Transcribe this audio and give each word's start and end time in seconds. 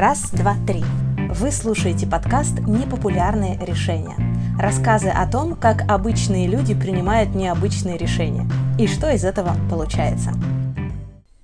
Раз, 0.00 0.30
два, 0.30 0.56
три. 0.66 0.82
Вы 1.28 1.52
слушаете 1.52 2.06
подкаст 2.06 2.58
«Непопулярные 2.60 3.58
решения». 3.58 4.16
Рассказы 4.58 5.10
о 5.10 5.30
том, 5.30 5.54
как 5.54 5.82
обычные 5.90 6.48
люди 6.48 6.72
принимают 6.72 7.34
необычные 7.34 7.98
решения 7.98 8.50
и 8.78 8.86
что 8.86 9.12
из 9.12 9.26
этого 9.26 9.54
получается. 9.68 10.32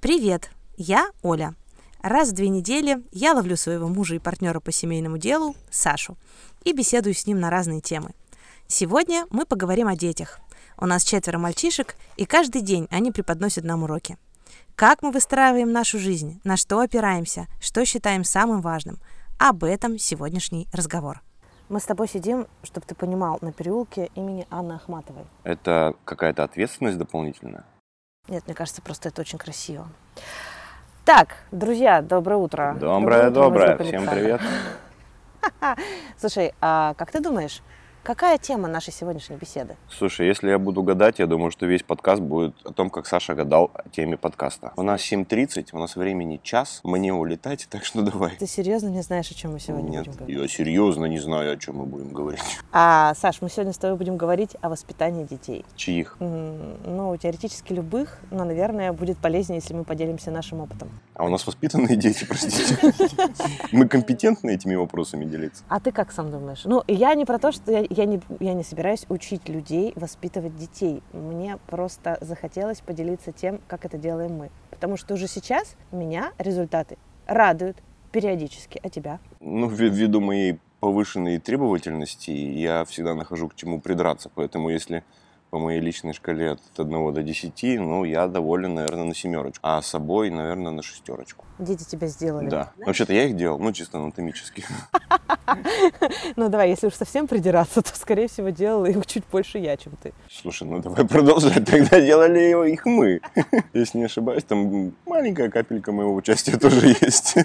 Привет, 0.00 0.50
я 0.78 1.10
Оля. 1.20 1.54
Раз 2.00 2.30
в 2.30 2.32
две 2.32 2.48
недели 2.48 3.04
я 3.12 3.34
ловлю 3.34 3.58
своего 3.58 3.88
мужа 3.88 4.14
и 4.14 4.18
партнера 4.18 4.60
по 4.60 4.72
семейному 4.72 5.18
делу, 5.18 5.54
Сашу, 5.70 6.16
и 6.64 6.72
беседую 6.72 7.12
с 7.12 7.26
ним 7.26 7.38
на 7.38 7.50
разные 7.50 7.82
темы. 7.82 8.12
Сегодня 8.66 9.26
мы 9.28 9.44
поговорим 9.44 9.86
о 9.86 9.96
детях. 9.96 10.40
У 10.78 10.86
нас 10.86 11.04
четверо 11.04 11.36
мальчишек, 11.36 11.94
и 12.16 12.24
каждый 12.24 12.62
день 12.62 12.88
они 12.90 13.12
преподносят 13.12 13.64
нам 13.64 13.82
уроки. 13.82 14.16
Как 14.74 15.02
мы 15.02 15.10
выстраиваем 15.10 15.72
нашу 15.72 15.98
жизнь, 15.98 16.40
на 16.44 16.56
что 16.56 16.80
опираемся, 16.80 17.46
что 17.60 17.84
считаем 17.84 18.24
самым 18.24 18.60
важным. 18.60 18.98
Об 19.38 19.64
этом 19.64 19.98
сегодняшний 19.98 20.68
разговор. 20.72 21.22
Мы 21.68 21.80
с 21.80 21.84
тобой 21.84 22.08
сидим, 22.08 22.46
чтобы 22.62 22.86
ты 22.86 22.94
понимал, 22.94 23.38
на 23.40 23.52
переулке 23.52 24.10
имени 24.14 24.46
Анны 24.50 24.74
Ахматовой. 24.74 25.24
Это 25.44 25.94
какая-то 26.04 26.44
ответственность 26.44 26.98
дополнительная? 26.98 27.64
Нет, 28.28 28.44
мне 28.46 28.54
кажется, 28.54 28.82
просто 28.82 29.08
это 29.08 29.20
очень 29.20 29.38
красиво. 29.38 29.88
Так, 31.04 31.36
друзья, 31.52 32.02
доброе 32.02 32.36
утро. 32.36 32.76
Доброе, 32.78 33.30
доброе. 33.30 33.78
Всем 33.78 34.06
привет. 34.06 34.40
Слушай, 36.18 36.52
а 36.60 36.94
как 36.94 37.10
ты 37.12 37.20
думаешь, 37.20 37.62
Какая 38.06 38.38
тема 38.38 38.68
нашей 38.68 38.92
сегодняшней 38.92 39.34
беседы? 39.34 39.74
Слушай, 39.90 40.28
если 40.28 40.48
я 40.48 40.60
буду 40.60 40.84
гадать, 40.84 41.18
я 41.18 41.26
думаю, 41.26 41.50
что 41.50 41.66
весь 41.66 41.82
подкаст 41.82 42.22
будет 42.22 42.54
о 42.64 42.72
том, 42.72 42.88
как 42.88 43.04
Саша 43.04 43.34
гадал 43.34 43.72
о 43.74 43.88
теме 43.88 44.16
подкаста. 44.16 44.72
У 44.76 44.82
нас 44.82 45.00
7.30, 45.00 45.70
у 45.72 45.78
нас 45.80 45.96
времени 45.96 46.38
час, 46.40 46.78
мне 46.84 47.12
улетать, 47.12 47.66
так 47.68 47.84
что 47.84 48.02
давай. 48.02 48.36
Ты 48.36 48.46
серьезно 48.46 48.90
не 48.90 49.02
знаешь, 49.02 49.28
о 49.32 49.34
чем 49.34 49.54
мы 49.54 49.58
сегодня 49.58 49.88
Нет, 49.88 50.04
будем 50.04 50.18
говорить? 50.18 50.38
я 50.38 50.46
серьезно 50.46 51.06
не 51.06 51.18
знаю, 51.18 51.52
о 51.52 51.56
чем 51.56 51.78
мы 51.78 51.84
будем 51.86 52.12
говорить. 52.12 52.44
А, 52.70 53.12
Саш, 53.16 53.42
мы 53.42 53.50
сегодня 53.50 53.72
с 53.72 53.78
тобой 53.78 53.96
будем 53.96 54.16
говорить 54.16 54.56
о 54.60 54.68
воспитании 54.68 55.24
детей. 55.24 55.64
Чьих? 55.74 56.14
Ну, 56.20 57.16
теоретически 57.20 57.72
любых, 57.72 58.20
но, 58.30 58.44
наверное, 58.44 58.92
будет 58.92 59.18
полезнее, 59.18 59.58
если 59.58 59.74
мы 59.74 59.82
поделимся 59.82 60.30
нашим 60.30 60.60
опытом. 60.60 60.90
А 61.16 61.24
у 61.24 61.28
нас 61.30 61.46
воспитанные 61.46 61.96
дети, 61.96 62.26
простите. 62.28 62.76
Мы 63.72 63.88
компетентны 63.88 64.50
этими 64.54 64.74
вопросами 64.74 65.24
делиться? 65.24 65.64
А 65.68 65.80
ты 65.80 65.90
как 65.90 66.12
сам 66.12 66.30
думаешь? 66.30 66.62
Ну, 66.64 66.82
я 66.88 67.14
не 67.14 67.24
про 67.24 67.38
то, 67.38 67.52
что 67.52 67.72
я, 67.72 67.86
я 67.88 68.04
не, 68.04 68.20
я 68.38 68.52
не 68.52 68.62
собираюсь 68.62 69.06
учить 69.08 69.48
людей 69.48 69.94
воспитывать 69.96 70.56
детей. 70.56 71.02
Мне 71.12 71.58
просто 71.68 72.18
захотелось 72.20 72.80
поделиться 72.80 73.32
тем, 73.32 73.60
как 73.66 73.86
это 73.86 73.96
делаем 73.96 74.32
мы. 74.32 74.50
Потому 74.70 74.98
что 74.98 75.14
уже 75.14 75.26
сейчас 75.26 75.74
меня 75.90 76.32
результаты 76.36 76.98
радуют 77.26 77.78
периодически. 78.12 78.78
А 78.82 78.90
тебя? 78.90 79.18
Ну, 79.40 79.70
вви- 79.70 79.88
ввиду 79.88 80.20
моей 80.20 80.58
повышенной 80.80 81.38
требовательности, 81.38 82.30
я 82.30 82.84
всегда 82.84 83.14
нахожу 83.14 83.48
к 83.48 83.54
чему 83.54 83.80
придраться. 83.80 84.30
Поэтому 84.34 84.68
если 84.68 85.02
по 85.56 85.60
моей 85.60 85.80
личной 85.80 86.12
шкале 86.12 86.50
от 86.50 86.60
1 86.76 87.14
до 87.14 87.22
10, 87.22 87.80
ну, 87.80 88.04
я 88.04 88.26
доволен, 88.28 88.74
наверное, 88.74 89.04
на 89.04 89.14
семерочку. 89.14 89.60
А 89.62 89.80
собой, 89.80 90.28
наверное, 90.28 90.70
на 90.70 90.82
шестерочку. 90.82 91.46
Дети 91.58 91.84
тебя 91.84 92.08
сделали. 92.08 92.50
Да. 92.50 92.72
Вообще-то 92.84 93.14
я 93.14 93.24
их 93.24 93.36
делал, 93.36 93.58
ну, 93.58 93.72
чисто 93.72 93.96
анатомически. 93.96 94.64
Ну, 96.36 96.48
давай, 96.48 96.70
если 96.70 96.88
уж 96.88 96.94
совсем 96.94 97.26
придираться, 97.26 97.80
то, 97.82 97.90
скорее 97.94 98.28
всего, 98.28 98.50
делала 98.50 98.86
их 98.86 99.06
чуть 99.06 99.24
больше 99.30 99.58
я, 99.58 99.76
чем 99.76 99.92
ты. 100.02 100.12
Слушай, 100.30 100.66
ну 100.66 100.80
давай 100.80 101.06
продолжать. 101.06 101.64
Тогда 101.70 102.00
делали 102.00 102.72
их 102.72 102.84
мы. 102.84 103.20
Если 103.72 103.98
не 103.98 104.04
ошибаюсь, 104.04 104.44
там 104.44 104.92
маленькая 105.06 105.48
капелька 105.48 105.92
моего 105.92 106.14
участия 106.14 106.56
тоже 106.58 106.88
есть. 107.00 107.36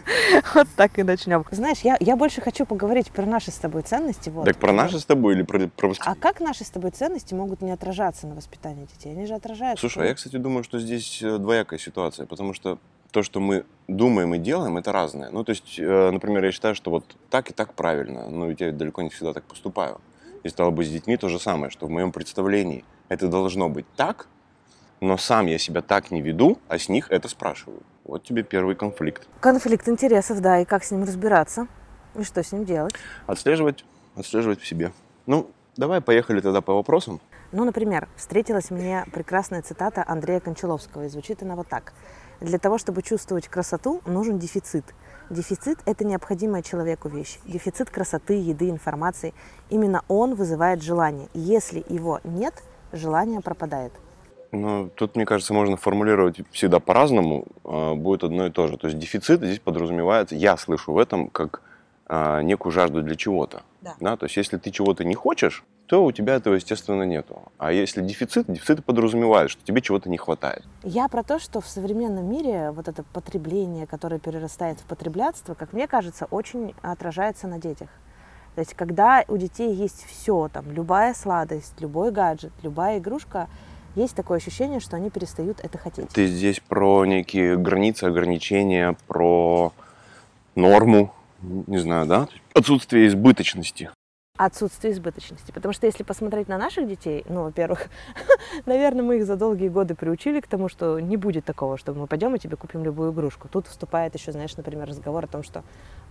Вот 0.56 0.68
так 0.76 0.98
и 0.98 1.04
начнем. 1.04 1.46
Знаешь, 1.52 1.80
я, 1.84 1.96
я 2.00 2.16
больше 2.16 2.42
хочу 2.42 2.66
поговорить 2.66 3.12
про 3.12 3.26
наши 3.26 3.52
с 3.52 3.56
тобой 3.56 3.84
ценности. 3.84 4.30
Вот. 4.30 4.46
Так 4.46 4.58
про 4.58 4.72
наши 4.72 5.00
с 5.00 5.06
тобой 5.06 5.36
или 5.36 5.44
про, 5.44 5.68
про 5.68 5.94
А 6.00 6.16
как 6.16 6.40
наши 6.40 6.64
с 6.64 6.70
тобой 6.70 6.92
ценности 6.92 7.34
могут 7.34 7.62
не 7.62 7.72
отражаться 8.02 8.28
на 8.28 8.36
воспитании 8.36 8.86
детей? 8.86 9.12
Они 9.12 9.26
же 9.26 9.36
отражаются. 9.36 9.82
Слушай, 9.82 10.04
а 10.04 10.08
я, 10.08 10.16
кстати, 10.16 10.38
думаю, 10.38 10.64
что 10.64 10.80
здесь 10.80 11.22
э, 11.22 11.38
двоякая 11.38 11.80
ситуация, 11.80 12.26
потому 12.26 12.54
что 12.54 12.80
то, 13.12 13.24
что 13.24 13.40
мы 13.40 13.66
думаем 13.88 14.34
и 14.34 14.40
делаем, 14.40 14.78
это 14.78 14.92
разное. 14.92 15.30
Ну, 15.30 15.44
то 15.44 15.52
есть, 15.52 15.78
э, 15.80 16.12
например, 16.12 16.44
я 16.46 16.52
считаю, 16.52 16.76
что 16.76 16.90
вот 16.92 17.06
так 17.30 17.50
и 17.52 17.54
так 17.54 17.74
правильно, 17.74 18.30
но 18.30 18.48
ведь 18.48 18.62
я 18.62 18.72
далеко 18.72 19.02
не 19.02 19.10
всегда 19.10 19.34
так 19.34 19.44
поступаю. 19.44 20.02
И 20.44 20.50
стало 20.50 20.72
бы 20.72 20.84
с 20.84 20.90
детьми 20.90 21.18
то 21.18 21.30
же 21.30 21.40
самое, 21.40 21.70
что 21.70 21.86
в 21.86 21.90
моем 21.90 22.12
представлении 22.12 22.84
это 23.10 23.28
должно 23.28 23.70
быть 23.70 23.86
так, 23.96 24.28
но 25.00 25.18
сам 25.18 25.46
я 25.46 25.60
себя 25.60 25.82
так 25.82 26.12
не 26.12 26.22
веду, 26.22 26.58
а 26.68 26.80
с 26.80 26.90
них 26.90 27.12
это 27.12 27.28
спрашиваю. 27.28 27.82
Вот 28.04 28.24
тебе 28.24 28.44
первый 28.44 28.76
конфликт. 28.76 29.28
Конфликт 29.40 29.88
интересов, 29.88 30.42
да, 30.42 30.60
и 30.60 30.66
как 30.66 30.84
с 30.84 30.92
ним 30.92 31.04
разбираться? 31.04 31.68
И 32.16 32.24
что 32.24 32.44
с 32.44 32.52
ним 32.52 32.66
делать? 32.66 32.94
Отслеживать, 33.28 33.86
отслеживать 34.16 34.60
в 34.60 34.68
себе. 34.68 34.92
Ну, 35.28 35.50
давай 35.78 36.02
поехали 36.02 36.42
тогда 36.42 36.62
по 36.62 36.74
вопросам. 36.74 37.22
Ну, 37.52 37.66
например, 37.66 38.08
встретилась 38.16 38.72
мне 38.72 39.06
прекрасная 39.12 39.62
цитата 39.62 40.06
Андрея 40.08 40.40
Кончаловского, 40.40 41.06
и 41.06 41.10
звучит 41.10 41.44
она 41.44 41.56
вот 41.56 41.68
так. 41.68 41.94
Для 42.40 42.58
того, 42.58 42.78
чтобы 42.78 43.02
чувствовать 43.02 43.48
красоту, 43.50 44.02
нужен 44.06 44.40
дефицит. 44.40 44.86
Дефицит– 45.30 45.80
это 45.86 46.06
необходимая 46.06 46.64
человеку 46.64 47.10
вещь. 47.10 47.40
Дефицит 47.46 47.90
красоты, 47.90 48.34
еды, 48.34 48.70
информации. 48.70 49.34
Именно 49.70 50.04
он 50.08 50.36
вызывает 50.36 50.82
желание. 50.82 51.28
Если 51.34 51.84
его 51.88 52.22
нет, 52.24 52.64
желание 52.94 53.42
пропадает. 53.42 53.92
Ну, 54.52 54.90
тут, 54.96 55.16
мне 55.16 55.26
кажется, 55.26 55.54
можно 55.54 55.78
формулировать 55.78 56.42
всегда 56.52 56.80
по-разному, 56.80 57.46
а, 57.64 57.96
будет 57.96 58.24
одно 58.24 58.48
и 58.48 58.50
то 58.50 58.68
же. 58.68 58.78
То 58.78 58.88
есть 58.88 59.00
дефицит 59.00 59.42
здесь 59.42 59.60
подразумевается, 59.60 60.36
я 60.36 60.58
слышу 60.58 60.94
в 60.94 60.98
этом 60.98 61.28
как 61.28 61.62
а, 62.08 62.42
некую 62.42 62.72
жажду 62.72 63.02
для 63.02 63.16
чего-то. 63.16 63.64
Да. 63.82 64.16
То 64.16 64.26
есть 64.26 64.38
если 64.38 64.58
ты 64.58 64.72
чего-то 64.72 65.04
не 65.04 65.16
хочешь, 65.16 65.64
то 65.88 66.06
у 66.06 66.12
тебя 66.12 66.36
этого, 66.36 66.54
естественно, 66.54 67.04
нету. 67.04 67.52
А 67.58 67.74
если 67.74 68.02
дефицит, 68.02 68.46
дефицит 68.48 68.86
подразумевает, 68.86 69.50
что 69.50 69.62
тебе 69.66 69.82
чего-то 69.82 70.10
не 70.10 70.18
хватает. 70.18 70.64
Я 70.84 71.08
про 71.10 71.24
то, 71.24 71.40
что 71.40 71.60
в 71.60 71.68
современном 71.68 72.30
мире 72.30 72.72
вот 72.72 72.88
это 72.88 73.04
потребление, 73.04 73.88
которое 73.88 74.20
перерастает 74.20 74.80
в 74.80 74.84
потреблятство, 74.86 75.54
как 75.54 75.74
мне 75.74 75.88
кажется, 75.88 76.28
очень 76.32 76.74
отражается 76.82 77.48
на 77.48 77.60
детях. 77.60 77.90
То 78.56 78.60
есть, 78.62 78.74
когда 78.74 79.24
у 79.28 79.38
детей 79.38 79.74
есть 79.74 80.06
все, 80.06 80.50
там, 80.52 80.72
любая 80.72 81.14
сладость, 81.14 81.80
любой 81.80 82.12
гаджет, 82.12 82.52
любая 82.64 83.00
игрушка, 83.00 83.50
есть 83.96 84.16
такое 84.16 84.38
ощущение, 84.38 84.80
что 84.80 84.96
они 84.96 85.10
перестают 85.10 85.60
это 85.62 85.78
хотеть. 85.78 86.10
Ты 86.10 86.28
здесь 86.28 86.62
про 86.62 87.06
некие 87.06 87.58
границы, 87.58 88.06
ограничения, 88.06 88.96
про 89.08 89.74
норму, 90.56 91.14
не 91.42 91.78
знаю, 91.78 92.06
да? 92.08 92.28
Отсутствие 92.54 93.08
избыточности. 93.08 93.90
Отсутствие 94.38 94.94
избыточности. 94.94 95.52
Потому 95.52 95.74
что 95.74 95.86
если 95.86 96.04
посмотреть 96.04 96.48
на 96.48 96.58
наших 96.58 96.88
детей, 96.88 97.24
ну, 97.30 97.44
во-первых, 97.44 97.90
наверное, 98.66 99.04
мы 99.04 99.18
их 99.18 99.26
за 99.26 99.36
долгие 99.36 99.70
годы 99.70 99.94
приучили 99.96 100.40
к 100.40 100.48
тому, 100.48 100.70
что 100.70 101.00
не 101.00 101.18
будет 101.18 101.46
такого, 101.46 101.78
что 101.78 101.94
мы 101.94 102.08
пойдем 102.08 102.36
и 102.36 102.40
тебе 102.40 102.56
купим 102.56 102.84
любую 102.84 103.12
игрушку. 103.12 103.48
Тут 103.48 103.68
вступает 103.68 104.16
еще, 104.16 104.32
знаешь, 104.32 104.56
например, 104.58 104.88
разговор 104.88 105.26
о 105.26 105.28
том, 105.28 105.44
что, 105.44 105.64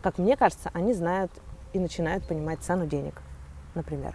как 0.03 0.19
мне 0.19 0.37
кажется, 0.37 0.71
они 0.75 0.93
знают 0.93 1.33
и 1.73 1.79
начинают 1.79 2.27
понимать 2.27 2.61
цену 2.61 2.87
денег, 2.87 3.23
например. 3.75 4.15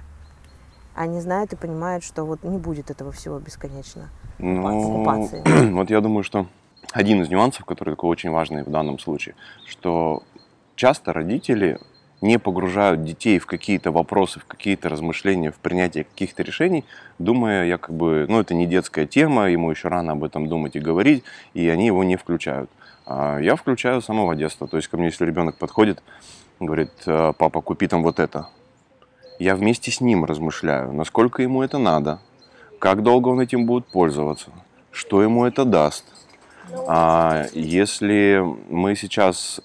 Они 0.94 1.20
знают 1.20 1.52
и 1.52 1.58
понимают, 1.58 2.04
что 2.04 2.24
вот 2.24 2.44
не 2.44 2.58
будет 2.58 2.90
этого 2.90 3.12
всего 3.12 3.40
бесконечно. 3.40 4.10
Ну, 4.38 4.66
Оккупации. 4.66 5.72
вот 5.72 5.90
я 5.90 6.00
думаю, 6.00 6.24
что 6.24 6.48
один 6.94 7.22
из 7.22 7.30
нюансов, 7.30 7.66
который 7.66 7.92
такой 7.92 8.10
очень 8.10 8.30
важный 8.30 8.64
в 8.64 8.70
данном 8.70 9.00
случае, 9.00 9.36
что 9.66 10.24
часто 10.76 11.14
родители 11.14 11.80
не 12.22 12.40
погружают 12.40 13.04
детей 13.04 13.40
в 13.40 13.46
какие-то 13.46 13.92
вопросы, 13.92 14.40
в 14.40 14.46
какие-то 14.46 14.90
размышления, 14.90 15.52
в 15.52 15.58
принятие 15.58 16.06
каких-то 16.06 16.44
решений, 16.44 16.86
думая, 17.20 17.66
якобы, 17.66 18.26
ну, 18.30 18.40
это 18.40 18.54
не 18.54 18.66
детская 18.66 19.06
тема, 19.06 19.50
ему 19.50 19.70
еще 19.70 19.90
рано 19.90 20.14
об 20.14 20.24
этом 20.24 20.48
думать 20.48 20.76
и 20.76 20.80
говорить, 20.80 21.24
и 21.54 21.68
они 21.68 21.88
его 21.88 22.04
не 22.04 22.16
включают. 22.16 22.70
А 23.06 23.38
я 23.40 23.56
включаю 23.56 24.02
с 24.02 24.06
самого 24.06 24.36
детства. 24.36 24.68
То 24.68 24.78
есть 24.78 24.88
ко 24.88 24.98
мне, 24.98 25.08
если 25.08 25.26
ребенок 25.26 25.58
подходит, 25.58 26.02
говорит, 26.60 26.92
«Э, 27.06 27.34
папа, 27.38 27.62
купи 27.62 27.88
там 27.88 28.02
вот 28.02 28.20
это. 28.20 28.50
Я 29.38 29.56
вместе 29.56 29.92
с 29.92 30.02
ним 30.02 30.26
размышляю, 30.26 30.94
насколько 30.94 31.44
ему 31.44 31.62
это 31.62 31.78
надо, 31.78 32.20
как 32.80 33.04
долго 33.04 33.28
он 33.30 33.42
этим 33.42 33.66
будет 33.66 33.86
пользоваться, 33.88 34.50
что 34.92 35.22
ему 35.22 35.46
это 35.46 35.66
даст. 35.66 36.06
А 36.88 37.46
если 37.54 38.42
мы 38.70 38.96
сейчас 38.96 39.62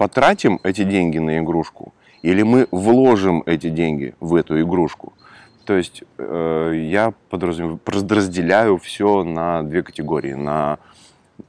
потратим 0.00 0.60
эти 0.62 0.82
деньги 0.82 1.18
на 1.18 1.40
игрушку, 1.40 1.92
или 2.22 2.42
мы 2.42 2.68
вложим 2.70 3.42
эти 3.44 3.68
деньги 3.68 4.14
в 4.18 4.34
эту 4.34 4.58
игрушку, 4.62 5.12
то 5.66 5.74
есть 5.74 6.04
э, 6.16 6.72
я 6.90 7.12
подразумев- 7.30 7.80
разделяю 7.84 8.78
все 8.78 9.24
на 9.24 9.62
две 9.62 9.82
категории. 9.82 10.32
На, 10.32 10.78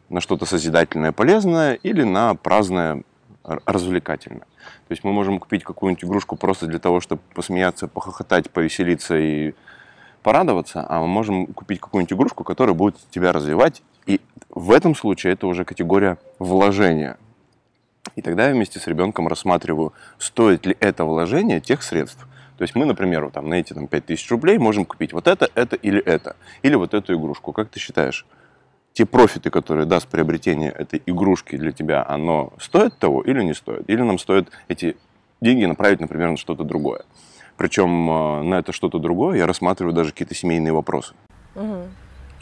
на 0.09 0.19
что-то 0.19 0.45
созидательное, 0.45 1.13
полезное 1.13 1.75
или 1.75 2.03
на 2.03 2.35
праздное, 2.35 3.03
развлекательное. 3.45 4.47
То 4.87 4.91
есть 4.91 5.05
мы 5.05 5.13
можем 5.13 5.39
купить 5.39 5.63
какую-нибудь 5.63 6.03
игрушку 6.03 6.35
просто 6.35 6.67
для 6.67 6.79
того, 6.79 6.99
чтобы 6.99 7.21
посмеяться, 7.33 7.87
похохотать, 7.87 8.51
повеселиться 8.51 9.17
и 9.17 9.53
порадоваться, 10.23 10.85
а 10.89 10.99
мы 10.99 11.07
можем 11.07 11.45
купить 11.45 11.79
какую-нибудь 11.79 12.11
игрушку, 12.11 12.43
которая 12.43 12.75
будет 12.75 12.97
тебя 13.11 13.31
развивать. 13.31 13.81
И 14.07 14.19
в 14.49 14.71
этом 14.71 14.93
случае 14.93 15.31
это 15.31 15.47
уже 15.47 15.63
категория 15.63 16.17
вложения. 16.37 17.15
И 18.15 18.21
тогда 18.21 18.47
я 18.47 18.53
вместе 18.53 18.79
с 18.79 18.87
ребенком 18.87 19.27
рассматриваю, 19.27 19.93
стоит 20.17 20.65
ли 20.65 20.75
это 20.79 21.05
вложение 21.05 21.61
тех 21.61 21.83
средств. 21.83 22.27
То 22.57 22.63
есть 22.63 22.75
мы, 22.75 22.85
например, 22.85 23.25
вот 23.25 23.33
там, 23.33 23.49
на 23.49 23.55
эти 23.55 23.73
там, 23.73 23.87
5000 23.87 24.29
рублей 24.31 24.57
можем 24.57 24.85
купить 24.85 25.13
вот 25.13 25.27
это, 25.27 25.49
это 25.55 25.75
или 25.75 25.99
это. 26.01 26.35
Или 26.61 26.75
вот 26.75 26.93
эту 26.93 27.15
игрушку. 27.15 27.53
Как 27.53 27.69
ты 27.69 27.79
считаешь, 27.79 28.25
те 28.93 29.05
профиты, 29.05 29.49
которые 29.49 29.85
даст 29.85 30.07
приобретение 30.07 30.69
этой 30.71 31.01
игрушки 31.05 31.55
для 31.55 31.71
тебя, 31.71 32.05
оно 32.07 32.53
стоит 32.59 32.97
того 32.97 33.21
или 33.21 33.41
не 33.43 33.53
стоит? 33.53 33.89
Или 33.89 34.01
нам 34.01 34.19
стоит 34.19 34.49
эти 34.67 34.97
деньги 35.39 35.65
направить, 35.65 36.01
например, 36.01 36.31
на 36.31 36.37
что-то 36.37 36.63
другое? 36.63 37.01
Причем 37.57 38.09
э, 38.09 38.43
на 38.43 38.55
это 38.55 38.73
что-то 38.73 38.99
другое 38.99 39.37
я 39.37 39.47
рассматриваю 39.47 39.93
даже 39.93 40.11
какие-то 40.11 40.35
семейные 40.35 40.73
вопросы. 40.73 41.13
Угу. 41.55 41.87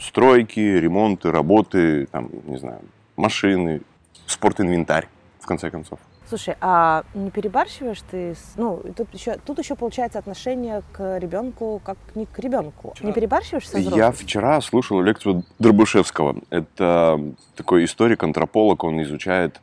Стройки, 0.00 0.60
ремонты, 0.60 1.30
работы, 1.30 2.06
там, 2.06 2.30
не 2.44 2.56
знаю, 2.56 2.80
машины, 3.16 3.82
спортинвентарь, 4.26 5.08
конце 5.50 5.70
концов. 5.70 5.98
Слушай, 6.28 6.54
а 6.60 7.02
не 7.12 7.30
перебарщиваешь 7.30 8.02
ты? 8.08 8.34
С, 8.34 8.52
ну, 8.56 8.80
тут 8.96 9.12
еще, 9.12 9.36
тут 9.44 9.58
еще 9.58 9.74
получается 9.74 10.20
отношение 10.20 10.82
к 10.92 11.18
ребенку 11.18 11.82
как 11.84 11.98
не 12.14 12.26
к 12.26 12.38
ребенку. 12.38 12.92
Вчера. 12.92 13.08
Не 13.08 13.12
перебарщиваешь 13.12 13.68
со 13.68 13.78
взрослым? 13.78 13.98
Я 13.98 14.12
вчера 14.12 14.60
слушал 14.60 15.02
лекцию 15.02 15.42
Дробышевского. 15.58 16.36
Это 16.50 17.20
такой 17.56 17.84
историк, 17.84 18.22
антрополог, 18.22 18.84
он 18.84 19.02
изучает 19.02 19.60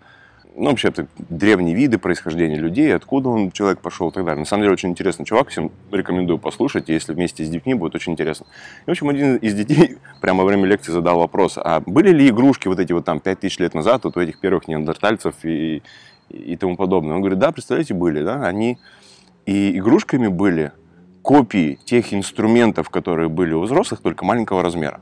ну, 0.58 0.72
вообще, 0.72 0.88
это 0.88 1.08
древние 1.30 1.76
виды 1.76 2.00
происхождения 2.00 2.58
людей, 2.58 2.94
откуда 2.94 3.30
он, 3.30 3.52
человек 3.52 3.80
пошел 3.80 4.10
и 4.10 4.12
так 4.12 4.26
далее. 4.26 4.40
На 4.40 4.46
самом 4.46 4.64
деле, 4.64 4.74
очень 4.74 4.90
интересный 4.90 5.24
чувак, 5.24 5.50
всем 5.50 5.72
рекомендую 5.92 6.40
послушать, 6.40 6.90
если 6.90 7.14
вместе 7.14 7.46
с 7.46 7.50
детьми 7.50 7.76
будет 7.76 7.94
очень 7.94 8.14
интересно. 8.14 8.48
И, 8.86 8.90
в 8.90 8.92
общем, 8.92 9.08
один 9.10 9.36
из 9.36 9.54
детей 9.54 9.98
прямо 10.22 10.44
во 10.44 10.48
время 10.48 10.66
лекции 10.66 10.92
задал 10.92 11.20
вопрос, 11.20 11.60
а 11.64 11.82
были 11.86 12.10
ли 12.10 12.28
игрушки 12.30 12.68
вот 12.68 12.80
эти 12.80 12.92
вот 12.92 13.06
там 13.06 13.20
5000 13.20 13.60
лет 13.60 13.74
назад 13.76 14.04
вот 14.04 14.18
у 14.18 14.20
этих 14.20 14.40
первых 14.40 14.68
неандертальцев 14.68 15.36
и, 15.44 15.84
и 16.30 16.58
тому 16.58 16.76
подобное? 16.76 17.14
Он 17.14 17.22
говорит, 17.22 17.38
да, 17.38 17.52
представляете, 17.52 17.94
были, 17.94 18.24
да, 18.24 18.44
они 18.44 18.80
и 19.46 19.78
игрушками 19.78 20.28
были 20.28 20.72
копии 21.22 21.78
тех 21.86 22.14
инструментов, 22.16 22.90
которые 22.90 23.30
были 23.30 23.54
у 23.54 23.62
взрослых, 23.62 24.02
только 24.02 24.26
маленького 24.26 24.64
размера. 24.64 25.02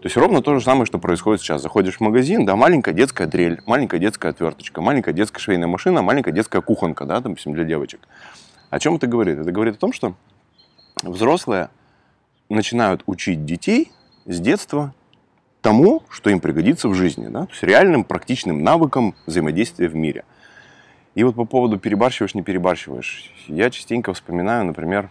То 0.00 0.06
есть 0.06 0.16
ровно 0.16 0.42
то 0.42 0.54
же 0.54 0.64
самое, 0.64 0.86
что 0.86 0.98
происходит 0.98 1.40
сейчас. 1.40 1.62
Заходишь 1.62 1.96
в 1.96 2.00
магазин, 2.00 2.44
да, 2.44 2.54
маленькая 2.54 2.92
детская 2.92 3.26
дрель, 3.26 3.60
маленькая 3.66 3.98
детская 3.98 4.28
отверточка, 4.28 4.80
маленькая 4.80 5.12
детская 5.12 5.40
швейная 5.40 5.68
машина, 5.68 6.02
маленькая 6.02 6.32
детская 6.32 6.60
кухонка, 6.60 7.06
да, 7.06 7.20
допустим, 7.20 7.54
для 7.54 7.64
девочек. 7.64 8.00
О 8.70 8.78
чем 8.78 8.96
это 8.96 9.06
говорит? 9.06 9.38
Это 9.38 9.50
говорит 9.50 9.76
о 9.76 9.78
том, 9.78 9.92
что 9.92 10.14
взрослые 11.02 11.70
начинают 12.48 13.02
учить 13.06 13.44
детей 13.44 13.90
с 14.26 14.38
детства 14.38 14.94
тому, 15.62 16.02
что 16.10 16.30
им 16.30 16.40
пригодится 16.40 16.88
в 16.88 16.94
жизни, 16.94 17.26
да, 17.28 17.46
то 17.46 17.50
есть 17.50 17.62
реальным 17.62 18.04
практичным 18.04 18.62
навыкам 18.62 19.14
взаимодействия 19.26 19.88
в 19.88 19.96
мире. 19.96 20.24
И 21.14 21.24
вот 21.24 21.34
по 21.34 21.44
поводу 21.44 21.78
перебарщиваешь, 21.78 22.34
не 22.34 22.42
перебарщиваешь, 22.42 23.32
я 23.48 23.70
частенько 23.70 24.12
вспоминаю, 24.12 24.66
например, 24.66 25.10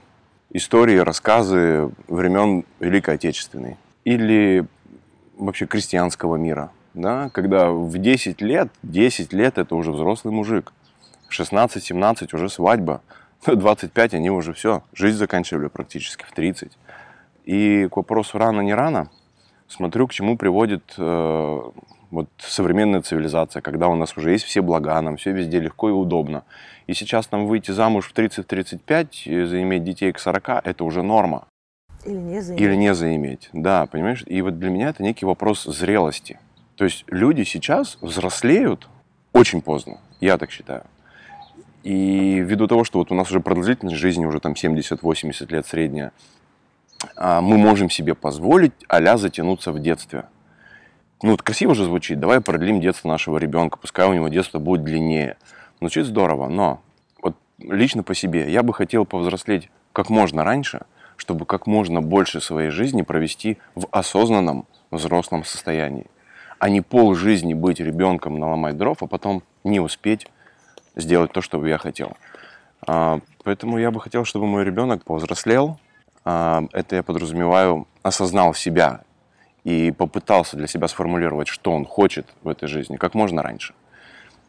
истории, 0.51 0.97
рассказы 0.97 1.89
времен 2.07 2.63
Великой 2.79 3.15
Отечественной 3.15 3.77
или 4.05 4.65
вообще 5.37 5.65
крестьянского 5.65 6.35
мира, 6.35 6.71
да, 6.93 7.29
когда 7.29 7.69
в 7.71 7.97
10 7.97 8.41
лет, 8.41 8.69
10 8.83 9.33
лет 9.33 9.57
это 9.57 9.75
уже 9.75 9.91
взрослый 9.91 10.33
мужик, 10.33 10.73
16-17 11.29 12.35
уже 12.35 12.49
свадьба, 12.49 13.01
25 13.45 14.13
они 14.15 14.29
уже 14.29 14.53
все, 14.53 14.83
жизнь 14.93 15.17
заканчивали 15.17 15.67
практически 15.67 16.23
в 16.23 16.31
30. 16.31 16.71
И 17.45 17.87
к 17.91 17.97
вопросу 17.97 18.37
рано, 18.37 18.61
не 18.61 18.73
рано, 18.73 19.09
смотрю, 19.67 20.07
к 20.07 20.13
чему 20.13 20.37
приводит 20.37 20.95
э, 20.97 21.61
вот 22.11 22.29
современная 22.38 23.01
цивилизация, 23.01 23.61
когда 23.61 23.88
у 23.88 23.95
нас 23.95 24.17
уже 24.17 24.31
есть 24.31 24.45
все 24.45 24.61
блага, 24.61 24.99
нам 25.01 25.17
все 25.17 25.31
везде 25.31 25.59
легко 25.59 25.89
и 25.89 25.91
удобно. 25.91 26.43
И 26.88 26.93
сейчас 26.93 27.31
нам 27.31 27.45
выйти 27.45 27.71
замуж 27.71 28.07
в 28.07 28.17
30-35 28.17 29.07
и 29.25 29.45
заиметь 29.45 29.83
детей 29.83 30.11
к 30.11 30.19
40– 30.19 30.61
это 30.63 30.83
уже 30.83 31.03
норма. 31.03 31.47
Или 32.05 32.17
не 32.17 32.41
заиметь. 32.41 32.61
Или 32.61 32.75
не 32.75 32.93
заиметь, 32.93 33.49
да, 33.51 33.87
понимаешь? 33.87 34.23
И 34.27 34.41
вот 34.41 34.59
для 34.59 34.69
меня 34.69 34.89
это 34.89 35.01
некий 35.01 35.25
вопрос 35.25 35.63
зрелости. 35.63 36.39
То 36.75 36.83
есть 36.85 37.03
люди 37.07 37.43
сейчас 37.43 37.97
взрослеют 38.01 38.87
очень 39.33 39.61
поздно, 39.61 39.97
я 40.19 40.37
так 40.37 40.51
считаю. 40.51 40.83
И 41.83 42.39
ввиду 42.39 42.67
того, 42.67 42.83
что 42.83 42.99
вот 42.99 43.11
у 43.11 43.15
нас 43.15 43.29
уже 43.29 43.39
продолжительность 43.39 43.97
жизни 43.97 44.25
уже 44.25 44.39
там 44.39 44.53
70-80 44.53 45.51
лет 45.51 45.65
средняя, 45.65 46.11
а, 47.15 47.41
мы 47.41 47.57
можем 47.57 47.89
себе 47.89 48.13
позволить 48.13 48.73
а 48.87 49.17
затянуться 49.17 49.71
в 49.71 49.79
детстве. 49.79 50.25
Ну, 51.23 51.31
вот 51.31 51.41
красиво 51.41 51.73
же 51.73 51.85
звучит. 51.85 52.19
Давай 52.19 52.39
продлим 52.39 52.81
детство 52.81 53.07
нашего 53.07 53.37
ребенка, 53.37 53.77
пускай 53.77 54.07
у 54.07 54.13
него 54.13 54.27
детство 54.27 54.59
будет 54.59 54.83
длиннее. 54.83 55.37
Звучит 55.79 56.05
здорово, 56.05 56.49
но 56.49 56.81
вот 57.21 57.35
лично 57.59 58.03
по 58.03 58.13
себе 58.13 58.51
я 58.51 58.63
бы 58.63 58.73
хотел 58.73 59.05
повзрослеть 59.05 59.71
как 59.91 60.11
можно 60.11 60.43
раньше– 60.43 60.81
чтобы 61.17 61.45
как 61.45 61.67
можно 61.67 62.01
больше 62.01 62.41
своей 62.41 62.69
жизни 62.69 63.01
провести 63.01 63.57
в 63.75 63.88
осознанном 63.91 64.65
взрослом 64.91 65.44
состоянии, 65.44 66.07
а 66.59 66.69
не 66.69 66.81
пол 66.81 67.15
жизни 67.15 67.53
быть 67.53 67.79
ребенком, 67.79 68.39
наломать 68.39 68.77
дров, 68.77 69.01
а 69.01 69.07
потом 69.07 69.44
не 69.63 69.79
успеть 69.79 70.27
сделать 70.95 71.31
то, 71.31 71.41
что 71.41 71.59
бы 71.59 71.69
я 71.69 71.77
хотел. 71.77 72.15
А, 72.88 73.19
поэтому 73.44 73.77
я 73.77 73.91
бы 73.91 74.00
хотел, 74.00 74.25
чтобы 74.25 74.45
мой 74.47 74.63
ребенок 74.63 75.03
повзрослел. 75.03 75.79
А, 76.23 76.63
это 76.71 76.95
я 76.95 77.03
подразумеваю, 77.03 77.88
осознал 78.03 78.53
себя 78.53 79.01
и 79.63 79.91
попытался 79.91 80.56
для 80.57 80.67
себя 80.67 80.88
сформулировать, 80.88 81.47
что 81.47 81.71
он 81.71 81.85
хочет 81.85 82.27
в 82.44 82.50
этой 82.50 82.67
жизни, 82.67 82.97
как 82.97 83.15
можно 83.15 83.41
раньше. 83.41 83.73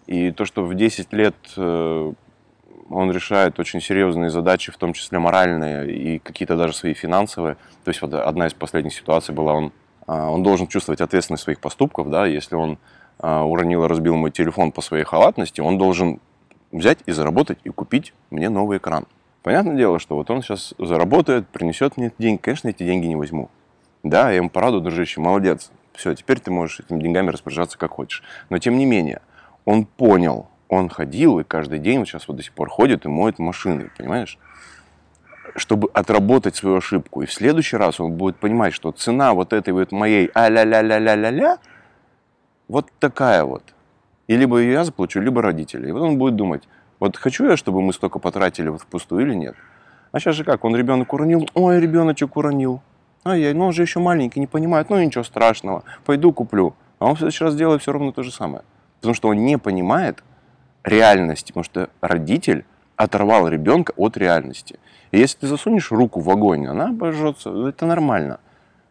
И 0.07 0.31
то, 0.31 0.45
что 0.45 0.65
в 0.65 0.75
10 0.75 1.13
лет 1.13 1.35
э, 1.57 2.13
он 2.91 3.11
решает 3.11 3.59
очень 3.59 3.81
серьезные 3.81 4.31
задачи, 4.31 4.71
в 4.71 4.77
том 4.77 4.93
числе 4.93 5.19
моральные 5.19 5.93
и 5.93 6.19
какие-то 6.19 6.57
даже 6.57 6.73
свои 6.75 6.95
финансовые. 6.95 7.57
То 7.85 7.89
есть 7.91 8.03
вот 8.03 8.15
одна 8.15 8.47
из 8.47 8.55
последних 8.55 8.95
ситуаций 8.95 9.35
была, 9.35 9.55
он, 9.55 9.73
а, 10.07 10.31
он 10.31 10.43
должен 10.43 10.67
чувствовать 10.67 11.01
ответственность 11.01 11.45
своих 11.45 11.61
поступков, 11.61 12.11
да, 12.11 12.27
если 12.27 12.55
он 12.55 12.79
а, 13.19 13.45
уронил 13.45 13.85
и 13.85 13.89
разбил 13.89 14.17
мой 14.17 14.31
телефон 14.31 14.73
по 14.73 14.81
своей 14.81 15.05
халатности, 15.05 15.61
он 15.61 15.79
должен 15.79 16.21
взять 16.73 16.99
и 17.07 17.13
заработать 17.13 17.59
и 17.65 17.71
купить 17.71 18.13
мне 18.31 18.49
новый 18.49 18.79
экран. 18.79 19.07
Понятное 19.43 19.77
дело, 19.77 19.99
что 19.99 20.17
вот 20.17 20.31
он 20.31 20.43
сейчас 20.43 20.75
заработает, 20.79 21.47
принесет 21.49 21.97
мне 21.97 22.13
деньги. 22.19 22.41
Конечно, 22.41 22.69
эти 22.69 22.83
деньги 22.83 23.07
не 23.07 23.17
возьму. 23.17 23.49
Да, 24.03 24.31
я 24.31 24.37
ему 24.37 24.51
пораду, 24.51 24.81
дружище, 24.81 25.21
молодец. 25.21 25.71
Все, 25.95 26.15
теперь 26.15 26.41
ты 26.41 26.51
можешь 26.51 26.81
этими 26.81 27.01
деньгами 27.01 27.31
распоряжаться 27.31 27.79
как 27.79 27.93
хочешь. 27.93 28.23
Но 28.51 28.59
тем 28.59 28.77
не 28.77 28.85
менее, 28.85 29.23
он 29.65 29.85
понял, 29.85 30.49
он 30.69 30.89
ходил 30.89 31.39
и 31.39 31.45
каждый 31.45 31.79
день, 31.79 32.01
вот 32.01 32.09
сейчас 32.09 32.29
вот 32.29 32.37
до 32.37 32.43
сих 32.43 32.53
пор 32.53 32.69
ходит 32.69 33.05
и 33.05 33.09
моет 33.09 33.39
машины, 33.39 33.91
понимаешь? 33.97 34.39
Чтобы 35.55 35.89
отработать 35.95 36.57
свою 36.57 36.77
ошибку. 36.79 37.23
И 37.23 37.27
в 37.27 37.33
следующий 37.33 37.77
раз 37.77 38.01
он 38.01 38.13
будет 38.13 38.37
понимать, 38.37 38.75
что 38.75 38.93
цена 38.93 39.33
вот 39.33 39.53
этой 39.53 39.73
вот 39.73 39.93
моей 39.93 40.31
а-ля-ля-ля-ля-ля-ля 40.35 41.59
вот 42.69 42.91
такая 42.99 43.45
вот. 43.45 43.63
И 44.27 44.37
либо 44.37 44.59
ее 44.59 44.73
я 44.73 44.85
заплачу, 44.85 45.21
либо 45.21 45.41
родители. 45.41 45.89
И 45.89 45.93
вот 45.93 46.03
он 46.03 46.19
будет 46.19 46.35
думать, 46.37 46.65
вот 46.99 47.17
хочу 47.17 47.47
я, 47.47 47.57
чтобы 47.57 47.81
мы 47.81 47.93
столько 47.93 48.19
потратили 48.19 48.69
вот 48.69 48.83
впустую 48.83 49.27
или 49.27 49.35
нет. 49.35 49.55
А 50.13 50.19
сейчас 50.19 50.35
же 50.35 50.45
как, 50.45 50.65
он 50.65 50.75
ребенок 50.75 51.13
уронил, 51.13 51.49
ой, 51.55 51.81
ребеночек 51.81 52.37
уронил. 52.37 52.81
Ай, 53.25 53.41
яй 53.41 53.55
ну 53.55 53.67
он 53.67 53.73
же 53.73 53.83
еще 53.83 54.01
маленький, 54.01 54.41
не 54.41 54.47
понимает, 54.47 54.89
ну 54.89 55.01
ничего 55.03 55.25
страшного, 55.25 55.83
пойду 56.05 56.33
куплю. 56.33 56.75
А 56.99 57.07
он 57.07 57.15
в 57.15 57.19
следующий 57.19 57.45
раз 57.45 57.55
делает 57.55 57.83
все 57.83 57.93
равно 57.93 58.13
то 58.13 58.23
же 58.23 58.33
самое. 58.33 58.63
Потому 59.01 59.15
что 59.15 59.29
он 59.29 59.45
не 59.45 59.59
понимает, 59.59 60.23
реальности, 60.87 61.49
потому 61.49 61.65
что 61.65 61.91
родитель 62.01 62.65
оторвал 62.97 63.49
ребенка 63.49 63.93
от 63.97 64.17
реальности. 64.17 64.79
И 65.11 65.19
если 65.19 65.41
ты 65.41 65.47
засунешь 65.47 65.91
руку 65.91 66.21
в 66.21 66.31
огонь, 66.31 66.67
она 66.67 66.89
обожжется, 66.91 67.69
это 67.69 67.85
нормально. 67.87 68.41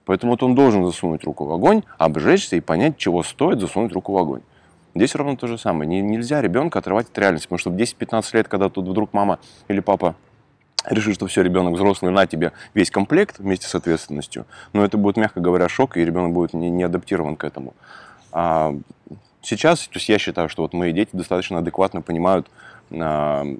Поэтому 0.05 0.33
вот 0.33 0.43
он 0.43 0.53
должен 0.53 0.85
засунуть 0.85 1.23
руку 1.23 1.45
в 1.45 1.51
огонь, 1.51 1.83
обжечься 1.97 2.55
и 2.55 2.59
понять, 2.59 2.97
чего 2.97 3.23
стоит 3.23 3.59
засунуть 3.59 3.91
руку 3.91 4.13
в 4.13 4.17
огонь. 4.17 4.41
Здесь 4.93 5.15
ровно 5.15 5.35
то 5.35 5.47
же 5.47 5.57
самое. 5.57 5.89
Не, 5.89 6.01
нельзя 6.01 6.41
ребенка 6.41 6.79
отрывать 6.79 7.07
от 7.09 7.17
реальности, 7.17 7.47
потому 7.47 7.59
что 7.59 7.69
в 7.71 7.75
10-15 7.75 8.25
лет, 8.33 8.47
когда 8.47 8.69
тут 8.69 8.87
вдруг 8.87 9.13
мама 9.13 9.39
или 9.67 9.79
папа 9.79 10.15
решит, 10.87 11.15
что 11.15 11.27
все, 11.27 11.41
ребенок 11.41 11.73
взрослый, 11.73 12.11
на 12.11 12.27
тебе 12.27 12.53
весь 12.73 12.91
комплект 12.91 13.39
вместе 13.39 13.67
с 13.67 13.75
ответственностью, 13.75 14.45
но 14.73 14.85
это 14.85 14.97
будет, 14.97 15.17
мягко 15.17 15.39
говоря, 15.39 15.67
шок, 15.67 15.97
и 15.97 16.05
ребенок 16.05 16.33
будет 16.33 16.53
не, 16.53 16.69
не 16.69 16.83
адаптирован 16.83 17.35
к 17.35 17.43
этому. 17.43 17.73
А 18.31 18.75
Сейчас, 19.45 19.81
то 19.81 19.97
есть 19.97 20.09
я 20.09 20.17
считаю, 20.17 20.49
что 20.49 20.63
вот 20.63 20.73
мои 20.73 20.91
дети 20.91 21.11
достаточно 21.13 21.59
адекватно 21.59 22.01
понимают 22.01 22.49
э, 22.89 23.57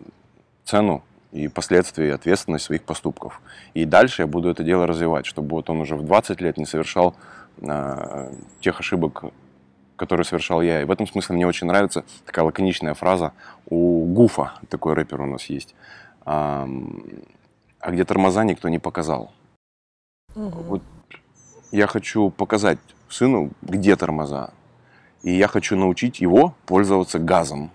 цену 0.64 1.04
и 1.32 1.48
последствия, 1.48 2.08
и 2.08 2.12
ответственность 2.12 2.66
своих 2.66 2.82
поступков. 2.82 3.40
И 3.76 3.86
дальше 3.86 4.24
я 4.24 4.28
буду 4.28 4.50
это 4.50 4.64
дело 4.64 4.88
развивать, 4.88 5.28
чтобы 5.28 5.50
вот 5.50 5.70
он 5.70 5.82
уже 5.82 5.96
в 5.96 6.04
20 6.04 6.42
лет 6.42 6.58
не 6.58 6.66
совершал 6.66 7.16
э, 7.62 8.34
тех 8.62 8.80
ошибок, 8.80 9.26
которые 9.96 10.26
совершал 10.26 10.64
я. 10.64 10.82
И 10.82 10.86
в 10.86 10.92
этом 10.92 11.06
смысле 11.06 11.36
мне 11.36 11.46
очень 11.46 11.68
нравится 11.68 12.04
такая 12.26 12.46
лаконичная 12.46 12.96
фраза 12.96 13.34
у 13.68 14.06
Гуфа, 14.06 14.54
такой 14.70 14.96
рэпер 14.96 15.22
у 15.22 15.28
нас 15.28 15.46
есть. 15.46 15.76
А, 16.26 16.68
а 17.80 17.92
где 17.92 18.06
тормоза 18.06 18.44
никто 18.44 18.70
не 18.70 18.80
показал. 18.80 19.32
Угу. 20.34 20.62
Вот 20.64 20.82
я 21.72 21.86
хочу 21.86 22.32
показать 22.32 22.80
сыну, 23.08 23.52
где 23.62 23.96
тормоза, 23.96 24.50
и 25.26 25.36
я 25.36 25.48
хочу 25.48 25.76
научить 25.76 26.22
его 26.22 26.54
пользоваться 26.68 27.18
газом. 27.18 27.72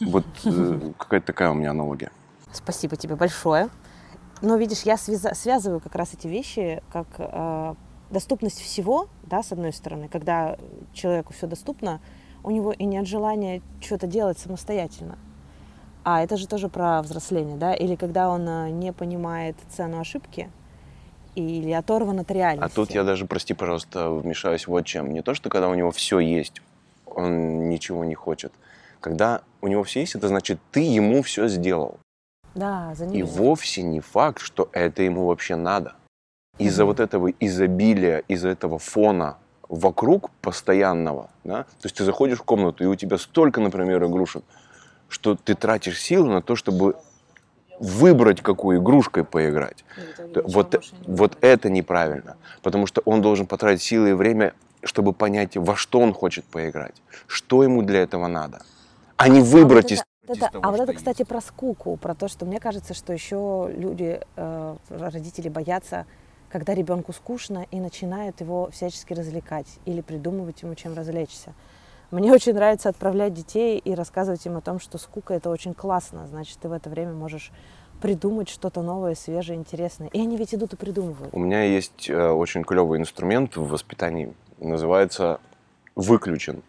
Вот 0.00 0.26
э, 0.44 0.92
какая-то 0.98 1.26
такая 1.26 1.50
у 1.50 1.54
меня 1.54 1.70
аналогия. 1.70 2.10
Спасибо 2.52 2.96
тебе 2.96 3.16
большое. 3.16 3.70
Но 4.42 4.56
видишь, 4.56 4.82
я 4.82 4.98
связываю 4.98 5.80
как 5.80 5.94
раз 5.94 6.12
эти 6.12 6.26
вещи 6.26 6.82
как 6.92 7.06
э, 7.16 7.74
доступность 8.10 8.60
всего, 8.60 9.08
да, 9.22 9.42
с 9.42 9.50
одной 9.50 9.72
стороны, 9.72 10.08
когда 10.08 10.58
человеку 10.92 11.32
все 11.32 11.46
доступно, 11.46 12.02
у 12.42 12.50
него 12.50 12.70
и 12.72 12.84
нет 12.84 13.08
желания 13.08 13.62
что-то 13.80 14.06
делать 14.06 14.38
самостоятельно. 14.38 15.16
А 16.04 16.22
это 16.22 16.36
же 16.36 16.46
тоже 16.46 16.68
про 16.68 17.00
взросление, 17.00 17.56
да? 17.56 17.72
Или 17.72 17.96
когда 17.96 18.28
он 18.28 18.46
э, 18.46 18.68
не 18.68 18.92
понимает 18.92 19.56
цену 19.70 20.00
ошибки, 20.00 20.50
или 21.34 21.72
оторван 21.72 22.20
от 22.20 22.30
А 22.30 22.34
реальности. 22.34 22.76
тут 22.76 22.90
я 22.90 23.04
даже, 23.04 23.24
прости, 23.24 23.54
пожалуйста, 23.54 24.10
вмешаюсь 24.10 24.66
вот 24.66 24.84
чем. 24.84 25.12
Не 25.14 25.22
то, 25.22 25.32
что 25.32 25.48
когда 25.48 25.68
у 25.68 25.74
него 25.74 25.90
все 25.90 26.18
есть, 26.18 26.60
он 27.14 27.68
ничего 27.68 28.04
не 28.04 28.14
хочет. 28.14 28.52
Когда 29.00 29.42
у 29.60 29.68
него 29.68 29.82
все 29.84 30.00
есть, 30.00 30.14
это 30.14 30.28
значит, 30.28 30.58
ты 30.70 30.80
ему 30.80 31.22
все 31.22 31.48
сделал. 31.48 31.98
Да, 32.54 32.94
за 32.94 33.04
И 33.04 33.08
ним. 33.22 33.26
вовсе 33.26 33.82
не 33.82 34.00
факт, 34.00 34.40
что 34.40 34.68
это 34.72 35.02
ему 35.02 35.26
вообще 35.26 35.56
надо. 35.56 35.94
Из-за 36.58 36.82
Мгм. 36.84 36.88
вот 36.90 37.00
этого 37.00 37.30
изобилия, 37.40 38.18
из-за 38.28 38.48
этого 38.48 38.78
фона 38.78 39.38
вокруг 39.68 40.30
постоянного, 40.40 41.30
да, 41.42 41.64
то 41.64 41.84
есть 41.84 41.96
ты 41.96 42.04
заходишь 42.04 42.38
в 42.38 42.44
комнату, 42.44 42.84
и 42.84 42.86
у 42.86 42.94
тебя 42.94 43.18
столько, 43.18 43.60
например, 43.60 44.04
игрушек, 44.04 44.44
что 45.08 45.34
ты 45.34 45.54
тратишь 45.54 46.00
силы 46.00 46.28
на 46.28 46.42
то, 46.42 46.54
чтобы 46.54 46.96
выбрать, 47.80 48.40
какой 48.40 48.76
игрушкой 48.76 49.24
поиграть. 49.24 49.84
Вот, 50.44 50.80
вот 51.06 51.38
это 51.40 51.70
неправильно, 51.70 52.36
потому 52.62 52.86
что 52.86 53.02
он 53.04 53.20
должен 53.20 53.46
потратить 53.46 53.82
силы 53.82 54.10
и 54.10 54.12
время, 54.12 54.54
чтобы 54.84 55.12
понять, 55.12 55.56
во 55.56 55.76
что 55.76 56.00
он 56.00 56.12
хочет 56.12 56.44
поиграть, 56.44 56.94
что 57.26 57.62
ему 57.62 57.82
для 57.82 58.00
этого 58.02 58.26
надо, 58.26 58.62
а 59.16 59.28
не 59.28 59.40
выбрать 59.40 59.92
из... 59.92 60.02
Вот 60.26 60.38
это- 60.38 60.58
а 60.62 60.70
вот 60.70 60.80
это, 60.80 60.92
кстати, 60.94 61.22
про 61.22 61.40
скуку, 61.40 61.96
про 61.96 62.14
то, 62.14 62.28
что 62.28 62.46
мне 62.46 62.58
кажется, 62.60 62.94
что 62.94 63.12
еще 63.12 63.70
люди, 63.76 64.20
э, 64.36 64.76
родители 64.88 65.48
боятся, 65.48 66.06
когда 66.48 66.72
ребенку 66.74 67.12
скучно 67.12 67.66
и 67.70 67.80
начинают 67.80 68.40
его 68.40 68.70
всячески 68.70 69.12
развлекать 69.12 69.66
или 69.84 70.00
придумывать 70.00 70.62
ему, 70.62 70.74
чем 70.76 70.94
развлечься. 70.94 71.52
Мне 72.10 72.32
очень 72.32 72.54
нравится 72.54 72.88
отправлять 72.88 73.34
детей 73.34 73.78
и 73.78 73.94
рассказывать 73.94 74.46
им 74.46 74.56
о 74.56 74.60
том, 74.60 74.78
что 74.78 74.98
скука 74.98 75.34
это 75.34 75.50
очень 75.50 75.74
классно, 75.74 76.26
значит, 76.28 76.58
ты 76.58 76.68
в 76.68 76.72
это 76.72 76.88
время 76.88 77.12
можешь 77.12 77.50
придумать 78.00 78.48
что-то 78.48 78.82
новое, 78.82 79.14
свежее, 79.14 79.58
интересное. 79.58 80.08
И 80.08 80.20
они 80.20 80.36
ведь 80.36 80.54
идут 80.54 80.74
и 80.74 80.76
придумывают. 80.76 81.30
У 81.32 81.38
меня 81.38 81.62
есть 81.64 82.08
э, 82.08 82.28
очень 82.30 82.62
клевый 82.62 82.98
инструмент 83.00 83.56
в 83.56 83.66
воспитании, 83.68 84.32
называется 84.58 85.40
выключен. 85.96 86.62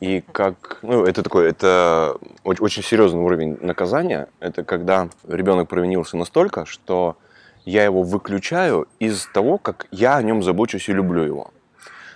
И 0.00 0.22
как, 0.32 0.78
ну, 0.82 1.04
это 1.04 1.22
такой, 1.22 1.48
это 1.48 2.16
очень, 2.44 2.64
очень 2.64 2.82
серьезный 2.82 3.20
уровень 3.20 3.58
наказания. 3.60 4.28
Это 4.40 4.64
когда 4.64 5.08
ребенок 5.28 5.68
провинился 5.68 6.16
настолько, 6.16 6.66
что 6.66 7.16
я 7.64 7.84
его 7.84 8.02
выключаю 8.02 8.88
из 8.98 9.26
того, 9.26 9.58
как 9.58 9.86
я 9.90 10.16
о 10.16 10.22
нем 10.22 10.42
забочусь 10.42 10.88
и 10.88 10.92
люблю 10.92 11.22
его. 11.22 11.50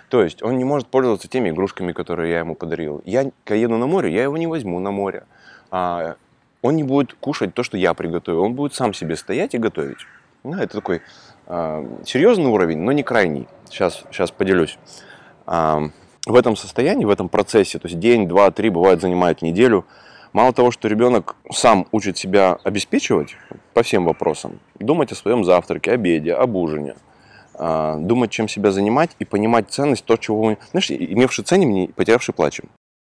То 0.09 0.23
есть 0.23 0.43
он 0.43 0.57
не 0.57 0.63
может 0.63 0.87
пользоваться 0.87 1.27
теми 1.27 1.49
игрушками, 1.49 1.91
которые 1.91 2.31
я 2.31 2.39
ему 2.39 2.55
подарил. 2.55 3.01
Я, 3.05 3.31
еду 3.49 3.77
на 3.77 3.87
море, 3.87 4.13
я 4.13 4.23
его 4.23 4.37
не 4.37 4.47
возьму 4.47 4.79
на 4.79 4.91
море. 4.91 5.23
А, 5.71 6.15
он 6.61 6.75
не 6.75 6.83
будет 6.83 7.13
кушать 7.13 7.53
то, 7.53 7.63
что 7.63 7.77
я 7.77 7.93
приготовил. 7.93 8.41
Он 8.41 8.53
будет 8.53 8.73
сам 8.73 8.93
себе 8.93 9.15
стоять 9.15 9.55
и 9.55 9.57
готовить. 9.57 9.99
Ну, 10.43 10.53
это 10.53 10.77
такой 10.77 11.01
серьезный 11.47 12.47
уровень, 12.47 12.79
но 12.79 12.91
не 12.91 13.03
крайний. 13.03 13.47
Сейчас, 13.69 14.03
сейчас 14.11 14.31
поделюсь. 14.31 14.77
А, 15.45 15.89
в 16.25 16.35
этом 16.35 16.55
состоянии, 16.55 17.05
в 17.05 17.09
этом 17.09 17.29
процессе, 17.29 17.77
то 17.79 17.87
есть 17.87 17.99
день, 17.99 18.27
два, 18.27 18.51
три, 18.51 18.69
бывает, 18.69 19.01
занимает 19.01 19.41
неделю, 19.41 19.85
мало 20.33 20.53
того, 20.53 20.71
что 20.71 20.87
ребенок 20.87 21.35
сам 21.51 21.87
учит 21.91 22.17
себя 22.17 22.57
обеспечивать 22.63 23.35
по 23.73 23.83
всем 23.83 24.05
вопросам, 24.05 24.59
думать 24.79 25.11
о 25.11 25.15
своем 25.15 25.43
завтраке, 25.43 25.91
обеде, 25.91 26.33
об 26.33 26.55
ужине, 26.55 26.95
а, 27.53 27.97
думать, 27.97 28.31
чем 28.31 28.47
себя 28.47 28.71
занимать 28.71 29.11
и 29.19 29.25
понимать 29.25 29.69
ценность 29.69 30.05
того, 30.05 30.17
чего 30.17 30.41
он... 30.41 30.57
Знаешь, 30.71 30.91
имевший 30.91 31.43
ценим, 31.43 31.71
не 31.71 31.87
потерявший 31.89 32.33
плачем. 32.33 32.69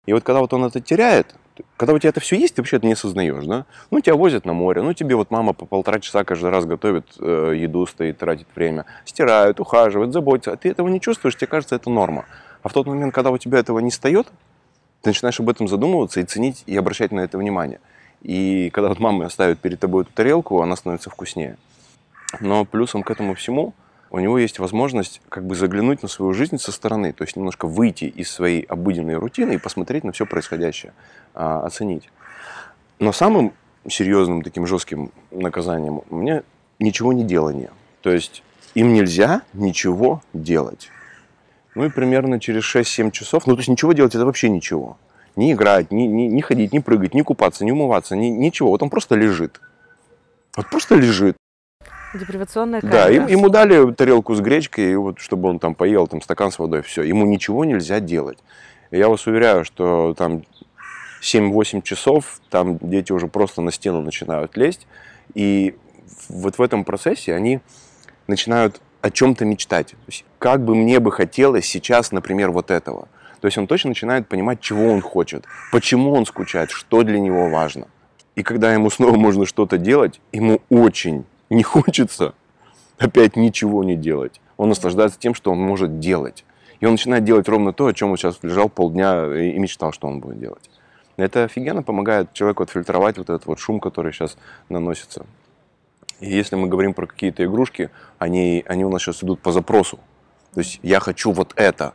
И 0.05 0.13
вот 0.13 0.24
когда 0.24 0.41
вот 0.41 0.53
он 0.53 0.65
это 0.65 0.82
теряет, 0.82 1.36
когда 1.78 1.94
у 1.94 2.00
тебя 2.00 2.10
это 2.10 2.20
все 2.20 2.38
есть, 2.38 2.56
ты 2.56 2.62
вообще 2.62 2.78
это 2.78 2.86
не 2.86 2.94
осознаешь, 2.94 3.46
да? 3.46 3.66
Ну, 3.92 4.00
тебя 4.02 4.16
возят 4.16 4.46
на 4.46 4.54
море, 4.54 4.82
ну, 4.82 4.94
тебе 4.94 5.16
вот 5.16 5.32
мама 5.32 5.54
по 5.54 5.66
полтора 5.66 6.00
часа 6.00 6.24
каждый 6.24 6.50
раз 6.50 6.66
готовит 6.66 7.06
э, 7.20 7.54
еду, 7.58 7.86
стоит, 7.86 8.18
тратит 8.18 8.48
время, 8.56 8.86
стирает, 9.06 9.60
ухаживает, 9.60 10.14
заботится, 10.14 10.52
а 10.52 10.58
ты 10.58 10.70
этого 10.70 10.88
не 10.88 11.00
чувствуешь, 11.00 11.36
тебе 11.36 11.48
кажется, 11.48 11.76
это 11.76 11.90
норма. 11.90 12.26
А 12.64 12.70
в 12.70 12.74
тот 12.74 12.88
момент, 12.88 13.14
когда 13.14 13.32
у 13.32 13.38
тебя 13.38 13.60
этого 13.60 13.80
не 13.80 13.92
встает, 13.92 14.28
ты 15.02 15.10
начинаешь 15.10 15.40
об 15.40 15.50
этом 15.50 15.68
задумываться 15.68 16.20
и 16.20 16.24
ценить, 16.24 16.64
и 16.66 16.76
обращать 16.76 17.12
на 17.12 17.20
это 17.20 17.38
внимание. 17.38 17.80
И 18.22 18.70
когда 18.72 18.90
вот 18.90 19.00
мама 19.00 19.30
ставит 19.30 19.60
перед 19.60 19.80
тобой 19.80 20.04
эту 20.04 20.12
тарелку, 20.14 20.62
она 20.62 20.76
становится 20.76 21.10
вкуснее. 21.10 21.58
Но 22.40 22.66
плюсом 22.66 23.04
к 23.04 23.12
этому 23.12 23.36
всему 23.36 23.74
у 24.15 24.19
него 24.19 24.38
есть 24.38 24.60
возможность 24.60 25.22
как 25.27 25.45
бы 25.45 25.55
заглянуть 25.55 26.01
на 26.01 26.07
свою 26.07 26.31
жизнь 26.31 26.57
со 26.57 26.72
стороны, 26.72 27.12
то 27.12 27.25
есть 27.25 27.36
немножко 27.36 27.67
выйти 27.67 28.05
из 28.05 28.31
своей 28.31 28.62
обыденной 28.62 29.15
рутины 29.15 29.55
и 29.55 29.57
посмотреть 29.57 30.05
на 30.05 30.13
все 30.13 30.25
происходящее, 30.25 30.93
а, 31.34 31.65
оценить. 31.65 32.10
Но 32.98 33.12
самым 33.12 33.51
серьезным 33.89 34.41
таким 34.41 34.67
жестким 34.67 35.12
наказанием 35.31 36.01
у 36.10 36.15
меня 36.15 36.43
ничего 36.79 37.12
не 37.12 37.25
делание. 37.25 37.72
То 38.03 38.10
есть 38.10 38.41
им 38.74 38.93
нельзя 38.93 39.41
ничего 39.51 40.22
делать. 40.31 40.91
Ну 41.75 41.84
и 41.84 41.89
примерно 41.89 42.39
через 42.39 42.63
6-7 42.63 43.12
часов, 43.12 43.45
ну 43.48 43.55
то 43.55 43.60
есть 43.60 43.67
ничего 43.67 43.91
делать 43.91 44.15
это 44.15 44.25
вообще 44.25 44.48
ничего. 44.48 44.98
Не 45.36 45.51
играть, 45.51 45.91
не, 45.91 46.07
не, 46.07 46.29
не 46.29 46.41
ходить, 46.41 46.72
не 46.72 46.79
прыгать, 46.79 47.13
не 47.13 47.22
купаться, 47.22 47.65
не 47.65 47.74
умываться, 47.74 48.15
ни, 48.15 48.27
ничего. 48.27 48.69
Вот 48.69 48.81
он 48.81 48.89
просто 48.89 49.15
лежит. 49.15 49.60
Вот 50.55 50.69
просто 50.69 50.95
лежит. 50.95 51.36
Депривационная 52.19 52.81
Да, 52.81 53.10
им- 53.10 53.22
камера. 53.24 53.31
ему 53.31 53.50
дали 53.50 53.91
тарелку 53.93 54.34
с 54.36 54.41
гречкой, 54.41 54.91
и 54.91 54.95
вот, 54.95 55.19
чтобы 55.19 55.50
он 55.50 55.60
там 55.60 55.75
поел, 55.75 56.07
там 56.07 56.22
стакан 56.22 56.51
с 56.51 56.60
водой, 56.60 56.81
все. 56.81 57.03
Ему 57.03 57.25
ничего 57.25 57.65
нельзя 57.65 58.00
делать. 58.00 58.38
Я 58.91 59.10
вас 59.10 59.27
уверяю, 59.27 59.65
что 59.65 60.13
там 60.17 60.43
7-8 61.22 61.81
часов, 61.81 62.39
там 62.50 62.77
дети 62.81 63.12
уже 63.12 63.27
просто 63.27 63.62
на 63.62 63.72
стену 63.72 64.01
начинают 64.01 64.55
лезть. 64.57 64.88
И 65.34 65.75
вот 66.29 66.57
в 66.57 66.62
этом 66.62 66.84
процессе 66.84 67.34
они 67.34 67.60
начинают 68.27 68.81
о 69.01 69.10
чем-то 69.12 69.45
мечтать. 69.45 69.89
То 69.89 69.95
есть, 70.07 70.25
как 70.39 70.63
бы 70.63 70.75
мне 70.75 71.00
бы 71.00 71.12
хотелось 71.12 71.65
сейчас, 71.65 72.12
например, 72.12 72.51
вот 72.51 72.72
этого. 72.72 73.07
То 73.41 73.48
есть 73.48 73.57
он 73.57 73.67
точно 73.67 73.89
начинает 73.89 74.27
понимать, 74.27 74.60
чего 74.62 74.91
он 74.91 75.01
хочет, 75.01 75.45
почему 75.72 76.13
он 76.13 76.25
скучает, 76.25 76.72
что 76.72 77.03
для 77.03 77.19
него 77.19 77.50
важно. 77.50 77.88
И 78.36 78.43
когда 78.43 78.74
ему 78.74 78.89
снова 78.89 79.15
можно 79.15 79.45
что-то 79.45 79.77
делать, 79.77 80.19
ему 80.31 80.62
очень 80.69 81.25
не 81.50 81.64
хочется 81.64 82.34
опять 82.98 83.36
ничего 83.36 83.84
не 83.84 83.96
делать. 83.96 84.42
Он 84.58 84.70
наслаждается 84.70 85.20
тем, 85.20 85.34
что 85.34 85.52
он 85.52 85.60
может 85.60 86.00
делать. 86.00 86.46
И 86.80 86.86
он 86.86 86.94
начинает 86.94 87.24
делать 87.24 87.48
ровно 87.48 87.74
то, 87.74 87.88
о 87.88 87.94
чем 87.94 88.12
он 88.12 88.18
сейчас 88.18 88.40
лежал 88.42 88.70
полдня 88.70 89.25
и 89.25 89.58
мечтал, 89.58 89.92
что 89.92 90.08
он 90.08 90.20
будет 90.20 90.40
делать. 90.40 90.70
Это 91.18 91.46
офигенно 91.46 91.84
помогает 91.84 92.34
человеку 92.34 92.64
отфильтровать 92.64 93.18
вот 93.18 93.30
этот 93.30 93.46
вот 93.46 93.60
шум, 93.60 93.80
который 93.80 94.12
сейчас 94.12 94.38
наносится. 94.70 95.25
И 96.20 96.30
если 96.30 96.56
мы 96.56 96.68
говорим 96.68 96.94
про 96.94 97.08
какие-то 97.08 97.44
игрушки, 97.46 97.90
они, 98.20 98.64
они 98.68 98.86
у 98.86 98.90
нас 98.90 99.02
сейчас 99.02 99.24
идут 99.24 99.42
по 99.42 99.52
запросу. 99.52 100.00
То 100.54 100.62
есть 100.62 100.80
я 100.84 101.00
хочу 101.00 101.32
вот 101.32 101.54
это. 101.56 101.94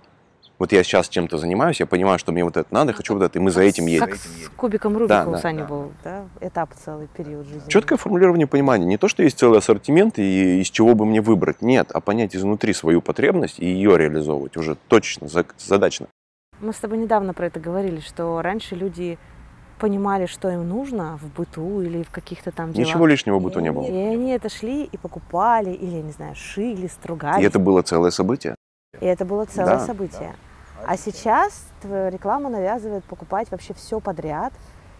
Вот 0.60 0.72
я 0.72 0.84
сейчас 0.84 1.08
чем-то 1.08 1.38
занимаюсь, 1.38 1.80
я 1.80 1.86
понимаю, 1.86 2.18
что 2.18 2.32
мне 2.32 2.44
вот 2.44 2.58
это 2.58 2.68
надо, 2.70 2.92
хочу 2.92 3.14
вот 3.14 3.22
это, 3.22 3.38
и 3.38 3.40
мы 3.40 3.50
за 3.50 3.62
этим 3.62 3.86
едем. 3.86 4.04
Как 4.08 4.16
с 4.16 4.50
кубиком 4.56 4.92
Рубика 4.94 5.24
Да, 5.24 5.28
у 5.30 5.32
да, 5.32 5.38
Сани 5.38 5.60
да. 5.60 5.64
был, 5.64 5.92
да? 6.04 6.26
Этап 6.42 6.74
целый, 6.74 7.08
период 7.16 7.46
жизни. 7.46 7.66
Четкое 7.66 7.96
формулирование 7.96 8.46
понимания. 8.46 8.84
Не 8.84 8.98
то, 8.98 9.08
что 9.08 9.22
есть 9.22 9.38
целый 9.38 9.60
ассортимент 9.60 10.18
и 10.18 10.60
из 10.60 10.68
чего 10.68 10.94
бы 10.94 11.06
мне 11.06 11.22
выбрать. 11.22 11.62
Нет, 11.62 11.90
а 11.94 12.00
понять 12.02 12.36
изнутри 12.36 12.74
свою 12.74 13.00
потребность 13.00 13.58
и 13.58 13.64
ее 13.64 13.96
реализовывать 13.96 14.58
уже 14.58 14.76
точно, 14.88 15.28
за- 15.28 15.46
задачно. 15.56 16.08
Мы 16.60 16.74
с 16.74 16.76
тобой 16.76 16.98
недавно 16.98 17.32
про 17.32 17.46
это 17.46 17.58
говорили, 17.58 18.00
что 18.00 18.42
раньше 18.42 18.74
люди 18.74 19.18
понимали, 19.78 20.26
что 20.26 20.50
им 20.50 20.68
нужно 20.68 21.16
в 21.22 21.26
быту 21.34 21.80
или 21.80 22.02
в 22.02 22.10
каких-то 22.10 22.50
там 22.50 22.74
делах. 22.74 22.86
Ничего 22.86 23.06
лишнего 23.06 23.38
в 23.38 23.42
быту 23.42 23.60
не 23.60 23.72
было. 23.72 23.86
И 23.86 23.96
они 23.96 24.32
это 24.32 24.50
шли 24.50 24.84
и 24.84 24.96
покупали, 24.98 25.70
или, 25.70 25.96
я 25.96 26.02
не 26.02 26.12
знаю, 26.12 26.34
шили, 26.34 26.86
стругали. 26.86 27.40
И 27.42 27.46
это 27.46 27.58
было 27.58 27.80
целое 27.80 28.10
событие. 28.10 28.54
И 29.00 29.06
это 29.06 29.24
было 29.24 29.46
целое 29.46 29.78
Да. 29.78 29.86
событие. 29.86 30.34
А 30.86 30.96
сейчас 30.96 31.66
твоя 31.80 32.10
реклама 32.10 32.50
навязывает 32.50 33.04
покупать 33.04 33.50
вообще 33.50 33.74
все 33.74 34.00
подряд. 34.00 34.52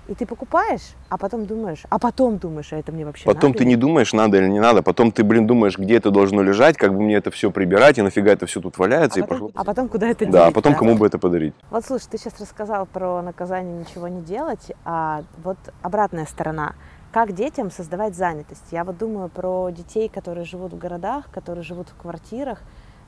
И 0.08 0.14
ты 0.14 0.26
покупаешь, 0.26 0.96
а 1.08 1.16
потом 1.18 1.46
думаешь, 1.46 1.84
а 1.88 2.00
потом 2.00 2.38
думаешь, 2.38 2.72
а 2.72 2.76
это 2.78 2.90
мне 2.90 3.04
вообще 3.04 3.25
Потом 3.26 3.50
надо 3.50 3.58
ты 3.58 3.64
или 3.64 3.70
не 3.70 3.76
думаешь, 3.76 4.12
надо 4.12 4.38
или 4.38 4.49
не 4.49 4.58
надо. 4.58 4.82
Потом 4.82 5.12
ты, 5.12 5.22
блин, 5.22 5.46
думаешь, 5.46 5.78
где 5.78 5.99
это 5.99 6.10
должно 6.10 6.42
лежать, 6.42 6.76
как 6.76 6.92
бы 6.92 7.00
мне 7.00 7.14
это 7.14 7.30
все 7.30 7.52
прибирать, 7.52 7.99
и 7.99 8.02
нафига 8.02 8.32
это 8.32 8.46
все 8.46 8.60
тут 8.60 8.76
валяется, 8.78 9.20
и 9.20 9.22
пошло. 9.22 9.52
А 9.54 9.62
потом 9.62 9.88
куда 9.88 10.08
это 10.08 10.26
Да, 10.26 10.49
а 10.49 10.50
потом 10.50 10.75
кому 10.75 10.96
бы 10.96 11.06
это 11.06 11.20
подарить? 11.20 11.54
Вот 11.70 11.84
слушай, 11.84 12.08
ты 12.10 12.18
сейчас 12.18 12.40
рассказал 12.40 12.87
про 12.87 13.22
наказание 13.22 13.78
ничего 13.78 14.08
не 14.08 14.20
делать, 14.22 14.72
а 14.84 15.22
вот 15.44 15.58
обратная 15.80 16.26
сторона. 16.26 16.75
Как 17.12 17.32
детям 17.32 17.70
создавать 17.70 18.16
занятость? 18.16 18.66
Я 18.72 18.82
вот 18.82 18.99
думаю 18.99 19.28
про 19.28 19.70
детей, 19.70 20.08
которые 20.08 20.44
живут 20.44 20.72
в 20.72 20.78
городах, 20.78 21.30
которые 21.30 21.62
живут 21.62 21.88
в 21.88 21.94
квартирах, 21.94 22.62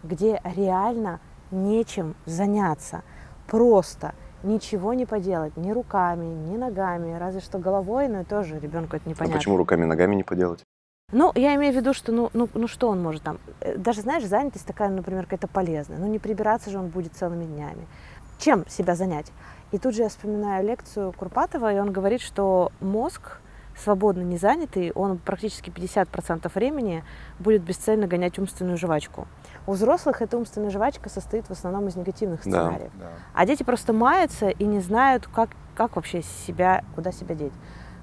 где 0.05 0.41
реально 0.57 1.21
нечем 1.53 2.15
заняться. 2.27 3.03
Просто 3.47 4.15
ничего 4.43 4.95
не 4.95 5.07
поделать, 5.07 5.57
ни 5.57 5.71
руками, 5.71 6.25
ни 6.27 6.57
ногами, 6.57 7.17
разве 7.17 7.41
что 7.41 7.59
головой, 7.59 8.09
но 8.09 8.25
тоже 8.25 8.59
ребенку 8.59 8.97
это 8.97 9.05
А 9.07 9.11
непонятно. 9.11 9.37
почему 9.39 9.57
руками 9.57 9.83
и 9.83 9.87
ногами 9.87 10.15
не 10.17 10.25
поделать? 10.25 10.65
Ну, 11.13 11.31
я 11.35 11.55
имею 11.57 11.75
в 11.75 11.77
виду, 11.77 11.93
что 11.93 12.11
ну, 12.11 12.31
ну, 12.33 12.49
ну 12.55 12.67
что 12.67 12.89
он 12.89 13.03
может 13.03 13.23
там? 13.23 13.39
Э, 13.61 13.77
Даже, 13.77 14.01
знаешь, 14.01 14.25
занятость 14.25 14.67
такая, 14.67 14.89
например, 14.89 15.25
какая-то 15.25 15.47
полезная. 15.47 15.99
Ну, 15.99 16.07
не 16.07 16.19
прибираться 16.19 16.71
же 16.71 16.79
он 16.79 16.89
будет 16.89 17.13
целыми 17.13 17.45
днями. 17.45 17.87
Чем 18.39 18.67
себя 18.67 18.95
занять? 18.95 19.31
И 19.73 19.79
тут 19.79 19.95
же 19.95 20.03
я 20.03 20.09
вспоминаю 20.09 20.67
лекцию 20.67 21.13
Курпатова, 21.13 21.73
и 21.75 21.79
он 21.79 21.93
говорит, 21.93 22.23
что 22.23 22.73
мозг, 22.81 23.39
свободно 23.77 24.23
не 24.23 24.39
занятый, 24.39 24.91
он 24.93 25.19
практически 25.19 25.71
50% 25.71 26.51
времени 26.55 27.05
будет 27.39 27.63
бесцельно 27.63 28.07
гонять 28.07 28.39
умственную 28.39 28.79
жвачку. 28.79 29.29
У 29.67 29.73
взрослых 29.73 30.23
эта 30.23 30.37
умственная 30.37 30.71
жвачка 30.71 31.09
состоит 31.09 31.47
в 31.47 31.51
основном 31.53 31.87
из 31.89 31.97
негативных 31.97 32.41
Да. 32.45 32.71
сценариев. 32.71 32.91
А 33.33 33.47
дети 33.47 33.63
просто 33.63 33.93
маются 33.93 34.49
и 34.49 34.65
не 34.65 34.81
знают, 34.81 35.29
как, 35.33 35.51
как 35.77 35.97
вообще 35.97 36.23
себя, 36.23 36.85
куда 36.95 37.13
себя 37.13 37.35
деть. 37.35 37.53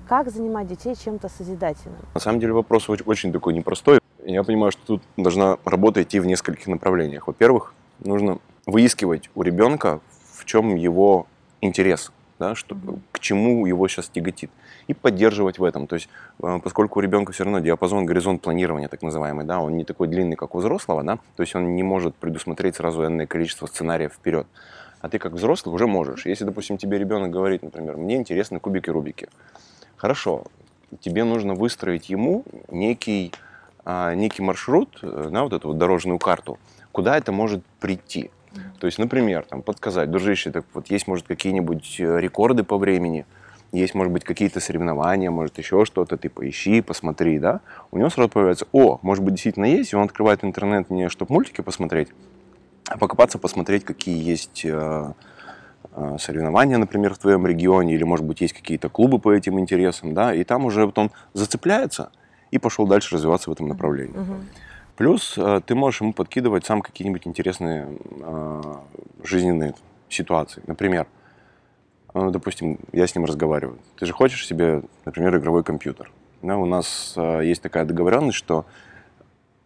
Как 0.08 0.32
занимать 0.32 0.68
детей 0.68 0.96
чем-то 0.96 1.30
созидательным? 1.30 2.00
На 2.14 2.20
самом 2.20 2.40
деле 2.40 2.54
вопрос 2.54 2.90
очень, 2.90 3.06
очень 3.06 3.34
такой 3.34 3.54
непростой. 3.54 4.00
Я 4.26 4.44
понимаю, 4.44 4.72
что 4.72 4.82
тут 4.86 5.04
должна 5.18 5.58
работа 5.66 6.02
идти 6.02 6.20
в 6.20 6.26
нескольких 6.26 6.68
направлениях. 6.68 7.28
Во-первых, 7.28 7.74
нужно 8.00 8.40
выискивать 8.66 9.30
у 9.36 9.42
ребенка, 9.44 10.00
в 10.34 10.46
чем 10.46 10.76
его 10.76 11.28
интерес, 11.62 12.12
да, 12.40 12.56
что, 12.56 12.76
к 13.12 13.20
чему 13.20 13.66
его 13.66 13.88
сейчас 13.88 14.10
тяготит, 14.10 14.50
и 14.88 14.94
поддерживать 14.94 15.60
в 15.60 15.64
этом. 15.64 15.88
То 15.88 15.96
есть, 15.96 16.10
э, 16.42 16.60
поскольку 16.64 17.00
у 17.00 17.02
ребенка 17.02 17.32
все 17.32 17.44
равно 17.44 17.60
диапазон, 17.60 18.06
горизонт 18.06 18.42
планирования, 18.42 18.88
так 18.88 19.02
называемый, 19.02 19.46
да, 19.46 19.60
он 19.60 19.78
не 19.78 19.84
такой 19.84 20.08
длинный, 20.08 20.36
как 20.36 20.56
у 20.56 20.60
взрослого, 20.60 21.04
да, 21.04 21.18
то 21.36 21.44
есть 21.44 21.56
он 21.56 21.76
не 21.76 21.84
может 21.84 22.16
предусмотреть 22.16 22.78
сразу 22.78 23.06
энное 23.06 23.28
количество 23.28 23.68
сценариев 23.68 24.14
вперед. 24.14 24.48
А 25.02 25.10
ты 25.10 25.20
как 25.20 25.34
взрослый 25.34 25.74
уже 25.74 25.88
можешь. 25.88 26.26
Если, 26.26 26.44
допустим, 26.44 26.78
тебе 26.78 26.98
ребенок 26.98 27.32
говорит, 27.32 27.64
например, 27.64 27.96
мне 27.96 28.18
интересны 28.18 28.60
кубики-рубики, 28.60 29.30
Хорошо, 30.00 30.46
тебе 31.02 31.26
нужно 31.26 31.56
выстроить 31.56 32.10
ему 32.10 32.46
некий, 32.70 33.34
а, 33.84 34.16
некий 34.16 34.42
маршрут, 34.42 34.98
э, 35.02 35.28
на 35.30 35.44
вот 35.44 35.52
эту 35.52 35.68
вот 35.68 35.78
дорожную 35.78 36.20
карту, 36.20 36.58
куда 36.94 37.18
это 37.18 37.34
может 37.34 37.66
прийти. 37.82 38.32
То 38.80 38.88
есть, 38.88 38.98
например, 38.98 39.46
там, 39.48 39.62
подсказать, 39.62 40.10
дружище, 40.10 40.52
так 40.52 40.66
вот 40.74 40.90
есть, 40.90 41.08
может, 41.08 41.28
какие-нибудь 41.28 41.98
э, 42.00 42.20
рекорды 42.20 42.64
по 42.64 42.78
времени, 42.78 43.26
есть, 43.72 43.94
может 43.94 44.12
быть, 44.12 44.24
какие-то 44.24 44.60
соревнования, 44.60 45.30
может, 45.30 45.58
еще 45.58 45.86
что-то, 45.86 46.18
ты 46.18 46.30
поищи, 46.30 46.82
посмотри, 46.82 47.40
да, 47.40 47.60
у 47.92 47.98
него 47.98 48.10
сразу 48.10 48.30
появляется, 48.30 48.66
о, 48.72 49.00
может 49.02 49.24
быть, 49.24 49.36
действительно 49.36 49.66
есть, 49.66 49.94
и 49.94 49.96
он 49.96 50.04
открывает 50.06 50.44
интернет 50.44 50.90
не 50.90 51.10
чтобы 51.10 51.34
мультики 51.34 51.62
посмотреть, 51.62 52.08
а 52.88 52.98
покопаться, 52.98 53.38
посмотреть, 53.38 53.84
какие 53.84 54.18
есть 54.24 54.64
э, 54.64 55.14
э, 55.92 56.18
соревнования, 56.18 56.78
например, 56.78 57.14
в 57.14 57.20
твоем 57.20 57.46
регионе, 57.46 57.94
или, 57.94 58.04
может 58.04 58.26
быть, 58.26 58.42
есть 58.42 58.54
какие-то 58.54 58.90
клубы 58.90 59.20
по 59.20 59.32
этим 59.34 59.60
интересам, 59.60 60.14
да, 60.14 60.34
и 60.34 60.44
там 60.46 60.66
уже 60.66 60.86
вот 60.86 60.98
он 60.98 61.12
зацепляется 61.34 62.12
и 62.50 62.58
пошел 62.58 62.88
дальше 62.88 63.16
развиваться 63.16 63.50
в 63.50 63.54
этом 63.54 63.68
направлении. 63.68 64.18
Мгм. 64.18 64.46
Плюс 65.00 65.38
э, 65.38 65.62
ты 65.66 65.76
можешь 65.76 66.02
ему 66.02 66.12
подкидывать 66.12 66.66
сам 66.66 66.82
какие-нибудь 66.82 67.26
интересные 67.26 67.88
э, 68.20 68.62
жизненные 69.24 69.74
ситуации. 70.10 70.62
Например, 70.68 71.08
э, 72.14 72.30
допустим, 72.32 72.80
я 72.92 73.08
с 73.08 73.16
ним 73.16 73.24
разговариваю. 73.24 73.80
Ты 73.98 74.06
же 74.06 74.12
хочешь 74.12 74.46
себе, 74.46 74.82
например, 75.06 75.38
игровой 75.38 75.64
компьютер. 75.64 76.12
Да, 76.42 76.58
у 76.58 76.66
нас 76.66 77.14
э, 77.16 77.46
есть 77.46 77.62
такая 77.62 77.86
договоренность, 77.86 78.38
что 78.38 78.66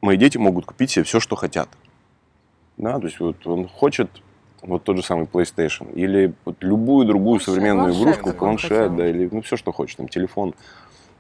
мои 0.02 0.18
дети 0.18 0.38
могут 0.38 0.68
купить 0.68 0.92
себе 0.92 1.04
все, 1.04 1.20
что 1.20 1.36
хотят. 1.36 1.68
Да, 2.78 3.00
то 3.00 3.08
есть 3.08 3.20
вот 3.20 3.48
он 3.48 3.68
хочет 3.68 4.12
вот 4.62 4.84
тот 4.84 4.98
же 4.98 5.04
самый 5.04 5.26
PlayStation 5.26 5.92
или 5.96 6.36
вот 6.46 6.58
любую 6.60 7.08
другую 7.08 7.40
Планшет, 7.40 7.46
современную 7.46 7.92
планшет 7.96 8.20
игрушку, 8.20 8.38
планшет, 8.38 8.96
да, 8.96 9.10
или 9.10 9.28
ну 9.32 9.42
все, 9.42 9.58
что 9.58 9.72
хочешь, 9.72 9.96
там 9.96 10.10
телефон. 10.10 10.54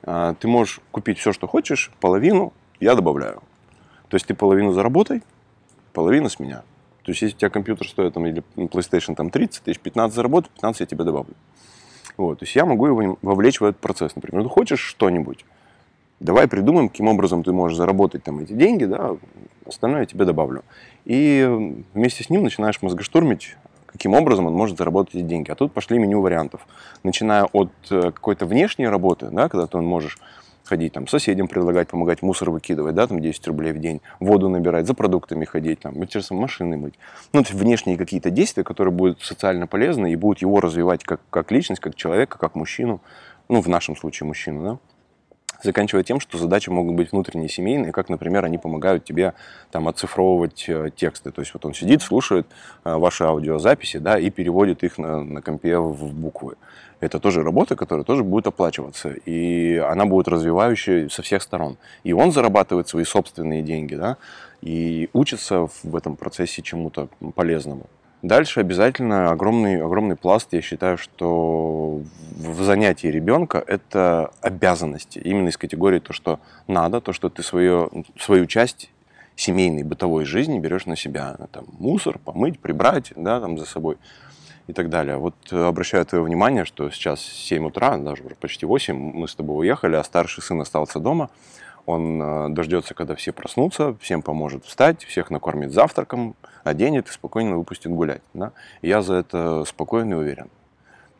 А, 0.04 0.36
Ты 0.36 0.48
можешь 0.48 0.82
купить 0.92 1.18
все, 1.18 1.34
что 1.34 1.48
хочешь, 1.48 1.90
половину 2.00 2.54
я 2.80 2.94
добавляю. 2.94 3.42
То 4.14 4.18
есть 4.18 4.28
ты 4.28 4.36
половину 4.36 4.74
заработай, 4.74 5.24
половина 5.92 6.30
с 6.30 6.38
меня. 6.38 6.58
То 7.02 7.10
есть 7.10 7.24
если 7.24 7.36
у 7.36 7.40
тебя 7.40 7.50
компьютер 7.50 7.88
стоит 7.88 8.14
там, 8.14 8.28
или 8.28 8.44
PlayStation 8.58 9.16
там 9.16 9.32
30 9.32 9.64
тысяч, 9.64 9.80
15 9.80 10.14
заработай, 10.14 10.52
15 10.54 10.82
я 10.82 10.86
тебе 10.86 11.04
добавлю. 11.04 11.34
Вот, 12.18 12.38
то 12.38 12.46
есть 12.46 12.56
я 12.56 12.64
могу 12.68 12.86
его 12.86 13.18
вовлечь 13.24 13.60
в 13.60 13.64
этот 13.64 13.82
процесс. 13.82 14.16
Например, 14.16 14.44
ну 14.44 14.50
хочешь 14.50 14.82
что-нибудь, 14.82 15.46
давай 16.20 16.48
придумаем, 16.48 16.90
каким 16.90 17.08
образом 17.08 17.44
ты 17.44 17.54
можешь 17.54 17.76
заработать 17.76 18.24
там 18.24 18.38
эти 18.38 18.54
деньги, 18.54 18.86
да, 18.86 19.18
остальное 19.66 20.02
я 20.02 20.06
тебе 20.06 20.26
добавлю. 20.26 20.64
И 21.06 21.84
вместе 21.96 22.24
с 22.24 22.30
ним 22.30 22.44
начинаешь 22.44 22.84
мозгоштурмить, 22.84 23.58
каким 23.88 24.14
образом 24.14 24.46
он 24.46 24.54
может 24.54 24.78
заработать 24.78 25.16
эти 25.16 25.24
деньги. 25.24 25.50
А 25.50 25.56
тут 25.56 25.74
пошли 25.74 25.98
меню 25.98 26.22
вариантов. 26.22 26.68
Начиная 27.02 27.46
от 27.46 27.72
э, 27.90 28.12
какой-то 28.12 28.46
внешней 28.46 28.88
работы, 28.88 29.30
да, 29.32 29.50
когда 29.50 29.66
ты 29.66 29.80
можешь 29.80 30.20
ходить 30.74 30.94
там 30.94 31.08
соседям 31.08 31.48
предлагать, 31.48 31.88
помогать 31.88 32.24
мусор 32.24 32.50
выкидывать, 32.50 32.96
да, 32.96 33.06
там 33.06 33.20
10 33.20 33.48
рублей 33.48 33.74
в 33.74 33.80
день, 33.80 34.02
воду 34.20 34.50
набирать, 34.50 34.88
за 34.88 34.96
продуктами 34.96 35.46
ходить, 35.46 35.82
там, 35.82 35.96
интересно, 35.98 36.36
машины 36.36 36.78
мыть. 36.78 36.96
Ну, 37.32 37.44
то 37.44 37.50
есть 37.50 37.62
внешние 37.62 37.96
какие-то 37.96 38.32
действия, 38.32 38.64
которые 38.64 38.92
будут 38.92 39.22
социально 39.22 39.68
полезны 39.68 40.12
и 40.12 40.16
будут 40.16 40.42
его 40.42 40.60
развивать 40.62 41.04
как, 41.04 41.22
как 41.30 41.52
личность, 41.52 41.80
как 41.80 41.96
человека, 41.96 42.40
как 42.40 42.56
мужчину, 42.56 43.02
ну, 43.50 43.62
в 43.62 43.68
нашем 43.68 43.96
случае 43.96 44.26
мужчину, 44.26 44.64
да 44.64 44.80
заканчивая 45.64 46.04
тем, 46.04 46.20
что 46.20 46.38
задачи 46.38 46.70
могут 46.70 46.96
быть 46.96 47.12
внутренние, 47.12 47.50
семейные, 47.50 47.92
как, 47.92 48.10
например, 48.10 48.46
они 48.46 48.58
помогают 48.58 49.04
тебе 49.04 49.34
там 49.72 49.88
оцифровывать 49.88 50.66
э, 50.68 50.90
тексты. 50.96 51.32
То 51.32 51.42
есть 51.42 51.54
вот 51.54 51.66
он 51.66 51.74
сидит, 51.74 52.02
слушает 52.02 52.48
э, 52.84 52.96
ваши 52.96 53.24
аудиозаписи, 53.24 53.98
да, 53.98 54.20
и 54.20 54.30
переводит 54.30 54.84
их 54.84 54.98
на, 54.98 55.24
на 55.24 55.42
компе 55.42 55.78
в 55.78 56.14
буквы. 56.14 56.56
Это 57.00 57.20
тоже 57.20 57.44
работа, 57.44 57.76
которая 57.76 58.06
тоже 58.06 58.24
будет 58.24 58.48
оплачиваться, 58.48 59.10
и 59.10 59.76
она 59.78 60.06
будет 60.06 60.28
развивающей 60.30 61.10
со 61.10 61.22
всех 61.22 61.42
сторон. 61.42 61.78
И 62.04 62.14
он 62.14 62.32
зарабатывает 62.32 62.88
свои 62.88 63.04
собственные 63.04 63.62
деньги, 63.62 63.96
да, 63.96 64.18
и 64.62 65.10
учится 65.12 65.68
в 65.84 65.96
этом 65.96 66.16
процессе 66.16 66.62
чему-то 66.62 67.10
полезному. 67.36 67.88
Дальше 68.24 68.62
обязательно 68.62 69.32
огромный, 69.32 69.82
огромный 69.84 70.16
пласт, 70.16 70.48
я 70.54 70.62
считаю, 70.62 70.98
что 70.98 72.02
в 72.38 72.64
занятии 72.64 73.08
ребенка 73.08 73.62
это 73.68 74.32
обязанности. 74.40 75.20
Именно 75.20 75.50
из 75.50 75.58
категории 75.58 76.00
то, 76.00 76.14
что 76.14 76.40
надо, 76.66 77.02
то, 77.02 77.12
что 77.12 77.28
ты 77.28 77.44
свое, 77.44 77.90
свою 78.18 78.46
часть 78.46 78.90
семейной, 79.36 79.84
бытовой 79.84 80.24
жизни 80.24 80.58
берешь 80.58 80.86
на 80.86 80.96
себя. 80.96 81.36
Там, 81.52 81.66
мусор, 81.78 82.18
помыть, 82.18 82.62
прибрать 82.62 83.12
да, 83.18 83.42
там, 83.42 83.58
за 83.58 83.66
собой 83.66 83.98
и 84.68 84.74
так 84.74 84.90
далее. 84.90 85.18
Вот 85.18 85.36
э, 85.52 85.62
обращаю 85.62 86.06
твое 86.06 86.24
внимание, 86.24 86.64
что 86.64 86.90
сейчас 86.92 87.20
7 87.20 87.66
утра, 87.66 87.98
даже 87.98 88.24
уже 88.24 88.36
почти 88.36 88.66
8, 88.66 88.96
мы 88.96 89.28
с 89.28 89.36
тобой 89.36 89.66
уехали, 89.68 89.98
а 89.98 90.04
старший 90.04 90.44
сын 90.44 90.62
остался 90.62 91.00
дома. 91.00 91.30
Он 91.86 92.22
э, 92.22 92.50
дождется, 92.50 92.94
когда 92.94 93.16
все 93.16 93.34
проснутся, 93.34 93.96
всем 94.00 94.22
поможет 94.22 94.66
встать, 94.66 95.04
всех 95.04 95.30
накормит 95.30 95.72
завтраком, 95.72 96.36
оденет 96.64 97.10
и 97.10 97.12
спокойно 97.12 97.58
выпустит 97.58 97.92
гулять. 97.92 98.22
Да? 98.34 98.54
Я 98.82 99.02
за 99.02 99.16
это 99.16 99.66
спокойно 99.66 100.14
и 100.14 100.18
уверен. 100.18 100.50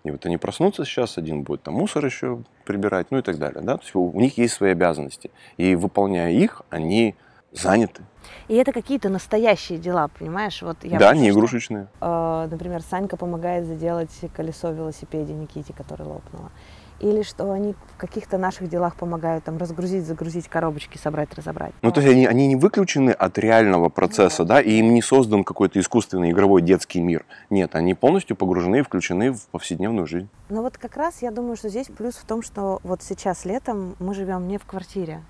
И 0.04 0.12
вот 0.12 0.26
они 0.26 0.38
проснутся 0.38 0.86
сейчас, 0.86 1.18
один 1.18 1.44
будет 1.44 1.64
там 1.64 1.76
мусор 1.76 2.06
еще 2.06 2.44
прибирать, 2.66 3.08
ну 3.12 3.20
и 3.20 3.22
так 3.22 3.38
далее. 3.38 3.62
Да? 3.62 3.78
То 3.78 3.84
есть 3.84 3.96
у, 3.96 4.10
у 4.10 4.20
них 4.20 4.38
есть 4.38 4.54
свои 4.54 4.72
обязанности. 4.72 5.32
И 5.58 5.76
выполняя 5.76 6.32
их, 6.32 6.62
они 6.70 7.16
заняты. 7.54 8.04
И 8.48 8.56
это 8.56 8.72
какие-то 8.72 9.10
настоящие 9.10 9.78
дела, 9.78 10.08
понимаешь? 10.08 10.62
Вот 10.62 10.78
я 10.84 10.98
да, 10.98 11.14
не 11.14 11.30
что, 11.30 11.40
игрушечные. 11.40 11.88
э, 12.02 12.48
например, 12.50 12.82
Санька 12.82 13.16
помогает 13.16 13.66
заделать 13.66 14.12
колесо 14.36 14.72
в 14.72 14.76
велосипеде 14.76 15.34
Никите, 15.34 15.74
которое 15.74 16.06
лопнуло. 16.06 16.52
Или 17.00 17.22
что 17.22 17.52
они 17.52 17.74
в 17.74 17.98
каких-то 17.98 18.38
наших 18.38 18.70
делах 18.70 18.96
помогают 18.96 19.44
там 19.44 19.58
разгрузить, 19.58 20.06
загрузить 20.06 20.48
коробочки, 20.48 20.98
собрать, 20.98 21.34
разобрать. 21.34 21.74
Ну, 21.82 21.92
то 21.92 22.02
есть 22.02 22.14
они, 22.14 22.26
они 22.26 22.48
не 22.48 22.56
выключены 22.56 23.10
от 23.12 23.38
реального 23.38 23.90
процесса, 23.90 24.46
да, 24.46 24.62
и 24.62 24.72
им 24.72 24.94
не 24.94 25.02
создан 25.02 25.44
какой-то 25.44 25.80
искусственный 25.80 26.32
игровой 26.32 26.62
детский 26.62 27.02
мир. 27.02 27.26
Нет, 27.50 27.76
они 27.76 27.94
полностью 27.94 28.36
погружены 28.36 28.80
и 28.80 28.82
включены 28.82 29.34
в 29.34 29.48
повседневную 29.48 30.08
жизнь. 30.08 30.30
Но 30.50 30.62
вот 30.62 30.78
как 30.78 30.96
раз 30.96 31.22
я 31.22 31.32
думаю, 31.32 31.56
что 31.56 31.70
здесь 31.70 31.88
плюс 31.88 32.16
в 32.16 32.26
том, 32.26 32.42
что 32.42 32.80
вот 32.84 33.02
сейчас 33.02 33.46
летом 33.46 33.96
мы 34.00 34.14
живем 34.14 34.48
не 34.48 34.58
в 34.58 34.66
квартире. 34.66 35.24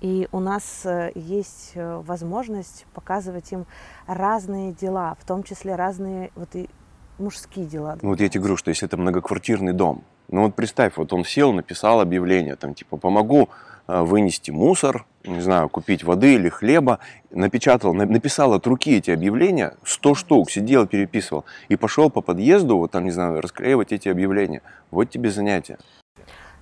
И 0.00 0.28
у 0.30 0.40
нас 0.40 0.82
э, 0.84 1.10
есть 1.14 1.72
э, 1.74 2.02
возможность 2.04 2.86
показывать 2.92 3.50
им 3.52 3.66
разные 4.06 4.72
дела, 4.72 5.16
в 5.18 5.26
том 5.26 5.42
числе 5.42 5.74
разные 5.74 6.30
вот 6.36 6.54
и 6.54 6.68
мужские 7.18 7.66
дела. 7.66 7.98
Ну, 8.02 8.10
вот 8.10 8.20
я 8.20 8.28
тебе 8.28 8.40
говорю, 8.40 8.56
что 8.56 8.68
если 8.68 8.86
это 8.86 8.98
многоквартирный 8.98 9.72
дом, 9.72 10.04
ну 10.28 10.42
вот 10.42 10.54
представь, 10.54 10.96
вот 10.96 11.12
он 11.12 11.24
сел, 11.24 11.52
написал 11.52 12.00
объявление, 12.00 12.56
там 12.56 12.74
типа 12.74 12.96
помогу 12.96 13.48
э, 13.88 14.02
вынести 14.02 14.50
мусор, 14.50 15.06
не 15.24 15.40
знаю, 15.40 15.68
купить 15.68 16.04
воды 16.04 16.34
или 16.34 16.48
хлеба, 16.48 16.98
напечатал, 17.30 17.94
на- 17.94 18.06
написал 18.06 18.54
от 18.54 18.66
руки 18.66 18.96
эти 18.96 19.10
объявления, 19.10 19.74
100 19.84 20.14
штук, 20.14 20.50
сидел, 20.50 20.86
переписывал, 20.86 21.44
и 21.68 21.76
пошел 21.76 22.10
по 22.10 22.20
подъезду, 22.20 22.78
вот 22.78 22.90
там, 22.90 23.04
не 23.04 23.10
знаю, 23.10 23.40
расклеивать 23.40 23.92
эти 23.92 24.08
объявления. 24.08 24.62
Вот 24.90 25.10
тебе 25.10 25.30
занятие. 25.30 25.78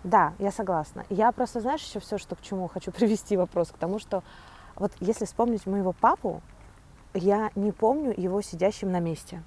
Да, 0.02 0.34
я 0.38 0.50
согласна. 0.50 1.04
Я 1.08 1.32
просто, 1.32 1.60
знаешь, 1.60 1.82
еще 1.82 1.98
все, 2.00 2.18
что 2.18 2.36
к 2.36 2.42
чему 2.42 2.68
хочу 2.68 2.92
привести 2.92 3.36
вопрос, 3.36 3.68
к 3.68 3.78
тому, 3.78 3.98
что 3.98 4.22
вот 4.76 4.92
если 5.00 5.24
вспомнить 5.24 5.66
моего 5.66 5.92
папу, 5.92 6.42
я 7.14 7.50
не 7.54 7.72
помню 7.72 8.12
его 8.16 8.42
сидящим 8.42 8.90
на 8.90 9.00
месте. 9.00 9.42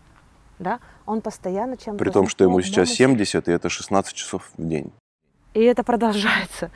Да, 0.59 0.79
он 1.05 1.21
постоянно 1.21 1.77
чем-то... 1.77 2.03
При 2.03 2.09
том, 2.09 2.27
что 2.27 2.43
ему 2.43 2.61
сейчас 2.61 2.89
мама 2.89 2.95
70, 2.95 3.47
и 3.47 3.51
это 3.51 3.69
16 3.69 4.13
часов 4.13 4.49
в 4.57 4.67
день. 4.67 4.91
И 5.53 5.61
это 5.61 5.83
продолжается. 5.83 6.69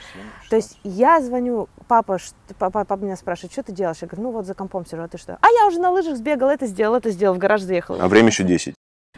То 0.50 0.56
есть 0.56 0.80
я 0.84 1.22
звоню, 1.22 1.70
папа, 1.88 2.18
папа, 2.58 2.84
папа 2.84 3.04
меня 3.04 3.16
спрашивает, 3.16 3.52
что 3.52 3.64
ты 3.64 3.72
делаешь? 3.72 3.98
Я 4.02 4.08
говорю, 4.08 4.24
ну 4.24 4.32
вот 4.32 4.46
за 4.46 4.56
компом 4.56 4.86
сижу, 4.86 5.04
а 5.04 5.08
ты 5.08 5.18
что? 5.18 5.38
А 5.40 5.48
я 5.48 5.68
уже 5.68 5.80
на 5.80 5.92
лыжах 5.92 6.18
сбегал, 6.18 6.50
это 6.50 6.66
сделал, 6.66 6.96
это 6.96 7.12
сделал, 7.12 7.36
в 7.36 7.38
гараж 7.38 7.62
заехал. 7.62 8.02
А 8.02 8.08
время 8.08 8.30
еще 8.30 8.44
10. 8.44 8.74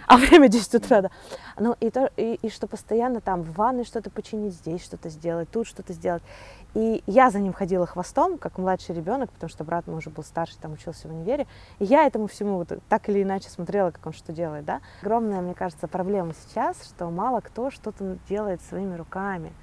А 0.05 0.17
время 0.17 0.49
10 0.49 0.75
утра, 0.75 1.01
да. 1.03 1.11
Ну 1.57 1.77
и, 1.79 1.89
то, 1.89 2.11
и, 2.17 2.37
и 2.41 2.49
что 2.49 2.67
постоянно 2.67 3.21
там 3.21 3.41
в 3.41 3.53
ванной 3.53 3.85
что-то 3.85 4.09
починить, 4.09 4.53
здесь 4.53 4.83
что-то 4.83 5.09
сделать, 5.09 5.49
тут 5.49 5.65
что-то 5.65 5.93
сделать. 5.93 6.23
И 6.73 7.03
я 7.05 7.29
за 7.29 7.39
ним 7.39 7.53
ходила 7.53 7.85
хвостом, 7.85 8.37
как 8.37 8.57
младший 8.57 8.95
ребенок, 8.95 9.31
потому 9.31 9.49
что 9.49 9.63
брат 9.63 9.85
мой 9.85 9.97
уже 9.97 10.09
был 10.09 10.23
старше, 10.23 10.55
там 10.59 10.73
учился 10.73 11.07
в 11.07 11.11
универе. 11.11 11.45
И 11.77 11.85
я 11.85 12.07
этому 12.07 12.27
всему 12.27 12.57
вот 12.57 12.69
так 12.89 13.09
или 13.09 13.21
иначе 13.21 13.49
смотрела, 13.49 13.91
как 13.91 14.05
он 14.07 14.13
что 14.13 14.33
делает, 14.33 14.65
да. 14.65 14.81
Огромная, 15.01 15.41
мне 15.41 15.53
кажется, 15.53 15.87
проблема 15.87 16.33
сейчас, 16.33 16.83
что 16.83 17.09
мало 17.11 17.41
кто 17.41 17.69
что-то 17.69 18.17
делает 18.27 18.61
своими 18.61 18.95
руками. 18.95 19.53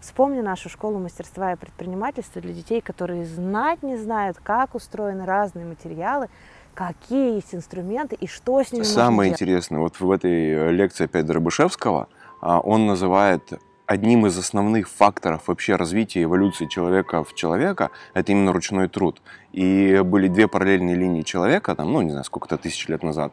Вспомни 0.00 0.40
нашу 0.40 0.68
школу 0.68 0.98
мастерства 0.98 1.52
и 1.52 1.56
предпринимательства 1.56 2.40
для 2.40 2.52
детей, 2.52 2.80
которые 2.80 3.26
знать 3.26 3.82
не 3.82 3.96
знают, 3.96 4.38
как 4.42 4.74
устроены 4.74 5.26
разные 5.26 5.66
материалы, 5.66 6.28
какие 6.74 7.34
есть 7.34 7.54
инструменты 7.54 8.16
и 8.16 8.26
что 8.26 8.62
с 8.62 8.72
ними 8.72 8.84
Самое 8.84 9.30
интересное, 9.30 9.78
вот 9.78 10.00
в 10.00 10.10
этой 10.10 10.72
лекции 10.72 11.04
опять 11.04 11.26
Дробышевского, 11.26 12.08
а, 12.40 12.60
он 12.60 12.86
называет 12.86 13.52
одним 13.90 14.24
из 14.24 14.38
основных 14.38 14.88
факторов 14.88 15.48
вообще 15.48 15.74
развития 15.74 16.22
эволюции 16.22 16.66
человека 16.66 17.24
в 17.24 17.34
человека, 17.34 17.90
это 18.14 18.30
именно 18.30 18.52
ручной 18.52 18.88
труд. 18.88 19.20
И 19.50 20.00
были 20.04 20.28
две 20.28 20.46
параллельные 20.46 20.94
линии 20.94 21.22
человека, 21.22 21.74
там, 21.74 21.92
ну, 21.92 22.00
не 22.00 22.10
знаю, 22.10 22.24
сколько-то 22.24 22.56
тысяч 22.56 22.86
лет 22.86 23.02
назад. 23.02 23.32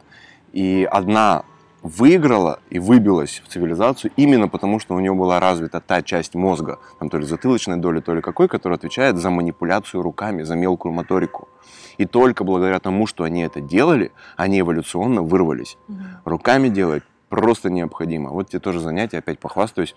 И 0.52 0.88
одна 0.90 1.44
выиграла 1.82 2.58
и 2.70 2.80
выбилась 2.80 3.40
в 3.44 3.52
цивилизацию 3.52 4.10
именно 4.16 4.48
потому, 4.48 4.80
что 4.80 4.96
у 4.96 4.98
нее 5.00 5.14
была 5.14 5.38
развита 5.38 5.78
та 5.78 6.02
часть 6.02 6.34
мозга, 6.34 6.80
там 6.98 7.08
то 7.08 7.18
ли 7.18 7.24
затылочная 7.24 7.76
доля, 7.76 8.00
то 8.00 8.12
ли 8.12 8.20
какой, 8.20 8.48
которая 8.48 8.78
отвечает 8.78 9.16
за 9.16 9.30
манипуляцию 9.30 10.02
руками, 10.02 10.42
за 10.42 10.56
мелкую 10.56 10.92
моторику. 10.92 11.46
И 11.98 12.04
только 12.04 12.42
благодаря 12.42 12.80
тому, 12.80 13.06
что 13.06 13.22
они 13.22 13.42
это 13.42 13.60
делали, 13.60 14.10
они 14.36 14.58
эволюционно 14.58 15.22
вырвались. 15.22 15.78
Руками 16.24 16.68
делать 16.68 17.04
просто 17.28 17.70
необходимо. 17.70 18.30
Вот 18.30 18.48
тебе 18.48 18.58
тоже 18.58 18.80
занятие, 18.80 19.18
опять 19.18 19.38
похвастаюсь. 19.38 19.94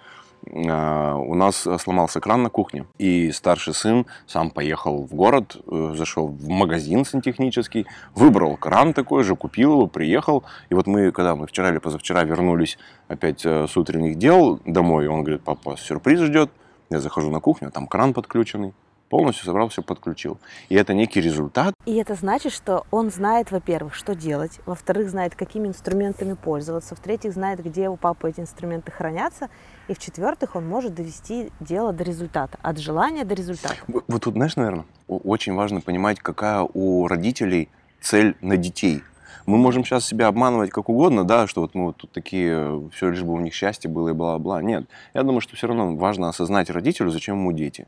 А, 0.49 1.15
У 1.15 1.35
нас 1.35 1.67
сломался 1.79 2.19
кран 2.19 2.43
на 2.43 2.49
кухне, 2.49 2.85
и 2.97 3.31
старший 3.31 3.73
сын 3.73 4.05
сам 4.25 4.49
поехал 4.49 5.03
в 5.03 5.13
город, 5.13 5.57
э, 5.67 5.93
зашел 5.95 6.27
в 6.27 6.49
магазин 6.49 7.05
сантехнический, 7.05 7.85
выбрал 8.15 8.57
кран 8.57 8.93
такой 8.93 9.23
же, 9.23 9.35
купил 9.35 9.73
его, 9.73 9.87
приехал. 9.87 10.43
И 10.69 10.75
вот 10.75 10.87
мы, 10.87 11.11
когда 11.11 11.35
мы 11.35 11.47
вчера 11.47 11.69
или 11.69 11.77
позавчера 11.77 12.23
вернулись 12.23 12.77
опять 13.07 13.45
э, 13.45 13.67
с 13.67 13.77
утренних 13.77 14.17
дел 14.17 14.59
домой, 14.65 15.07
он 15.07 15.23
говорит, 15.23 15.43
папа, 15.43 15.77
сюрприз 15.77 16.21
ждет. 16.21 16.51
Я 16.89 16.99
захожу 16.99 17.29
на 17.29 17.39
кухню, 17.39 17.71
там 17.71 17.87
кран 17.87 18.13
подключенный. 18.13 18.73
Полностью 19.09 19.43
собрал, 19.43 19.67
все 19.67 19.81
подключил. 19.81 20.39
И 20.69 20.75
это 20.75 20.93
некий 20.93 21.19
результат, 21.19 21.73
И 21.85 21.95
это 21.95 22.15
значит, 22.15 22.53
что 22.53 22.85
он 22.91 23.11
знает, 23.11 23.51
во-первых, 23.51 23.93
что 23.93 24.15
делать, 24.15 24.61
во-вторых, 24.65 25.09
знает, 25.09 25.35
какими 25.35 25.67
инструментами 25.67 26.33
пользоваться, 26.33 26.95
в-третьих, 26.95 27.33
знает, 27.33 27.61
где 27.61 27.89
у 27.89 27.97
папы 27.97 28.29
эти 28.29 28.39
инструменты 28.39 28.93
хранятся, 28.93 29.49
и 29.91 29.93
в-четвертых, 29.93 30.55
он 30.55 30.67
может 30.67 30.95
довести 30.95 31.51
дело 31.59 31.91
до 31.91 32.05
результата, 32.05 32.57
от 32.61 32.77
желания 32.77 33.25
до 33.25 33.35
результата. 33.35 33.75
Вот 33.87 34.23
тут, 34.23 34.35
знаешь, 34.35 34.55
наверное, 34.55 34.85
очень 35.07 35.53
важно 35.53 35.81
понимать, 35.81 36.19
какая 36.19 36.65
у 36.73 37.07
родителей 37.07 37.67
цель 37.99 38.37
на 38.39 38.55
детей. 38.55 39.03
Мы 39.45 39.57
можем 39.57 39.83
сейчас 39.83 40.05
себя 40.05 40.27
обманывать 40.27 40.69
как 40.69 40.87
угодно, 40.87 41.25
да, 41.25 41.45
что 41.45 41.61
вот 41.61 41.75
мы 41.75 41.87
вот 41.87 41.97
тут 41.97 42.11
такие, 42.11 42.89
все 42.93 43.09
лишь 43.09 43.23
бы 43.23 43.33
у 43.33 43.39
них 43.39 43.53
счастье 43.53 43.91
было 43.91 44.09
и 44.09 44.13
бла-бла. 44.13 44.61
Нет, 44.61 44.85
я 45.13 45.23
думаю, 45.23 45.41
что 45.41 45.57
все 45.57 45.67
равно 45.67 45.93
важно 45.95 46.29
осознать 46.29 46.69
родителю, 46.69 47.09
зачем 47.09 47.39
ему 47.39 47.51
дети. 47.51 47.85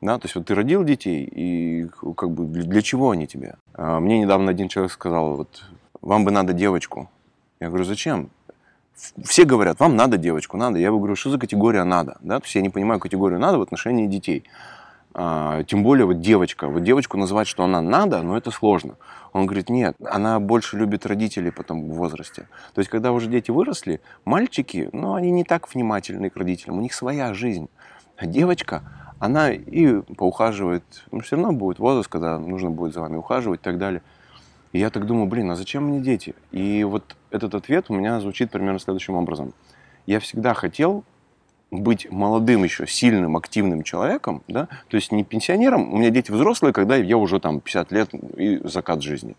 Да, 0.00 0.18
то 0.18 0.24
есть 0.24 0.34
вот 0.34 0.46
ты 0.46 0.56
родил 0.56 0.82
детей, 0.82 1.24
и 1.24 1.88
как 2.16 2.30
бы 2.30 2.46
для 2.46 2.82
чего 2.82 3.10
они 3.10 3.28
тебе? 3.28 3.56
А, 3.74 4.00
Мне 4.00 4.18
недавно 4.18 4.50
один 4.50 4.68
человек 4.68 4.92
сказал, 4.92 5.36
вот 5.36 5.64
вам 6.00 6.24
бы 6.24 6.32
надо 6.32 6.52
девочку. 6.52 7.08
Я 7.60 7.68
говорю, 7.68 7.84
зачем? 7.84 8.30
Все 9.24 9.44
говорят, 9.44 9.80
вам 9.80 9.96
надо 9.96 10.18
девочку, 10.18 10.56
надо. 10.56 10.78
Я 10.78 10.90
говорю, 10.90 11.16
что 11.16 11.30
за 11.30 11.38
категория 11.38 11.84
надо? 11.84 12.18
Да? 12.20 12.38
То 12.38 12.44
есть 12.44 12.54
я 12.54 12.62
не 12.62 12.70
понимаю 12.70 13.00
категорию 13.00 13.38
надо 13.38 13.58
в 13.58 13.62
отношении 13.62 14.06
детей. 14.06 14.44
А, 15.14 15.64
тем 15.64 15.82
более 15.82 16.06
вот 16.06 16.20
девочка. 16.20 16.68
Вот 16.68 16.82
девочку 16.82 17.16
называть, 17.16 17.48
что 17.48 17.64
она 17.64 17.80
надо, 17.80 18.22
но 18.22 18.36
это 18.36 18.50
сложно. 18.50 18.96
Он 19.32 19.46
говорит, 19.46 19.68
нет, 19.68 19.96
она 20.04 20.38
больше 20.40 20.76
любит 20.76 21.06
родителей 21.06 21.50
потом 21.50 21.90
в 21.90 21.94
возрасте. 21.94 22.48
То 22.74 22.80
есть, 22.80 22.90
когда 22.90 23.12
уже 23.12 23.28
дети 23.28 23.50
выросли, 23.50 24.00
мальчики, 24.24 24.88
ну, 24.92 25.14
они 25.14 25.30
не 25.30 25.44
так 25.44 25.72
внимательны 25.72 26.30
к 26.30 26.36
родителям, 26.36 26.78
у 26.78 26.80
них 26.80 26.94
своя 26.94 27.34
жизнь. 27.34 27.68
А 28.16 28.26
девочка, 28.26 28.82
она 29.18 29.50
и 29.50 30.00
поухаживает, 30.16 30.84
ну, 31.10 31.20
все 31.20 31.36
равно 31.36 31.52
будет 31.52 31.78
возраст, 31.78 32.08
когда 32.08 32.38
нужно 32.38 32.70
будет 32.70 32.94
за 32.94 33.00
вами 33.00 33.16
ухаживать 33.16 33.60
и 33.60 33.64
так 33.64 33.78
далее. 33.78 34.02
И 34.72 34.78
я 34.78 34.90
так 34.90 35.06
думаю, 35.06 35.26
блин, 35.26 35.50
а 35.50 35.56
зачем 35.56 35.84
мне 35.84 36.00
дети? 36.00 36.34
И 36.52 36.84
вот 36.84 37.16
этот 37.30 37.54
ответ 37.54 37.86
у 37.88 37.94
меня 37.94 38.20
звучит 38.20 38.50
примерно 38.50 38.78
следующим 38.78 39.14
образом. 39.14 39.54
Я 40.06 40.20
всегда 40.20 40.54
хотел 40.54 41.04
быть 41.70 42.10
молодым 42.10 42.64
еще, 42.64 42.86
сильным, 42.86 43.36
активным 43.36 43.82
человеком, 43.82 44.42
да, 44.48 44.68
то 44.88 44.96
есть 44.96 45.12
не 45.12 45.22
пенсионером, 45.22 45.92
у 45.92 45.98
меня 45.98 46.10
дети 46.10 46.30
взрослые, 46.30 46.72
когда 46.72 46.96
я 46.96 47.16
уже 47.18 47.40
там 47.40 47.60
50 47.60 47.92
лет 47.92 48.10
и 48.36 48.60
закат 48.64 49.02
жизни. 49.02 49.36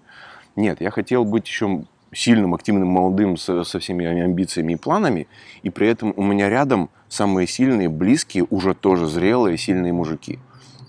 Нет, 0.55 0.81
я 0.81 0.91
хотел 0.91 1.25
быть 1.25 1.47
еще 1.47 1.85
сильным, 2.11 2.53
активным, 2.53 2.87
молодым, 2.87 3.37
со, 3.37 3.63
со 3.63 3.79
всеми 3.79 4.05
амбициями 4.05 4.73
и 4.73 4.75
планами, 4.75 5.27
и 5.63 5.69
при 5.69 5.87
этом 5.87 6.13
у 6.15 6.23
меня 6.23 6.49
рядом 6.49 6.89
самые 7.07 7.47
сильные, 7.47 7.89
близкие, 7.89 8.45
уже 8.49 8.73
тоже 8.73 9.07
зрелые, 9.07 9.57
сильные 9.57 9.93
мужики. 9.93 10.39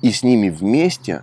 И 0.02 0.12
с 0.12 0.22
ними 0.22 0.48
вместе 0.48 1.22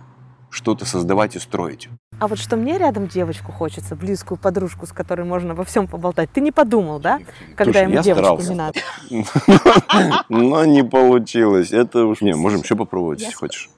что-то 0.50 0.84
создавать 0.84 1.36
и 1.36 1.38
строить. 1.38 1.88
А 2.20 2.26
вот 2.26 2.38
что 2.38 2.56
мне 2.56 2.78
рядом 2.78 3.06
девочку 3.06 3.52
хочется, 3.52 3.94
близкую 3.94 4.38
подружку, 4.38 4.86
с 4.86 4.92
которой 4.92 5.22
можно 5.22 5.54
во 5.54 5.64
всем 5.64 5.86
поболтать, 5.86 6.30
ты 6.32 6.40
не 6.40 6.50
подумал, 6.50 6.98
да? 6.98 7.20
Когда 7.54 7.80
Слушай, 7.80 7.82
ему 7.82 7.94
я 7.94 8.02
девочку 8.02 8.42
старался. 8.42 8.50
не 8.50 8.56
надо. 8.56 10.24
Но 10.28 10.64
не 10.64 10.82
получилось. 10.82 11.70
Это 11.72 12.06
уж... 12.06 12.20
Не, 12.20 12.34
можем 12.34 12.62
еще 12.62 12.74
попробовать, 12.74 13.20
если 13.20 13.34
хочешь. 13.34 13.70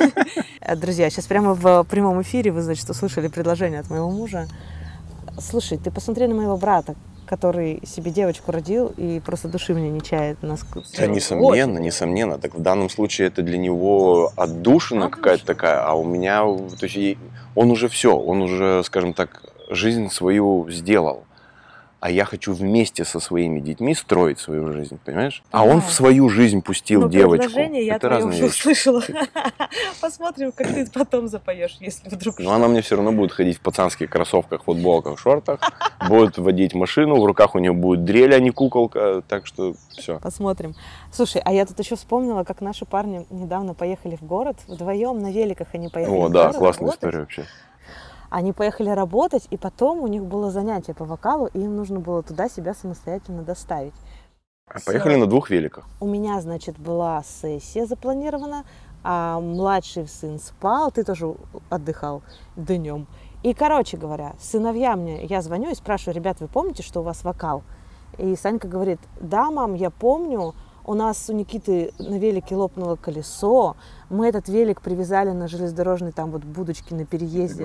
Друзья, 0.76 1.10
сейчас 1.10 1.26
прямо 1.26 1.54
в 1.54 1.84
прямом 1.84 2.22
эфире 2.22 2.52
вы, 2.52 2.62
значит, 2.62 2.88
услышали 2.88 3.26
предложение 3.26 3.80
от 3.80 3.90
моего 3.90 4.10
мужа. 4.10 4.46
Слушай, 5.40 5.78
ты 5.78 5.90
посмотри 5.90 6.28
на 6.28 6.34
моего 6.36 6.56
брата, 6.56 6.94
который 7.32 7.80
себе 7.86 8.10
девочку 8.10 8.52
родил 8.52 8.92
и 8.98 9.18
просто 9.24 9.48
души 9.48 9.72
мне 9.72 9.88
не 9.88 10.02
чает. 10.02 10.42
Нас... 10.42 10.66
Да, 10.98 11.06
несомненно, 11.06 11.78
несомненно. 11.78 12.36
Так 12.36 12.54
в 12.54 12.60
данном 12.60 12.90
случае 12.90 13.28
это 13.28 13.40
для 13.40 13.56
него 13.56 14.30
отдушина 14.36 15.08
какая-то 15.08 15.46
такая, 15.46 15.82
а 15.82 15.94
у 15.94 16.04
меня, 16.04 16.42
то 16.42 16.84
есть 16.84 17.18
он 17.54 17.70
уже 17.70 17.88
все, 17.88 18.14
он 18.14 18.42
уже, 18.42 18.82
скажем 18.84 19.14
так, 19.14 19.42
жизнь 19.70 20.10
свою 20.10 20.68
сделал. 20.68 21.24
А 22.02 22.10
я 22.10 22.24
хочу 22.24 22.52
вместе 22.52 23.04
со 23.04 23.20
своими 23.20 23.60
детьми 23.60 23.94
строить 23.94 24.40
свою 24.40 24.72
жизнь, 24.72 24.98
понимаешь? 25.04 25.40
А 25.52 25.64
он 25.64 25.80
в 25.80 25.92
свою 25.92 26.28
жизнь 26.28 26.60
пустил 26.60 27.02
Ну, 27.02 27.08
девочку. 27.08 27.46
предложение 27.46 27.86
я 27.86 27.94
это 27.94 28.08
разные 28.08 28.32
уже 28.34 28.42
вещи. 28.42 28.58
услышала. 28.58 29.02
Посмотрим, 30.00 30.50
как 30.50 30.66
ты 30.66 30.84
потом 30.92 31.28
запоешь, 31.28 31.76
если 31.78 32.08
вдруг 32.08 32.40
Но 32.40 32.54
она 32.54 32.66
мне 32.66 32.82
все 32.82 32.96
равно 32.96 33.12
будет 33.12 33.30
ходить 33.30 33.58
в 33.58 33.60
пацанских 33.60 34.10
кроссовках, 34.10 34.64
футболках, 34.64 35.16
шортах, 35.16 35.60
будет 36.08 36.38
водить 36.38 36.74
машину, 36.74 37.20
в 37.20 37.24
руках 37.24 37.54
у 37.54 37.60
нее 37.60 37.72
будет 37.72 38.04
дрель, 38.04 38.34
а 38.34 38.40
не 38.40 38.50
куколка, 38.50 39.22
так 39.28 39.46
что 39.46 39.74
все. 39.90 40.18
Посмотрим. 40.18 40.74
Слушай, 41.12 41.40
а 41.44 41.52
я 41.52 41.64
тут 41.66 41.78
еще 41.78 41.94
вспомнила, 41.94 42.42
как 42.42 42.60
наши 42.62 42.84
парни 42.84 43.26
недавно 43.30 43.74
поехали 43.74 44.16
в 44.16 44.22
город 44.22 44.56
вдвоем 44.66 45.20
на 45.20 45.30
великах 45.30 45.68
они 45.72 45.88
поехали. 45.88 46.16
О, 46.16 46.26
в 46.26 46.32
да, 46.32 46.52
классная 46.52 46.90
история 46.90 47.20
вообще. 47.20 47.44
Они 48.32 48.54
поехали 48.54 48.88
работать, 48.88 49.46
и 49.50 49.58
потом 49.58 50.00
у 50.00 50.06
них 50.06 50.24
было 50.24 50.50
занятие 50.50 50.94
по 50.94 51.04
вокалу, 51.04 51.50
и 51.52 51.60
им 51.60 51.76
нужно 51.76 52.00
было 52.00 52.22
туда 52.22 52.48
себя 52.48 52.72
самостоятельно 52.72 53.42
доставить. 53.42 53.92
А 54.66 54.78
Поехали 54.86 55.16
на 55.16 55.26
двух 55.26 55.50
великах. 55.50 55.84
У 56.00 56.06
меня, 56.06 56.40
значит, 56.40 56.78
была 56.78 57.22
сессия 57.24 57.84
запланирована, 57.84 58.64
а 59.04 59.38
младший 59.38 60.08
сын 60.08 60.38
спал, 60.38 60.90
ты 60.90 61.04
тоже 61.04 61.34
отдыхал 61.68 62.22
днем. 62.56 63.06
И, 63.42 63.52
короче 63.52 63.98
говоря, 63.98 64.32
сыновья 64.40 64.96
мне, 64.96 65.26
я 65.26 65.42
звоню 65.42 65.70
и 65.70 65.74
спрашиваю, 65.74 66.14
ребят, 66.14 66.40
вы 66.40 66.48
помните, 66.48 66.82
что 66.82 67.00
у 67.00 67.02
вас 67.02 67.24
вокал? 67.24 67.62
И 68.16 68.34
Санька 68.34 68.66
говорит, 68.66 69.00
да, 69.20 69.50
мам, 69.50 69.74
я 69.74 69.90
помню, 69.90 70.54
у 70.86 70.94
нас 70.94 71.28
у 71.28 71.34
Никиты 71.34 71.92
на 71.98 72.18
велике 72.18 72.56
лопнуло 72.56 72.96
колесо, 72.96 73.76
мы 74.12 74.28
этот 74.28 74.48
велик 74.48 74.80
привязали 74.82 75.30
на 75.30 75.48
железнодорожной 75.48 76.12
там 76.12 76.30
вот 76.30 76.44
будочке 76.44 76.94
на 76.94 77.04
переезде. 77.04 77.64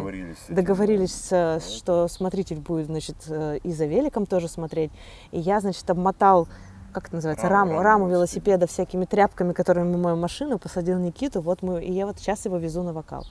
Договорились, 0.50 1.28
э, 1.32 1.60
что 1.60 2.08
смотритель 2.08 2.60
будет, 2.60 2.88
значит, 2.88 3.18
э, 3.28 3.60
и 3.64 3.72
за 3.74 3.86
великом 3.86 4.26
тоже 4.26 4.48
смотреть. 4.48 4.92
И 5.32 5.40
я, 5.40 5.60
значит, 5.60 5.88
обмотал, 5.90 6.48
как 6.94 7.08
это 7.08 7.16
называется, 7.16 7.50
Раму, 7.50 7.74
раму, 7.74 7.84
раму 7.84 8.10
велосипеда. 8.10 8.66
всякими 8.66 9.06
тряпками, 9.06 9.52
которыми 9.54 9.92
мы 9.92 9.98
моем 9.98 10.20
машину, 10.20 10.58
посадил 10.58 10.98
Никиту, 11.00 11.42
вот 11.42 11.62
мы, 11.62 11.84
и 11.84 11.92
я 11.92 12.08
вот 12.08 12.18
сейчас 12.18 12.46
его 12.46 12.58
везу 12.58 12.82
на 12.82 12.94
вокал. 12.94 13.26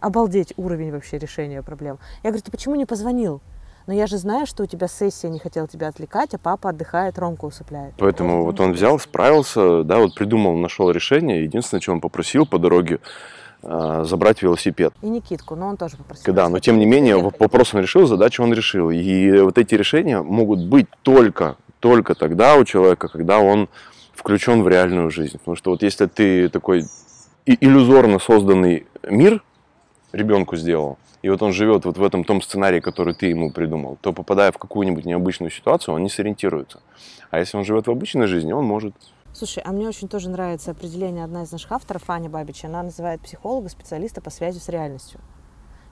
Обалдеть 0.00 0.52
уровень 0.56 0.90
вообще 0.90 1.18
решения 1.18 1.62
проблем. 1.62 1.98
Я 2.24 2.30
говорю, 2.30 2.42
ты 2.42 2.50
почему 2.50 2.74
не 2.74 2.86
позвонил? 2.86 3.40
Но 3.86 3.94
я 3.94 4.06
же 4.06 4.18
знаю, 4.18 4.46
что 4.46 4.62
у 4.62 4.66
тебя 4.66 4.88
сессия 4.88 5.28
не 5.28 5.38
хотела 5.38 5.66
тебя 5.66 5.88
отвлекать, 5.88 6.34
а 6.34 6.38
папа 6.38 6.70
отдыхает, 6.70 7.18
Ромку 7.18 7.48
усыпляет. 7.48 7.94
Поэтому 7.98 8.44
вот 8.44 8.60
он 8.60 8.72
взял, 8.72 8.98
справился, 8.98 9.82
да, 9.84 9.98
вот 9.98 10.14
придумал, 10.14 10.56
нашел 10.56 10.90
решение. 10.90 11.42
Единственное, 11.42 11.80
что 11.80 11.92
он 11.92 12.00
попросил 12.00 12.46
по 12.46 12.58
дороге, 12.58 13.00
э, 13.62 14.04
забрать 14.06 14.42
велосипед. 14.42 14.92
И 15.02 15.08
Никитку, 15.08 15.56
но 15.56 15.68
он 15.68 15.76
тоже 15.76 15.96
попросил. 15.96 16.32
Да, 16.34 16.48
но 16.48 16.58
тем 16.60 16.78
не 16.78 16.86
менее 16.86 17.16
вопрос 17.16 17.74
он 17.74 17.80
решил, 17.80 18.06
задачу 18.06 18.42
он 18.42 18.52
решил. 18.52 18.90
И 18.90 19.40
вот 19.40 19.58
эти 19.58 19.74
решения 19.74 20.22
могут 20.22 20.64
быть 20.64 20.86
только, 21.02 21.56
только 21.80 22.14
тогда 22.14 22.56
у 22.56 22.64
человека, 22.64 23.08
когда 23.08 23.38
он 23.38 23.68
включен 24.14 24.62
в 24.62 24.68
реальную 24.68 25.10
жизнь. 25.10 25.38
Потому 25.38 25.56
что 25.56 25.70
вот 25.70 25.82
если 25.82 26.06
ты 26.06 26.48
такой 26.48 26.84
иллюзорно 27.46 28.18
созданный 28.18 28.86
мир 29.08 29.42
ребенку 30.12 30.56
сделал, 30.56 30.98
и 31.22 31.28
вот 31.28 31.42
он 31.42 31.52
живет 31.52 31.84
вот 31.84 31.98
в 31.98 32.02
этом 32.02 32.24
том 32.24 32.40
сценарии, 32.40 32.80
который 32.80 33.14
ты 33.14 33.26
ему 33.26 33.50
придумал, 33.50 33.98
то 34.00 34.12
попадая 34.12 34.52
в 34.52 34.58
какую-нибудь 34.58 35.04
необычную 35.04 35.50
ситуацию, 35.50 35.94
он 35.94 36.02
не 36.02 36.08
сориентируется. 36.08 36.80
А 37.30 37.38
если 37.38 37.56
он 37.56 37.64
живет 37.64 37.86
в 37.86 37.90
обычной 37.90 38.26
жизни, 38.26 38.52
он 38.52 38.64
может. 38.64 38.94
Слушай, 39.32 39.62
а 39.64 39.72
мне 39.72 39.86
очень 39.86 40.08
тоже 40.08 40.30
нравится 40.30 40.70
определение 40.70 41.24
одна 41.24 41.42
из 41.42 41.52
наших 41.52 41.70
авторов, 41.72 42.08
Аня 42.08 42.28
Бабич. 42.28 42.64
Она 42.64 42.82
называет 42.82 43.20
психолога 43.20 43.68
специалиста 43.68 44.20
по 44.20 44.30
связи 44.30 44.58
с 44.58 44.68
реальностью. 44.68 45.20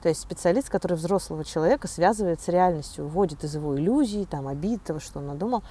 То 0.03 0.09
есть 0.09 0.21
специалист, 0.21 0.71
который 0.71 0.97
взрослого 0.97 1.45
человека 1.45 1.89
связывает 1.89 2.41
с 2.41 2.49
реальностью, 2.49 3.07
вводит 3.07 3.45
из 3.45 3.55
его 3.55 3.77
иллюзий, 3.77 4.27
там, 4.27 4.49
обид, 4.49 4.83
того, 4.83 5.01
что 5.01 5.19
он 5.19 5.27
надумал. 5.27 5.63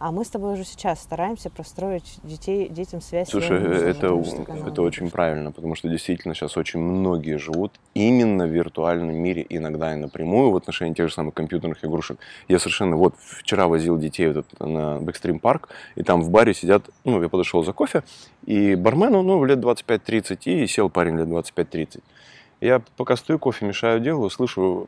А 0.00 0.12
мы 0.12 0.24
с 0.24 0.30
тобой 0.30 0.54
уже 0.54 0.64
сейчас 0.64 1.02
стараемся 1.02 1.50
простроить 1.50 2.20
детей, 2.22 2.70
детям 2.70 3.02
связь. 3.02 3.28
Слушай, 3.28 3.58
это, 3.90 4.06
это 4.66 4.82
очень 4.82 5.10
правильно, 5.10 5.52
потому 5.52 5.74
что 5.74 5.90
действительно 5.90 6.34
сейчас 6.34 6.56
очень 6.56 6.80
многие 6.80 7.36
живут 7.36 7.72
именно 7.92 8.46
в 8.46 8.50
виртуальном 8.50 9.14
мире, 9.14 9.44
иногда 9.50 9.92
и 9.92 9.96
напрямую 9.96 10.52
в 10.52 10.56
отношении 10.56 10.94
тех 10.94 11.08
же 11.08 11.14
самых 11.14 11.34
компьютерных 11.34 11.84
игрушек. 11.84 12.18
Я 12.48 12.58
совершенно, 12.58 12.96
вот 12.96 13.14
вчера 13.18 13.68
возил 13.68 13.98
детей 13.98 14.32
вот 14.32 14.46
на 14.58 15.00
Бэкстрим 15.00 15.38
парк, 15.38 15.68
и 15.96 16.02
там 16.02 16.22
в 16.22 16.30
баре 16.30 16.54
сидят, 16.54 16.88
ну, 17.04 17.20
я 17.20 17.28
подошел 17.28 17.62
за 17.62 17.74
кофе, 17.74 18.02
и 18.46 18.76
бармену, 18.76 19.20
ну, 19.20 19.44
лет 19.44 19.58
25-30, 19.58 20.38
и 20.44 20.66
сел 20.66 20.88
парень 20.88 21.18
лет 21.18 21.28
25-30. 21.28 22.00
Я 22.60 22.82
пока 22.96 23.16
стою, 23.16 23.38
кофе 23.38 23.64
мешаю, 23.64 24.00
делаю, 24.00 24.28
слышу, 24.28 24.86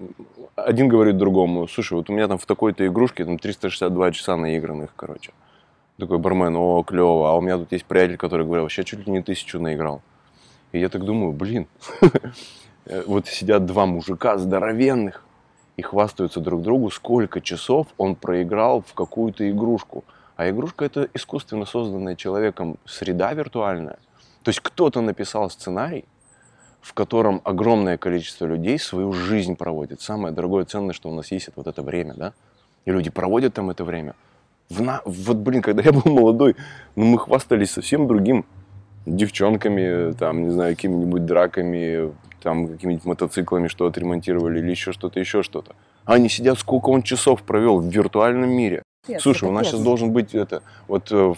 один 0.57 0.89
говорит 0.89 1.17
другому, 1.17 1.67
слушай, 1.69 1.95
вот 1.95 2.11
у 2.11 2.13
меня 2.13 2.29
там 2.29 2.37
в 2.37 2.45
такой-то 2.45 2.87
игрушке 2.87 3.25
там 3.25 3.39
362 3.39 4.13
часа 4.13 4.37
наигранных, 4.37 4.93
короче. 4.95 5.33
Такой 5.99 6.19
бармен, 6.19 6.55
о, 6.57 6.83
клево, 6.83 7.31
а 7.31 7.35
у 7.35 7.41
меня 7.41 7.57
тут 7.57 7.73
есть 7.73 7.87
приятель, 7.87 8.19
который 8.19 8.45
говорил, 8.45 8.65
вообще 8.65 8.85
чуть 8.85 9.07
ли 9.07 9.13
не 9.13 9.23
тысячу 9.23 9.59
наиграл. 9.59 10.03
И 10.73 10.81
я 10.81 10.91
так 10.91 11.05
думаю, 11.05 11.33
блин, 11.33 11.67
вот 13.07 13.27
сидят 13.29 13.65
два 13.65 13.87
мужика 13.87 14.37
здоровенных 14.37 15.25
и 15.79 15.83
хвастаются 15.83 16.41
друг 16.41 16.63
другу, 16.63 16.91
сколько 16.91 17.41
часов 17.41 17.87
он 17.97 18.17
проиграл 18.17 18.83
в 18.83 18.93
какую-то 18.93 19.51
игрушку. 19.51 20.05
А 20.37 20.51
игрушка 20.51 20.85
это 20.85 21.09
искусственно 21.15 21.65
созданная 21.65 22.17
человеком 22.17 22.77
среда 22.85 23.33
виртуальная. 23.33 23.99
То 24.43 24.49
есть 24.49 24.61
кто-то 24.61 25.01
написал 25.01 25.49
сценарий, 25.51 26.05
в 26.83 26.95
котором 26.95 27.41
огромное 27.45 27.97
количество 27.97 28.45
людей 28.45 28.79
свою 28.79 29.13
жизнь 29.13 29.57
проводит. 29.57 30.03
Самое 30.03 30.35
дорогое, 30.35 30.65
ценное, 30.65 30.93
что 30.93 31.09
у 31.09 31.15
нас 31.15 31.31
есть, 31.31 31.49
это 31.49 31.55
вот 31.57 31.69
это 31.69 31.83
время, 31.83 32.15
да? 32.15 32.33
И 32.85 32.91
люди 32.91 33.09
проводят 33.09 33.55
там 33.55 33.71
это 33.71 33.85
время. 33.85 34.15
В 34.69 34.83
на... 34.83 35.01
Вот, 35.05 35.37
блин, 35.37 35.63
когда 35.63 35.83
я 35.83 35.93
был 35.93 36.11
молодой, 36.13 36.57
ну, 36.97 37.05
мы 37.05 37.19
хвастались 37.19 37.71
совсем 37.71 38.09
другим. 38.09 38.45
Девчонками, 39.07 40.13
там, 40.13 40.43
не 40.43 40.51
знаю, 40.51 40.75
какими-нибудь 40.75 41.25
драками, 41.25 42.13
там, 42.43 42.69
какими-нибудь 42.69 43.05
мотоциклами, 43.05 43.69
что 43.69 43.87
отремонтировали, 43.87 44.59
или 44.59 44.71
еще 44.71 44.93
что-то, 44.93 45.21
еще 45.21 45.43
что-то. 45.43 45.75
А 46.05 46.15
они 46.15 46.29
сидят, 46.29 46.59
сколько 46.59 46.91
он 46.91 47.03
часов 47.03 47.43
провел 47.43 47.79
в 47.79 47.87
виртуальном 47.87 48.51
мире. 48.51 48.83
Yes, 49.09 49.21
Слушай, 49.21 49.49
у 49.49 49.53
нас 49.53 49.67
сейчас 49.67 49.81
должен 49.81 50.13
быть 50.13 50.35
это, 50.35 50.63
вот 50.87 51.09
э, 51.11 51.35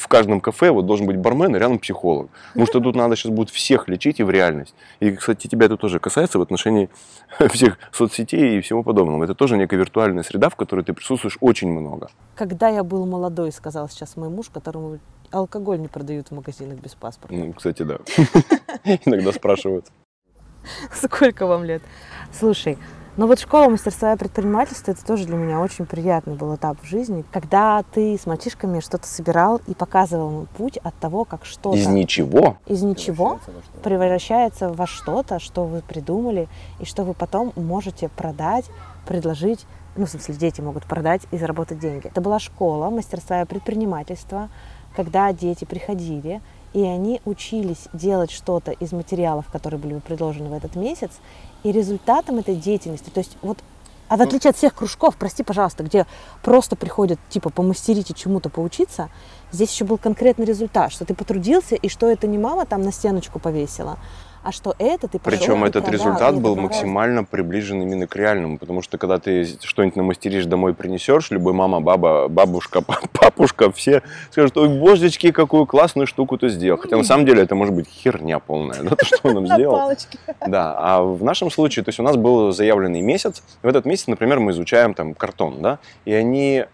в 0.00 0.08
каждом 0.08 0.40
кафе 0.40 0.70
вот 0.70 0.86
должен 0.86 1.06
быть 1.06 1.16
бармен 1.16 1.54
и 1.54 1.58
рядом 1.58 1.78
психолог. 1.78 2.30
Потому 2.48 2.66
что 2.66 2.80
тут 2.80 2.96
надо 2.96 3.16
сейчас 3.16 3.32
будет 3.32 3.50
всех 3.50 3.88
лечить 3.88 4.20
и 4.20 4.22
в 4.22 4.30
реальность. 4.30 4.74
И, 5.00 5.12
кстати, 5.12 5.46
тебя 5.46 5.66
это 5.66 5.76
тоже 5.76 5.98
касается 5.98 6.38
в 6.38 6.42
отношении 6.42 6.88
всех 7.50 7.78
соцсетей 7.92 8.58
и 8.58 8.60
всего 8.60 8.82
подобного. 8.82 9.24
Это 9.24 9.34
тоже 9.34 9.56
некая 9.56 9.76
виртуальная 9.76 10.22
среда, 10.22 10.48
в 10.48 10.56
которой 10.56 10.84
ты 10.84 10.92
присутствуешь 10.92 11.36
очень 11.40 11.70
много. 11.70 12.10
Когда 12.34 12.68
я 12.68 12.82
был 12.82 13.04
молодой, 13.06 13.52
сказал 13.52 13.88
сейчас 13.88 14.16
мой 14.16 14.30
муж, 14.30 14.48
которому 14.48 14.98
алкоголь 15.30 15.78
не 15.78 15.88
продают 15.88 16.28
в 16.28 16.34
магазинах 16.34 16.78
без 16.78 16.94
паспорта. 16.94 17.34
Ну, 17.34 17.52
кстати, 17.52 17.82
да. 17.82 17.98
Иногда 19.04 19.32
спрашивают. 19.32 19.86
Сколько 20.94 21.46
вам 21.46 21.64
лет? 21.64 21.82
Слушай, 22.32 22.78
но 23.20 23.26
вот 23.26 23.38
школа 23.38 23.68
мастерства 23.68 24.14
и 24.14 24.16
предпринимательства, 24.16 24.92
это 24.92 25.04
тоже 25.04 25.26
для 25.26 25.36
меня 25.36 25.60
очень 25.60 25.84
приятный 25.84 26.36
был 26.36 26.54
этап 26.54 26.80
в 26.80 26.86
жизни, 26.86 27.22
когда 27.30 27.84
ты 27.92 28.16
с 28.16 28.24
мальчишками 28.24 28.80
что-то 28.80 29.06
собирал 29.06 29.60
и 29.66 29.74
показывал 29.74 30.40
им 30.40 30.46
путь 30.56 30.78
от 30.78 30.94
того, 30.94 31.26
как 31.26 31.44
что-то... 31.44 31.76
Из 31.76 31.86
ничего? 31.86 32.56
Из 32.64 32.82
ничего 32.82 33.38
превращается 33.82 34.70
во 34.70 34.86
что-то, 34.86 35.38
что 35.38 35.66
вы 35.66 35.82
придумали, 35.82 36.48
и 36.78 36.86
что 36.86 37.04
вы 37.04 37.12
потом 37.12 37.52
можете 37.56 38.08
продать, 38.08 38.64
предложить 39.06 39.66
ну, 39.96 40.06
в 40.06 40.08
смысле, 40.08 40.36
дети 40.36 40.62
могут 40.62 40.84
продать 40.84 41.20
и 41.30 41.36
заработать 41.36 41.78
деньги. 41.78 42.06
Это 42.06 42.22
была 42.22 42.38
школа 42.38 42.88
мастерства 42.88 43.42
и 43.42 43.44
предпринимательства, 43.44 44.48
когда 44.96 45.30
дети 45.34 45.66
приходили 45.66 46.40
и 46.72 46.82
они 46.82 47.20
учились 47.24 47.88
делать 47.92 48.30
что-то 48.30 48.70
из 48.72 48.92
материалов, 48.92 49.46
которые 49.50 49.80
были 49.80 49.98
предложены 49.98 50.48
в 50.48 50.52
этот 50.52 50.76
месяц, 50.76 51.10
и 51.62 51.72
результатом 51.72 52.38
этой 52.38 52.56
деятельности, 52.56 53.10
то 53.10 53.20
есть 53.20 53.36
вот 53.42 53.58
а 54.08 54.16
в 54.16 54.22
отличие 54.22 54.50
от 54.50 54.56
всех 54.56 54.74
кружков, 54.74 55.16
прости, 55.16 55.44
пожалуйста, 55.44 55.84
где 55.84 56.04
просто 56.42 56.74
приходят, 56.74 57.20
типа, 57.28 57.48
помастерить 57.48 58.10
и 58.10 58.14
чему-то 58.14 58.48
поучиться, 58.48 59.08
здесь 59.52 59.70
еще 59.70 59.84
был 59.84 59.98
конкретный 59.98 60.44
результат, 60.44 60.90
что 60.90 61.04
ты 61.04 61.14
потрудился, 61.14 61.76
и 61.76 61.88
что 61.88 62.10
это 62.10 62.26
не 62.26 62.36
мама 62.36 62.66
там 62.66 62.82
на 62.82 62.90
стеночку 62.90 63.38
повесила, 63.38 64.00
а 64.42 64.52
что 64.52 64.74
это 64.78 65.06
ты 65.06 65.18
пошел 65.18 65.38
Причем 65.38 65.64
этот 65.64 65.84
продал, 65.84 65.92
результат 65.92 66.40
был 66.40 66.56
максимально 66.56 67.24
приближен 67.24 67.82
именно 67.82 68.06
к 68.06 68.16
реальному, 68.16 68.58
потому 68.58 68.80
что 68.80 68.96
когда 68.96 69.18
ты 69.18 69.44
что-нибудь 69.44 69.96
намастеришь, 69.96 70.46
домой 70.46 70.74
принесешь, 70.74 71.30
любой 71.30 71.52
мама, 71.52 71.80
баба, 71.80 72.28
бабушка, 72.28 72.80
папушка, 73.12 73.70
все 73.70 74.02
скажут, 74.30 74.56
ой, 74.56 74.68
божечки, 74.68 75.30
какую 75.30 75.66
классную 75.66 76.06
штуку 76.06 76.38
ты 76.38 76.48
сделал. 76.48 76.78
Хотя 76.78 76.96
на 76.96 77.04
самом 77.04 77.26
деле 77.26 77.42
это 77.42 77.54
может 77.54 77.74
быть 77.74 77.88
херня 77.88 78.38
полная, 78.38 78.82
да, 78.82 78.96
то, 78.96 79.04
что 79.04 79.28
он 79.28 79.34
нам 79.34 79.46
сделал. 79.54 79.92
Да, 80.46 80.74
а 80.78 81.02
в 81.02 81.22
нашем 81.22 81.50
случае, 81.50 81.84
то 81.84 81.90
есть 81.90 82.00
у 82.00 82.02
нас 82.02 82.16
был 82.16 82.52
заявленный 82.52 83.02
месяц, 83.02 83.42
в 83.62 83.66
этот 83.66 83.84
месяц, 83.84 84.06
например, 84.06 84.40
мы 84.40 84.52
изучаем 84.52 84.94
там 84.94 85.14
картон, 85.14 85.60
да, 85.60 85.78
и 86.04 86.12
они 86.12 86.64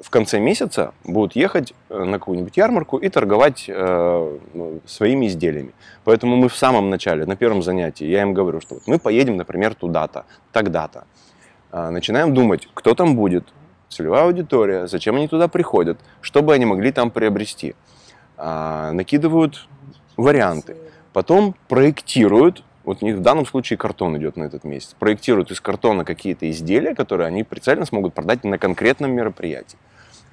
в 0.00 0.10
конце 0.10 0.40
месяца 0.40 0.92
будут 1.04 1.36
ехать 1.36 1.72
э, 1.88 2.04
на 2.04 2.18
какую-нибудь 2.18 2.56
ярмарку 2.56 2.98
и 2.98 3.08
торговать 3.08 3.66
э, 3.68 4.38
ну, 4.54 4.80
своими 4.86 5.26
изделиями. 5.26 5.72
Поэтому 6.04 6.36
мы 6.36 6.48
в 6.48 6.56
самом 6.56 6.90
начале, 6.90 7.26
на 7.26 7.36
первом 7.36 7.62
занятии, 7.62 8.04
я 8.06 8.22
им 8.22 8.34
говорю, 8.34 8.60
что 8.60 8.74
вот 8.74 8.86
мы 8.86 8.98
поедем, 8.98 9.36
например, 9.36 9.74
туда-то, 9.74 10.24
тогда-то. 10.52 11.04
Э, 11.72 11.90
начинаем 11.90 12.34
думать, 12.34 12.68
кто 12.74 12.94
там 12.94 13.16
будет, 13.16 13.44
целевая 13.88 14.24
аудитория, 14.24 14.86
зачем 14.86 15.16
они 15.16 15.28
туда 15.28 15.48
приходят, 15.48 15.98
что 16.20 16.42
бы 16.42 16.54
они 16.54 16.64
могли 16.66 16.92
там 16.92 17.10
приобрести. 17.10 17.74
Э, 18.36 18.90
накидывают 18.92 19.68
варианты. 20.16 20.76
Потом 21.12 21.54
проектируют 21.68 22.64
вот 22.84 23.02
у 23.02 23.06
них 23.06 23.16
в 23.16 23.20
данном 23.20 23.46
случае 23.46 23.76
картон 23.76 24.16
идет 24.18 24.36
на 24.36 24.44
этот 24.44 24.64
месяц. 24.64 24.94
Проектируют 24.98 25.50
из 25.50 25.60
картона 25.60 26.04
какие-то 26.04 26.50
изделия, 26.50 26.94
которые 26.94 27.26
они 27.26 27.44
прицельно 27.44 27.86
смогут 27.86 28.14
продать 28.14 28.44
на 28.44 28.58
конкретном 28.58 29.12
мероприятии. 29.12 29.78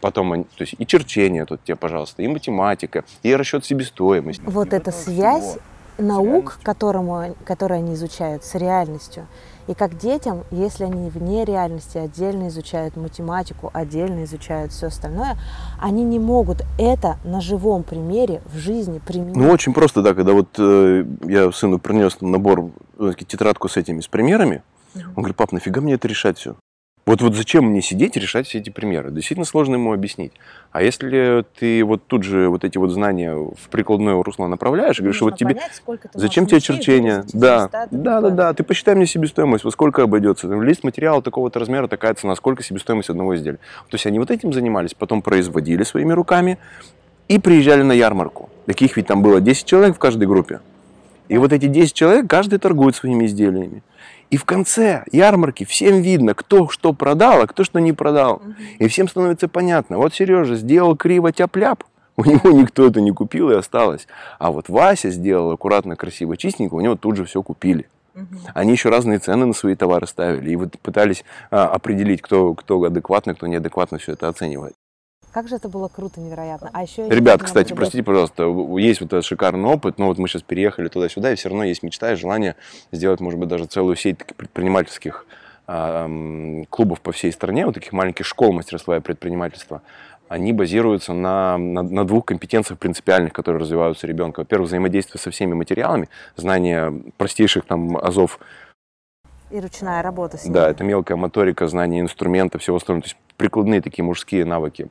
Потом, 0.01 0.33
они, 0.33 0.43
то 0.43 0.61
есть 0.61 0.75
и 0.77 0.85
черчение 0.85 1.45
тут 1.45 1.63
тебе, 1.63 1.75
пожалуйста, 1.75 2.23
и 2.23 2.27
математика, 2.27 3.03
и 3.21 3.35
расчет 3.35 3.63
себестоимости. 3.63 4.41
Вот 4.45 4.73
эта 4.73 4.91
связь 4.91 5.57
наук, 5.97 6.59
которому, 6.63 7.35
которые 7.45 7.77
они 7.79 7.93
изучают, 7.93 8.43
с 8.43 8.55
реальностью. 8.55 9.27
И 9.67 9.73
как 9.73 9.97
детям, 9.97 10.43
если 10.51 10.85
они 10.85 11.09
вне 11.09 11.45
реальности 11.45 11.97
отдельно 11.97 12.47
изучают 12.47 12.95
математику, 12.95 13.69
отдельно 13.73 14.23
изучают 14.23 14.71
все 14.71 14.87
остальное, 14.87 15.37
они 15.79 16.03
не 16.03 16.19
могут 16.19 16.63
это 16.77 17.17
на 17.23 17.41
живом 17.41 17.83
примере 17.83 18.41
в 18.53 18.57
жизни 18.57 18.99
применить. 18.99 19.35
Ну, 19.35 19.49
очень 19.49 19.73
просто, 19.73 20.01
да, 20.01 20.13
когда 20.13 20.33
вот 20.33 20.47
э, 20.57 21.05
я 21.23 21.51
сыну 21.51 21.79
принес 21.79 22.17
набор, 22.21 22.71
э, 22.99 23.11
тетрадку 23.27 23.69
с 23.69 23.77
этими, 23.77 24.01
с 24.01 24.07
примерами, 24.07 24.63
он 24.95 25.13
говорит, 25.15 25.37
пап, 25.37 25.51
нафига 25.51 25.81
мне 25.81 25.93
это 25.93 26.07
решать 26.07 26.37
все? 26.37 26.55
Вот, 27.03 27.21
вот 27.21 27.33
зачем 27.33 27.65
мне 27.65 27.81
сидеть 27.81 28.15
и 28.15 28.19
решать 28.19 28.47
все 28.47 28.59
эти 28.59 28.69
примеры? 28.69 29.09
Действительно 29.11 29.45
сложно 29.45 29.73
ему 29.73 29.91
объяснить. 29.91 30.33
А 30.71 30.83
если 30.83 31.43
ты 31.59 31.83
вот 31.83 32.05
тут 32.05 32.23
же 32.23 32.47
вот 32.47 32.63
эти 32.63 32.77
вот 32.77 32.91
знания 32.91 33.33
в 33.33 33.69
прикладное 33.71 34.21
русло 34.21 34.45
направляешь, 34.45 34.99
и 34.99 35.01
говоришь, 35.01 35.21
вот 35.21 35.35
тебе... 35.35 35.55
Понять, 35.55 35.81
зачем 36.13 36.45
тебе 36.45 36.59
черчение? 36.59 37.23
Да, 37.33 37.69
да, 37.89 38.21
да, 38.21 38.29
да. 38.29 38.53
Ты 38.53 38.63
посчитай 38.63 38.93
мне 38.93 39.07
себестоимость, 39.07 39.63
во 39.63 39.71
сколько 39.71 40.03
обойдется. 40.03 40.47
Лист 40.47 40.83
материала 40.83 41.23
такого-то 41.23 41.59
размера, 41.59 41.87
такая 41.87 42.13
цена, 42.13 42.35
сколько 42.35 42.63
себестоимость 42.63 43.09
одного 43.09 43.35
изделия. 43.35 43.57
То 43.89 43.95
есть 43.95 44.05
они 44.05 44.19
вот 44.19 44.29
этим 44.29 44.53
занимались, 44.53 44.93
потом 44.93 45.23
производили 45.23 45.83
своими 45.83 46.13
руками 46.13 46.59
и 47.27 47.39
приезжали 47.39 47.81
на 47.81 47.93
ярмарку. 47.93 48.49
Таких 48.67 48.95
ведь 48.95 49.07
там 49.07 49.23
было 49.23 49.41
10 49.41 49.65
человек 49.65 49.95
в 49.95 49.99
каждой 49.99 50.27
группе. 50.27 50.59
И 51.29 51.37
вот 51.37 51.51
эти 51.51 51.65
10 51.65 51.93
человек, 51.93 52.27
каждый 52.27 52.59
торгует 52.59 52.95
своими 52.95 53.25
изделиями. 53.25 53.81
И 54.31 54.37
в 54.37 54.45
конце 54.45 55.03
ярмарки 55.11 55.65
всем 55.65 56.01
видно, 56.01 56.33
кто 56.33 56.67
что 56.69 56.93
продал, 56.93 57.41
а 57.41 57.47
кто 57.47 57.63
что 57.63 57.79
не 57.79 57.93
продал. 57.93 58.41
И 58.79 58.87
всем 58.87 59.07
становится 59.07 59.47
понятно. 59.47 59.97
Вот 59.97 60.13
Сережа 60.13 60.55
сделал 60.55 60.95
криво 60.95 61.31
тяп-ляп, 61.31 61.83
у 62.17 62.25
него 62.25 62.51
никто 62.51 62.87
это 62.87 63.01
не 63.01 63.11
купил 63.11 63.49
и 63.51 63.55
осталось. 63.55 64.07
А 64.39 64.51
вот 64.51 64.69
Вася 64.69 65.09
сделал 65.09 65.51
аккуратно, 65.51 65.95
красиво, 65.95 66.37
чистенько, 66.37 66.75
у 66.75 66.81
него 66.81 66.95
тут 66.95 67.17
же 67.17 67.25
все 67.25 67.41
купили. 67.41 67.87
Они 68.53 68.73
еще 68.73 68.89
разные 68.89 69.19
цены 69.19 69.45
на 69.45 69.53
свои 69.53 69.75
товары 69.75 70.05
ставили 70.05 70.51
и 70.51 70.55
вот 70.57 70.77
пытались 70.81 71.23
а, 71.49 71.67
определить, 71.67 72.21
кто, 72.21 72.53
кто 72.53 72.83
адекватно, 72.83 73.33
кто 73.33 73.47
неадекватно 73.47 73.99
все 73.99 74.13
это 74.13 74.27
оценивает. 74.27 74.73
Как 75.31 75.47
же 75.47 75.55
это 75.55 75.69
было 75.69 75.87
круто, 75.87 76.19
невероятно. 76.19 76.69
А 76.73 76.83
еще 76.83 77.07
Ребят, 77.07 77.41
кстати, 77.41 77.69
ребят... 77.69 77.77
простите, 77.77 78.03
пожалуйста, 78.03 78.43
есть 78.77 79.01
вот 79.01 79.13
этот 79.13 79.25
шикарный 79.25 79.69
опыт, 79.69 79.97
но 79.97 80.07
вот 80.07 80.17
мы 80.17 80.27
сейчас 80.27 80.41
переехали 80.41 80.89
туда-сюда, 80.89 81.31
и 81.31 81.35
все 81.35 81.49
равно 81.49 81.63
есть 81.63 81.83
мечта 81.83 82.11
и 82.11 82.15
желание 82.15 82.55
сделать, 82.91 83.21
может 83.21 83.39
быть, 83.39 83.47
даже 83.47 83.65
целую 83.65 83.95
сеть 83.95 84.17
предпринимательских 84.35 85.25
э, 85.67 86.63
клубов 86.69 86.99
по 87.01 87.11
всей 87.13 87.31
стране, 87.31 87.65
вот 87.65 87.75
таких 87.75 87.93
маленьких 87.93 88.25
школ 88.25 88.51
мастерства 88.51 88.97
и 88.97 88.99
предпринимательства 88.99 89.81
они 90.31 90.53
базируются 90.53 91.11
на, 91.11 91.57
на, 91.57 91.83
на 91.83 92.07
двух 92.07 92.23
компетенциях 92.23 92.79
принципиальных, 92.79 93.33
которые 93.33 93.59
развиваются 93.59 94.07
ребенка. 94.07 94.39
Во-первых, 94.39 94.69
взаимодействие 94.69 95.19
со 95.19 95.29
всеми 95.29 95.53
материалами, 95.53 96.07
знание 96.37 97.03
простейших 97.17 97.65
там 97.65 97.97
азов. 97.97 98.39
И 99.49 99.59
ручная 99.59 100.01
работа 100.01 100.37
с 100.37 100.45
ними. 100.45 100.53
Да, 100.53 100.69
это 100.69 100.85
мелкая 100.85 101.17
моторика, 101.17 101.67
знание 101.67 101.99
инструмента, 101.99 102.59
всего 102.59 102.77
остального. 102.77 103.01
То 103.01 103.07
есть 103.07 103.17
прикладные 103.35 103.81
такие 103.81 104.05
мужские 104.05 104.45
навыки. 104.45 104.87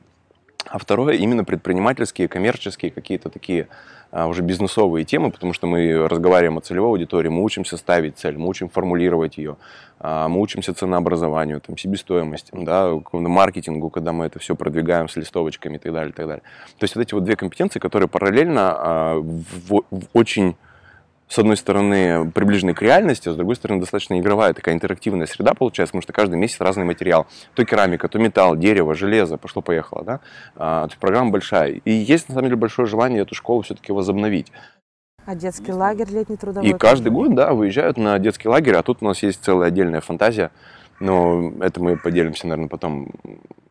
А 0.67 0.77
второе, 0.77 1.15
именно 1.15 1.43
предпринимательские, 1.43 2.27
коммерческие, 2.27 2.91
какие-то 2.91 3.29
такие 3.29 3.67
а, 4.11 4.27
уже 4.27 4.41
бизнесовые 4.41 5.05
темы, 5.05 5.31
потому 5.31 5.53
что 5.53 5.67
мы 5.67 6.07
разговариваем 6.07 6.57
о 6.57 6.61
целевой 6.61 6.89
аудитории, 6.89 7.29
мы 7.29 7.43
учимся 7.43 7.77
ставить 7.77 8.17
цель, 8.17 8.37
мы 8.37 8.47
учим 8.47 8.69
формулировать 8.69 9.37
ее, 9.37 9.55
а, 9.99 10.27
мы 10.27 10.39
учимся 10.39 10.73
ценообразованию, 10.73 11.61
там, 11.61 11.77
себестоимости, 11.77 12.51
да, 12.53 12.91
маркетингу, 13.11 13.89
когда 13.89 14.11
мы 14.11 14.25
это 14.25 14.39
все 14.39 14.55
продвигаем 14.55 15.07
с 15.09 15.15
листовочками 15.15 15.75
и 15.75 15.79
так 15.79 15.93
далее, 15.93 16.11
и 16.11 16.13
так 16.13 16.27
далее. 16.27 16.43
То 16.77 16.83
есть 16.83 16.95
вот 16.95 17.01
эти 17.01 17.13
вот 17.13 17.23
две 17.23 17.35
компетенции, 17.35 17.79
которые 17.79 18.09
параллельно 18.09 18.73
а, 18.75 19.15
в, 19.15 19.83
в 19.89 20.03
очень 20.13 20.55
с 21.31 21.39
одной 21.39 21.55
стороны, 21.55 22.29
приближены 22.29 22.73
к 22.73 22.81
реальности, 22.81 23.29
а 23.29 23.31
с 23.31 23.37
другой 23.37 23.55
стороны, 23.55 23.79
достаточно 23.79 24.19
игровая 24.19 24.53
такая 24.53 24.75
интерактивная 24.75 25.27
среда 25.27 25.53
получается, 25.53 25.91
потому 25.91 26.01
что 26.01 26.11
каждый 26.11 26.37
месяц 26.37 26.59
разный 26.59 26.83
материал. 26.83 27.25
То 27.55 27.63
керамика, 27.63 28.09
то 28.09 28.19
металл, 28.19 28.57
дерево, 28.57 28.95
железо, 28.95 29.37
пошло-поехало, 29.37 30.03
да. 30.03 30.19
А, 30.57 30.89
то 30.89 30.97
программа 30.99 31.31
большая. 31.31 31.79
И 31.85 31.91
есть, 31.91 32.27
на 32.27 32.35
самом 32.35 32.47
деле, 32.47 32.57
большое 32.57 32.85
желание 32.85 33.21
эту 33.21 33.33
школу 33.33 33.61
все-таки 33.61 33.93
возобновить. 33.93 34.51
А 35.25 35.33
детский 35.35 35.71
лагерь 35.71 36.09
летний 36.09 36.35
трудовой? 36.35 36.69
И 36.69 36.73
каждый 36.73 37.13
год, 37.13 37.33
да, 37.33 37.53
выезжают 37.53 37.95
на 37.95 38.19
детский 38.19 38.49
лагерь, 38.49 38.75
а 38.75 38.83
тут 38.83 38.97
у 38.99 39.05
нас 39.05 39.23
есть 39.23 39.41
целая 39.41 39.69
отдельная 39.69 40.01
фантазия 40.01 40.51
но 41.01 41.51
это 41.59 41.81
мы 41.81 41.97
поделимся, 41.97 42.47
наверное, 42.47 42.69
потом. 42.69 43.09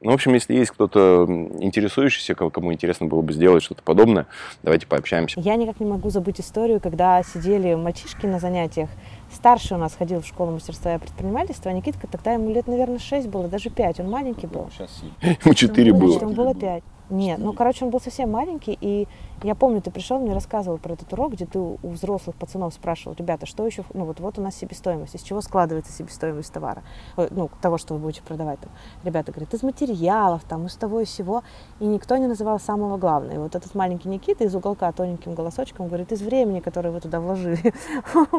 Ну, 0.03 0.11
в 0.11 0.14
общем, 0.14 0.33
если 0.35 0.55
есть 0.55 0.71
кто-то 0.71 1.27
интересующийся, 1.61 2.35
кому 2.35 2.73
интересно 2.73 3.07
было 3.07 3.21
бы 3.21 3.33
сделать 3.33 3.62
что-то 3.62 3.83
подобное, 3.83 4.27
давайте 4.62 4.87
пообщаемся. 4.87 5.40
Я 5.40 5.57
никак 5.57 5.79
не 5.79 5.87
могу 5.87 6.11
забыть 6.11 6.40
историю, 6.40 6.81
когда 6.81 7.23
сидели 7.23 7.75
мальчишки 7.75 8.27
на 8.27 8.38
занятиях. 8.38 8.88
Старший 9.31 9.77
у 9.77 9.81
нас 9.81 9.95
ходил 9.95 10.23
в 10.23 10.27
школу 10.27 10.53
мастерства 10.53 10.95
и 10.95 10.99
предпринимательства, 10.99 11.71
а 11.71 11.75
Никитка 11.75 12.07
тогда 12.07 12.33
ему 12.33 12.51
лет, 12.51 12.66
наверное, 12.66 12.99
6 12.99 13.29
было, 13.29 13.49
даже 13.49 13.71
5, 13.71 14.01
он 14.01 14.11
маленький 14.11 14.47
был. 14.47 14.69
Сейчас 14.73 15.03
ему 15.45 15.55
4 15.55 15.93
было. 15.93 16.12
Значит, 16.12 16.23
ему 16.23 16.33
было 16.33 16.55
5. 16.55 16.83
Нет, 17.11 17.40
ну, 17.40 17.53
короче, 17.53 17.85
он 17.85 17.90
был 17.90 18.01
совсем 18.01 18.31
маленький, 18.31 18.79
и 18.81 19.09
я 19.42 19.55
помню, 19.55 19.83
ты 19.83 19.90
пришел, 19.90 20.18
мне 20.20 20.33
рассказывал 20.33 20.79
про 20.79 20.94
этот 20.94 21.12
урок, 21.12 21.33
где 21.33 21.44
ты 21.44 21.59
у 21.59 21.79
взрослых 21.83 22.37
пацанов 22.37 22.73
спрашивал, 22.73 23.16
ребята, 23.18 23.46
что 23.46 23.66
еще, 23.66 23.85
ну, 23.94 24.05
вот, 24.05 24.20
вот 24.20 24.38
у 24.38 24.42
нас 24.42 24.55
себестоимость, 24.55 25.16
из 25.16 25.23
чего 25.23 25.40
складывается 25.40 25.92
себестоимость 25.92 26.53
товара, 26.53 26.83
ну, 27.16 27.51
того, 27.61 27.79
что 27.79 27.94
вы 27.94 28.01
будете 28.01 28.23
продавать. 28.23 28.61
Там. 28.61 28.70
Ребята 29.03 29.33
говорят, 29.33 29.53
из 29.53 29.62
материалов, 29.62 30.42
там, 30.49 30.66
из 30.66 30.77
того 30.77 31.01
и 31.01 31.05
всего, 31.05 31.42
и 31.81 31.85
никто 31.85 32.16
не 32.16 32.27
называл 32.27 32.61
самого 32.61 32.96
главного. 32.96 33.35
И 33.35 33.38
вот 33.38 33.57
этот 33.57 33.75
маленький 33.75 34.09
Никита 34.09 34.44
из 34.44 34.55
уголка 34.55 34.92
тоненьким 34.92 35.35
голосочком 35.35 35.88
говорит, 35.88 36.12
из 36.12 36.23
времени, 36.23 36.61
которое 36.61 36.90
вы 36.90 37.01
туда 37.01 37.20
вложили. 37.20 37.75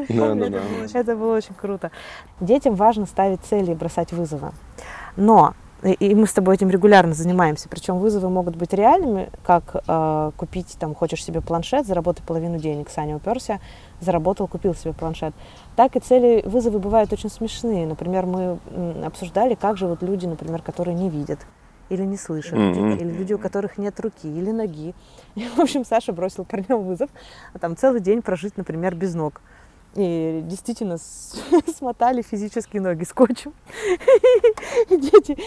Да, 0.10 0.36
да, 0.36 0.50
да. 0.50 0.60
Это 0.94 1.16
было 1.16 1.36
очень 1.36 1.56
круто. 1.56 1.92
Детям 2.40 2.76
важно 2.76 3.06
ставить 3.06 3.42
цели 3.42 3.72
и 3.72 3.76
бросать 3.76 4.14
вызовы. 4.14 4.52
Но 5.16 5.54
и 5.84 6.16
мы 6.16 6.28
с 6.28 6.34
тобой 6.34 6.56
этим 6.56 6.70
регулярно 6.70 7.14
занимаемся. 7.14 7.68
Причем 7.70 7.98
вызовы 8.00 8.30
могут 8.30 8.56
быть 8.56 8.74
реальными, 8.74 9.30
как 9.44 9.76
э, 9.88 10.32
купить, 10.38 10.78
там, 10.80 10.94
хочешь 10.94 11.24
себе 11.24 11.42
планшет, 11.42 11.88
заработай 11.88 12.24
половину 12.26 12.60
денег. 12.60 12.90
Саня 12.90 13.16
уперся, 13.16 13.60
заработал, 14.00 14.48
купил 14.48 14.76
себе 14.76 14.94
планшет. 14.94 15.34
Так 15.76 15.96
и 15.96 16.00
цели, 16.00 16.44
вызовы 16.46 16.80
бывают 16.80 17.12
очень 17.14 17.30
смешные. 17.30 17.88
Например, 17.88 18.26
мы 18.26 18.60
обсуждали, 19.04 19.56
как 19.56 19.78
же 19.78 19.88
вот 19.88 20.04
люди, 20.04 20.26
например, 20.26 20.62
которые 20.62 20.96
не 20.96 21.10
видят 21.10 21.40
или 21.92 22.04
не 22.04 22.16
слышат, 22.16 22.54
mm-hmm. 22.54 23.02
или 23.02 23.12
люди, 23.12 23.34
у 23.34 23.38
которых 23.38 23.78
нет 23.78 24.00
руки 24.00 24.28
или 24.28 24.52
ноги. 24.52 24.96
И, 25.36 25.46
в 25.46 25.60
общем, 25.60 25.84
Саша 25.84 26.14
бросил 26.14 26.46
парням 26.46 26.84
вызов, 26.84 27.10
а 27.54 27.60
там 27.60 27.76
целый 27.76 28.00
день 28.00 28.22
прожить, 28.22 28.56
например, 28.56 28.96
без 28.96 29.14
ног. 29.14 29.42
И 29.96 30.42
действительно 30.46 30.98
смотали 31.78 32.22
физически 32.22 32.78
ноги 32.78 33.04
скотчем. 33.04 33.54
Дети, 34.90 35.38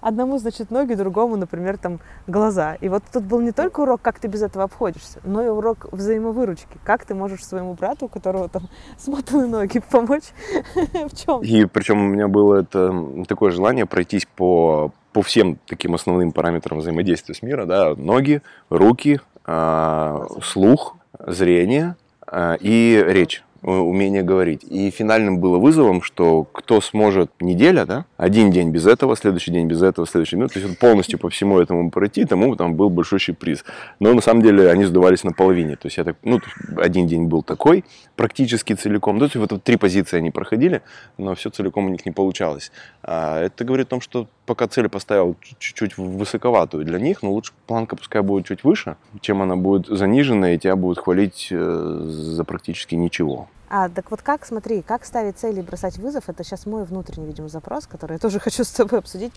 одному, 0.00 0.38
значит, 0.38 0.70
ноги, 0.70 0.94
другому, 0.94 1.36
например, 1.36 1.78
там 1.78 2.00
глаза. 2.26 2.74
И 2.80 2.88
вот 2.88 3.04
тут 3.12 3.22
был 3.22 3.40
не 3.40 3.52
только 3.52 3.80
урок, 3.80 4.02
как 4.02 4.18
ты 4.18 4.26
без 4.26 4.42
этого 4.42 4.64
обходишься, 4.64 5.20
но 5.24 5.44
и 5.44 5.46
урок 5.46 5.86
взаимовыручки. 5.92 6.78
Как 6.82 7.04
ты 7.04 7.14
можешь 7.14 7.44
своему 7.44 7.74
брату, 7.74 8.06
у 8.06 8.08
которого 8.08 8.48
там 8.48 8.62
смотаны 8.98 9.46
ноги, 9.46 9.80
помочь 9.90 10.32
в 10.74 11.16
чем? 11.16 11.42
И 11.42 11.64
причем 11.66 12.04
у 12.04 12.08
меня 12.08 12.26
было 12.26 12.56
это 12.62 13.24
такое 13.28 13.52
желание 13.52 13.86
пройтись 13.86 14.26
по, 14.34 14.90
по 15.12 15.22
всем 15.22 15.56
таким 15.66 15.94
основным 15.94 16.32
параметрам 16.32 16.78
взаимодействия 16.78 17.34
с 17.34 17.42
миром, 17.42 17.68
да, 17.68 17.94
ноги, 17.94 18.42
руки, 18.70 19.20
э, 19.46 20.26
слух, 20.42 20.96
зрение 21.26 21.94
э, 22.26 22.56
и 22.60 23.04
речь. 23.06 23.44
Э, 23.64 23.70
умение 23.70 24.24
говорить. 24.24 24.64
И 24.64 24.90
финальным 24.90 25.38
было 25.38 25.56
вызовом, 25.56 26.02
что 26.02 26.42
кто 26.42 26.80
сможет 26.80 27.30
неделя, 27.40 27.86
да, 27.86 28.06
один 28.16 28.50
день 28.50 28.70
без 28.70 28.88
этого, 28.88 29.14
следующий 29.14 29.52
день 29.52 29.68
без 29.68 29.82
этого, 29.82 30.04
следующий 30.04 30.34
день, 30.34 30.48
то 30.48 30.58
есть 30.58 30.78
полностью 30.80 31.20
по 31.20 31.30
всему 31.30 31.60
этому 31.60 31.88
пройти, 31.92 32.24
тому 32.24 32.56
там 32.56 32.74
был 32.74 32.90
большущий 32.90 33.34
приз. 33.34 33.64
Но 34.00 34.14
на 34.14 34.20
самом 34.20 34.42
деле 34.42 34.68
они 34.68 34.84
сдавались 34.84 35.22
на 35.22 35.30
половине. 35.30 35.76
То 35.76 35.86
есть 35.86 35.96
я 35.96 36.02
так, 36.02 36.16
ну, 36.24 36.40
один 36.76 37.06
день 37.06 37.26
был 37.26 37.44
такой, 37.44 37.84
практически 38.16 38.72
целиком. 38.72 39.18
То 39.20 39.26
есть 39.26 39.36
вот, 39.36 39.52
вот 39.52 39.62
три 39.62 39.76
позиции 39.76 40.16
они 40.16 40.32
проходили, 40.32 40.82
но 41.16 41.36
все 41.36 41.48
целиком 41.50 41.86
у 41.86 41.88
них 41.88 42.04
не 42.04 42.10
получалось. 42.10 42.72
А 43.04 43.40
это 43.40 43.64
говорит 43.64 43.86
о 43.86 43.90
том, 43.90 44.00
что 44.00 44.26
пока 44.46 44.66
цель 44.68 44.88
поставил 44.88 45.36
чуть-чуть 45.58 45.96
высоковатую 45.96 46.84
для 46.84 46.98
них, 46.98 47.22
но 47.22 47.30
лучше 47.32 47.52
планка 47.66 47.96
пускай 47.96 48.22
будет 48.22 48.46
чуть 48.46 48.64
выше, 48.64 48.96
чем 49.20 49.42
она 49.42 49.56
будет 49.56 49.86
занижена, 49.86 50.52
и 50.52 50.58
тебя 50.58 50.76
будут 50.76 50.98
хвалить 50.98 51.48
э, 51.50 52.04
за 52.06 52.44
практически 52.44 52.94
ничего. 52.94 53.48
А, 53.68 53.88
так 53.88 54.10
вот 54.10 54.20
как, 54.20 54.44
смотри, 54.44 54.82
как 54.82 55.04
ставить 55.04 55.38
цели 55.38 55.60
и 55.60 55.62
бросать 55.62 55.96
вызов, 55.96 56.28
это 56.28 56.44
сейчас 56.44 56.66
мой 56.66 56.84
внутренний, 56.84 57.26
видимо, 57.26 57.48
запрос, 57.48 57.86
который 57.86 58.14
я 58.14 58.18
тоже 58.18 58.38
хочу 58.40 58.64
с 58.64 58.70
тобой 58.70 58.98
обсудить. 58.98 59.32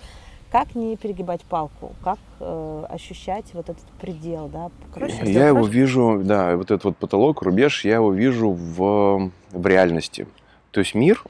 Как 0.51 0.75
не 0.75 0.95
перегибать 0.95 1.41
палку, 1.43 1.95
как 2.03 2.19
э, 2.39 2.85
ощущать 2.89 3.45
вот 3.53 3.69
этот 3.69 3.83
предел, 3.99 4.47
да? 4.47 4.69
Короче, 4.93 5.19
я 5.23 5.47
его 5.47 5.65
вижу, 5.65 6.21
да, 6.23 6.55
вот 6.55 6.65
этот 6.65 6.83
вот 6.83 6.97
потолок, 6.97 7.41
рубеж, 7.41 7.83
я 7.83 7.95
его 7.95 8.11
вижу 8.13 8.51
в, 8.51 9.31
в 9.51 9.67
реальности. 9.67 10.27
То 10.71 10.81
есть 10.81 10.93
мир, 10.95 11.23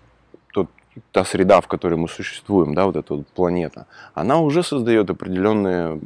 та 1.11 1.25
среда, 1.25 1.61
в 1.61 1.67
которой 1.67 1.95
мы 1.95 2.07
существуем, 2.07 2.73
да, 2.73 2.85
вот 2.85 2.95
эта 2.95 3.15
вот 3.15 3.27
планета, 3.27 3.87
она 4.13 4.39
уже 4.39 4.63
создает 4.63 5.09
определенные, 5.09 5.99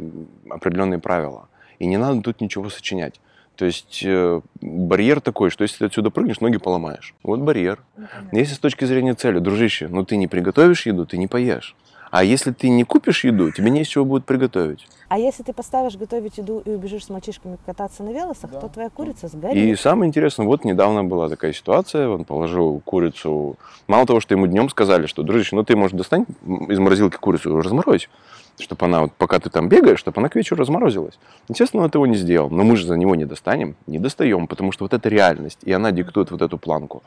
определенные 0.49 0.99
правила. 0.99 1.47
И 1.79 1.85
не 1.85 1.97
надо 1.97 2.21
тут 2.21 2.41
ничего 2.41 2.69
сочинять. 2.69 3.19
То 3.55 3.65
есть 3.65 4.03
э, 4.05 4.41
барьер 4.61 5.19
такой, 5.19 5.49
что 5.49 5.63
если 5.63 5.79
ты 5.79 5.85
отсюда 5.85 6.09
прыгнешь, 6.11 6.39
ноги 6.39 6.57
поломаешь. 6.57 7.13
Вот 7.23 7.41
барьер. 7.41 7.79
Если 8.31 8.53
с 8.53 8.59
точки 8.59 8.85
зрения 8.85 9.15
цели, 9.15 9.39
дружище, 9.39 9.89
ну 9.89 10.05
ты 10.05 10.15
не 10.15 10.27
приготовишь 10.27 10.85
еду, 10.85 11.05
ты 11.05 11.17
не 11.17 11.27
поешь. 11.27 11.75
А 12.11 12.23
если 12.23 12.51
ты 12.51 12.69
не 12.69 12.83
купишь 12.83 13.23
еду, 13.23 13.51
тебе 13.51 13.69
не 13.69 13.81
из 13.81 13.87
чего 13.87 14.05
будет 14.05 14.25
приготовить. 14.25 14.87
А 15.09 15.17
если 15.17 15.43
ты 15.43 15.53
поставишь 15.53 15.95
готовить 15.95 16.37
еду 16.37 16.61
и 16.65 16.69
убежишь 16.69 17.05
с 17.05 17.09
мальчишками 17.09 17.57
кататься 17.65 18.03
на 18.03 18.09
велосах, 18.09 18.51
да. 18.51 18.59
то 18.59 18.69
твоя 18.69 18.89
курица 18.89 19.27
сгорит. 19.27 19.55
И 19.55 19.75
самое 19.75 20.09
интересное, 20.09 20.45
вот 20.45 20.65
недавно 20.65 21.03
была 21.03 21.29
такая 21.29 21.53
ситуация, 21.53 22.09
он 22.09 22.25
положил 22.25 22.81
курицу, 22.85 23.57
мало 23.87 24.05
того, 24.05 24.19
что 24.19 24.33
ему 24.33 24.47
днем 24.47 24.69
сказали, 24.69 25.07
что, 25.07 25.23
дружище, 25.23 25.55
ну 25.55 25.63
ты, 25.63 25.75
может, 25.75 25.97
достань 25.97 26.25
из 26.67 26.79
морозилки 26.79 27.17
курицу, 27.17 27.59
разморозь 27.61 28.09
чтобы 28.61 28.85
она, 28.85 29.03
вот, 29.03 29.13
пока 29.13 29.39
ты 29.39 29.49
там 29.49 29.69
бегаешь, 29.69 29.99
чтобы 29.99 30.19
она 30.19 30.29
к 30.29 30.35
вечеру 30.35 30.59
разморозилась. 30.59 31.17
Естественно, 31.47 31.83
он 31.83 31.89
этого 31.89 32.05
не 32.05 32.15
сделал. 32.15 32.49
Но 32.49 32.63
мы 32.63 32.75
же 32.75 32.85
за 32.85 32.97
него 32.97 33.15
не 33.15 33.25
достанем, 33.25 33.75
не 33.87 33.99
достаем, 33.99 34.47
потому 34.47 34.71
что 34.71 34.83
вот 34.85 34.93
это 34.93 35.07
реальность, 35.09 35.59
и 35.63 35.71
она 35.71 35.91
диктует 35.91 36.31
вот 36.31 36.41
эту 36.41 36.57
планку. 36.57 37.03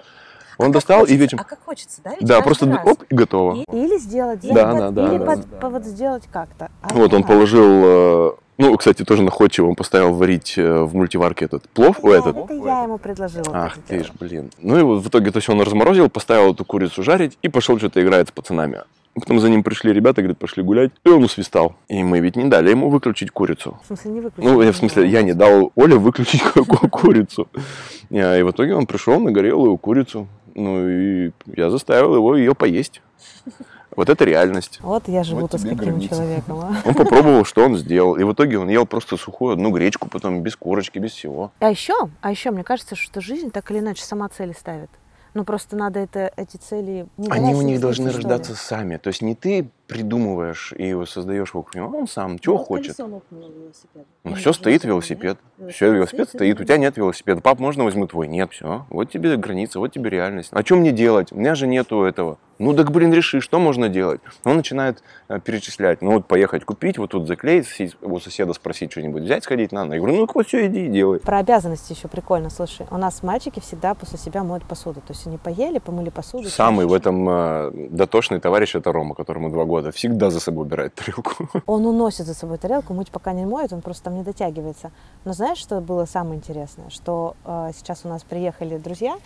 Он 0.58 0.70
а 0.70 0.72
достал 0.72 1.00
хочется, 1.00 1.14
и 1.14 1.18
вечером... 1.18 1.40
А 1.40 1.44
как 1.44 1.64
хочется, 1.64 2.00
да? 2.02 2.10
Ведь 2.18 2.28
да, 2.28 2.40
просто 2.40 2.66
раз. 2.66 2.86
оп, 2.86 3.02
и 3.08 3.14
готово. 3.14 3.64
Или 3.72 3.98
сделать, 3.98 4.40
да, 4.42 4.72
да, 4.72 4.90
да, 4.90 5.08
или 5.08 5.18
да, 5.18 5.24
под, 5.24 5.50
да. 5.50 5.56
повод 5.58 5.84
сделать 5.84 6.24
как-то. 6.32 6.70
А, 6.82 6.94
вот 6.94 7.12
он 7.14 7.22
положил, 7.24 7.64
э, 7.66 8.32
Ну, 8.58 8.76
кстати, 8.76 9.04
тоже 9.04 9.22
находчиво 9.22 9.68
он 9.68 9.74
поставил 9.74 10.12
варить 10.14 10.54
э, 10.56 10.82
в 10.82 10.94
мультиварке 10.94 11.46
этот 11.46 11.68
плов. 11.70 11.98
Да, 12.02 12.10
этот. 12.10 12.36
это 12.36 12.54
я 12.54 12.82
ему 12.84 12.98
предложила. 12.98 13.46
Ах 13.52 13.78
это 13.78 13.88
ты 13.88 14.04
ж, 14.04 14.10
блин. 14.18 14.50
Ну 14.58 14.78
и 14.78 14.82
вот 14.82 15.02
в 15.02 15.08
итоге, 15.08 15.30
то 15.30 15.38
есть 15.38 15.48
он 15.48 15.60
разморозил, 15.60 16.08
поставил 16.08 16.52
эту 16.52 16.64
курицу 16.64 17.02
жарить 17.02 17.38
и 17.42 17.48
пошел 17.48 17.78
что-то 17.78 18.02
играть 18.02 18.28
с 18.28 18.30
пацанами. 18.30 18.82
Потом 19.14 19.40
за 19.40 19.50
ним 19.50 19.62
пришли 19.62 19.92
ребята, 19.92 20.22
говорят, 20.22 20.38
пошли 20.38 20.62
гулять, 20.62 20.90
и 21.04 21.08
он 21.10 21.22
усвистал. 21.22 21.76
И 21.88 22.02
мы 22.02 22.20
ведь 22.20 22.34
не 22.34 22.48
дали 22.48 22.70
ему 22.70 22.88
выключить 22.88 23.30
курицу. 23.30 23.78
В 23.82 23.86
смысле, 23.88 24.10
не 24.10 24.20
выключил? 24.20 24.50
Ну, 24.50 24.62
я 24.62 24.72
в 24.72 24.76
смысле, 24.76 25.06
я 25.06 25.22
не 25.22 25.34
дал 25.34 25.70
Оле 25.74 25.96
выключить 25.96 26.42
ку- 26.42 26.64
ку- 26.64 26.88
курицу. 26.88 27.46
И 28.10 28.16
в 28.16 28.50
итоге 28.50 28.74
он 28.74 28.86
пришел 28.86 29.20
на 29.20 29.30
горелую 29.30 29.76
курицу. 29.76 30.28
Ну 30.54 30.88
и 30.88 31.32
я 31.54 31.70
заставил 31.70 32.14
его 32.14 32.36
ее 32.36 32.54
поесть. 32.54 33.00
Вот 33.94 34.08
это 34.08 34.24
реальность. 34.24 34.78
Вот 34.80 35.06
я 35.08 35.22
живу-то 35.22 35.58
Вот 35.58 35.60
с 35.60 35.64
каким 35.64 35.76
граница. 35.76 36.14
человеком, 36.14 36.60
а? 36.60 36.76
Он 36.86 36.94
попробовал, 36.94 37.44
что 37.44 37.62
он 37.62 37.76
сделал. 37.76 38.16
И 38.16 38.24
в 38.24 38.32
итоге 38.32 38.58
он 38.58 38.70
ел 38.70 38.86
просто 38.86 39.18
сухую 39.18 39.52
одну 39.52 39.70
гречку, 39.70 40.08
потом 40.08 40.42
без 40.42 40.56
корочки, 40.56 40.98
без 40.98 41.12
всего. 41.12 41.52
А 41.58 41.68
еще, 41.68 42.08
а 42.22 42.30
еще, 42.30 42.52
мне 42.52 42.64
кажется, 42.64 42.96
что 42.96 43.20
жизнь 43.20 43.50
так 43.50 43.70
или 43.70 43.80
иначе 43.80 44.02
сама 44.02 44.30
цели 44.30 44.54
ставит. 44.58 44.88
Ну, 45.34 45.44
просто 45.44 45.76
надо 45.76 46.00
это, 46.00 46.32
эти 46.36 46.56
цели... 46.56 47.06
не 47.16 47.28
Они 47.28 47.54
у 47.54 47.62
них 47.62 47.80
должны 47.80 48.10
рождаться 48.10 48.54
сами. 48.54 48.96
То 48.98 49.08
есть 49.08 49.22
не 49.22 49.34
ты 49.34 49.68
придумываешь 49.86 50.72
и 50.76 50.88
его 50.88 51.06
создаешь 51.06 51.54
вокруг 51.54 51.74
него, 51.74 51.98
он 51.98 52.06
сам, 52.08 52.38
чего 52.38 52.56
Ну, 52.58 52.64
хочет. 52.64 52.96
Ну, 54.24 54.34
все, 54.34 54.52
стоит 54.52 54.84
велосипед. 54.84 55.38
нет? 55.58 55.72
Все, 55.74 55.92
велосипед 55.92 56.28
стоит, 56.28 56.60
у 56.60 56.64
тебя 56.64 56.78
нет 56.78 56.96
велосипеда. 56.96 57.40
Пап, 57.40 57.58
можно 57.58 57.84
возьму 57.84 58.06
твой? 58.06 58.28
Нет, 58.28 58.52
все. 58.52 58.86
Вот 58.88 59.10
тебе 59.10 59.36
граница, 59.36 59.78
вот 59.78 59.92
тебе 59.92 60.10
реальность. 60.10 60.50
А 60.52 60.62
что 60.64 60.76
мне 60.76 60.92
делать? 60.92 61.32
У 61.32 61.36
меня 61.36 61.54
же 61.54 61.66
нету 61.66 62.02
этого. 62.04 62.38
Ну, 62.58 62.74
так, 62.74 62.92
блин, 62.92 63.12
реши, 63.12 63.40
что 63.40 63.58
можно 63.58 63.88
делать? 63.88 64.20
Он 64.44 64.56
начинает 64.56 65.02
э, 65.28 65.40
перечислять. 65.40 66.00
Ну, 66.00 66.12
вот 66.12 66.26
поехать 66.26 66.64
купить, 66.64 66.96
вот 66.96 67.10
тут 67.10 67.26
заклеить, 67.26 67.66
у 68.02 68.20
соседа 68.20 68.52
спросить 68.52 68.92
что-нибудь, 68.92 69.24
взять, 69.24 69.42
сходить 69.42 69.72
надо. 69.72 69.94
Я 69.94 70.00
говорю, 70.00 70.16
ну, 70.18 70.28
вот 70.32 70.46
все, 70.46 70.66
иди 70.66 70.86
и 70.86 70.88
делай. 70.88 71.18
Про 71.18 71.38
обязанности 71.38 71.92
еще 71.92 72.06
прикольно, 72.06 72.50
слушай. 72.50 72.86
У 72.92 72.98
нас 72.98 73.24
мальчики 73.24 73.58
всегда 73.58 73.94
после 73.94 74.16
себя 74.16 74.44
моют 74.44 74.64
посуду. 74.64 75.00
То 75.00 75.12
есть 75.12 75.26
они 75.26 75.38
поели, 75.38 75.80
помыли 75.80 76.10
посуду. 76.10 76.48
Самый 76.48 76.86
в 76.86 76.92
этом 76.92 77.28
э, 77.28 77.88
дотошный 77.90 78.38
товарищ 78.38 78.76
это 78.76 78.92
Рома, 78.92 79.16
которому 79.16 79.50
два 79.50 79.64
года. 79.64 79.71
Всегда 79.92 80.30
за 80.30 80.40
собой 80.40 80.66
убирает 80.66 80.94
тарелку. 80.94 81.48
Он 81.66 81.86
уносит 81.86 82.26
за 82.26 82.34
собой 82.34 82.58
тарелку, 82.58 82.94
мыть 82.94 83.10
пока 83.10 83.32
не 83.32 83.46
моет, 83.46 83.72
он 83.72 83.80
просто 83.80 84.04
там 84.04 84.16
не 84.16 84.22
дотягивается. 84.22 84.90
Но 85.24 85.32
знаешь, 85.32 85.58
что 85.58 85.80
было 85.80 86.04
самое 86.04 86.36
интересное? 86.36 86.90
Что 86.90 87.36
э, 87.44 87.70
сейчас 87.76 88.00
у 88.04 88.08
нас 88.08 88.22
приехали 88.22 88.76
друзья, 88.76 89.16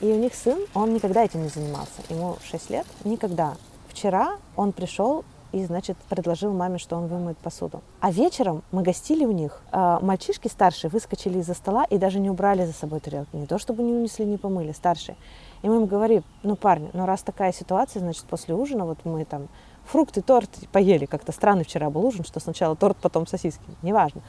и 0.00 0.06
у 0.06 0.16
них 0.16 0.34
сын, 0.34 0.58
он 0.74 0.92
никогда 0.94 1.24
этим 1.24 1.42
не 1.42 1.48
занимался. 1.48 2.02
Ему 2.08 2.36
6 2.42 2.70
лет, 2.70 2.86
никогда. 3.04 3.54
Вчера 3.88 4.36
он 4.56 4.72
пришел 4.72 5.24
и, 5.54 5.64
значит, 5.64 5.96
предложил 6.08 6.52
маме, 6.52 6.78
что 6.78 6.96
он 6.96 7.06
вымоет 7.06 7.38
посуду. 7.38 7.80
А 8.00 8.10
вечером 8.10 8.64
мы 8.72 8.82
гостили 8.82 9.24
у 9.24 9.30
них. 9.30 9.62
А, 9.70 10.00
Мальчишки 10.00 10.48
старшие 10.48 10.90
выскочили 10.90 11.38
из-за 11.38 11.54
стола 11.54 11.84
и 11.84 11.96
даже 11.96 12.18
не 12.18 12.28
убрали 12.28 12.64
за 12.64 12.72
собой 12.72 12.98
тарелки. 12.98 13.36
Не 13.36 13.46
то, 13.46 13.58
чтобы 13.58 13.84
не 13.84 13.92
унесли, 13.92 14.26
не 14.26 14.36
помыли, 14.36 14.72
старшие. 14.72 15.16
И 15.62 15.68
мы 15.68 15.76
им 15.76 15.86
говорим, 15.86 16.24
ну, 16.42 16.56
парни, 16.56 16.90
ну, 16.92 17.06
раз 17.06 17.22
такая 17.22 17.52
ситуация, 17.52 18.00
значит, 18.00 18.24
после 18.24 18.54
ужина 18.54 18.84
вот 18.84 18.98
мы 19.04 19.24
там 19.24 19.48
фрукты, 19.84 20.22
торт 20.22 20.50
поели. 20.72 21.06
Как-то 21.06 21.32
странный 21.32 21.64
вчера 21.64 21.90
был 21.90 22.04
ужин, 22.04 22.24
что 22.24 22.40
сначала 22.40 22.76
торт, 22.76 22.96
потом 23.00 23.26
сосиски. 23.26 23.62
Неважно. 23.82 24.22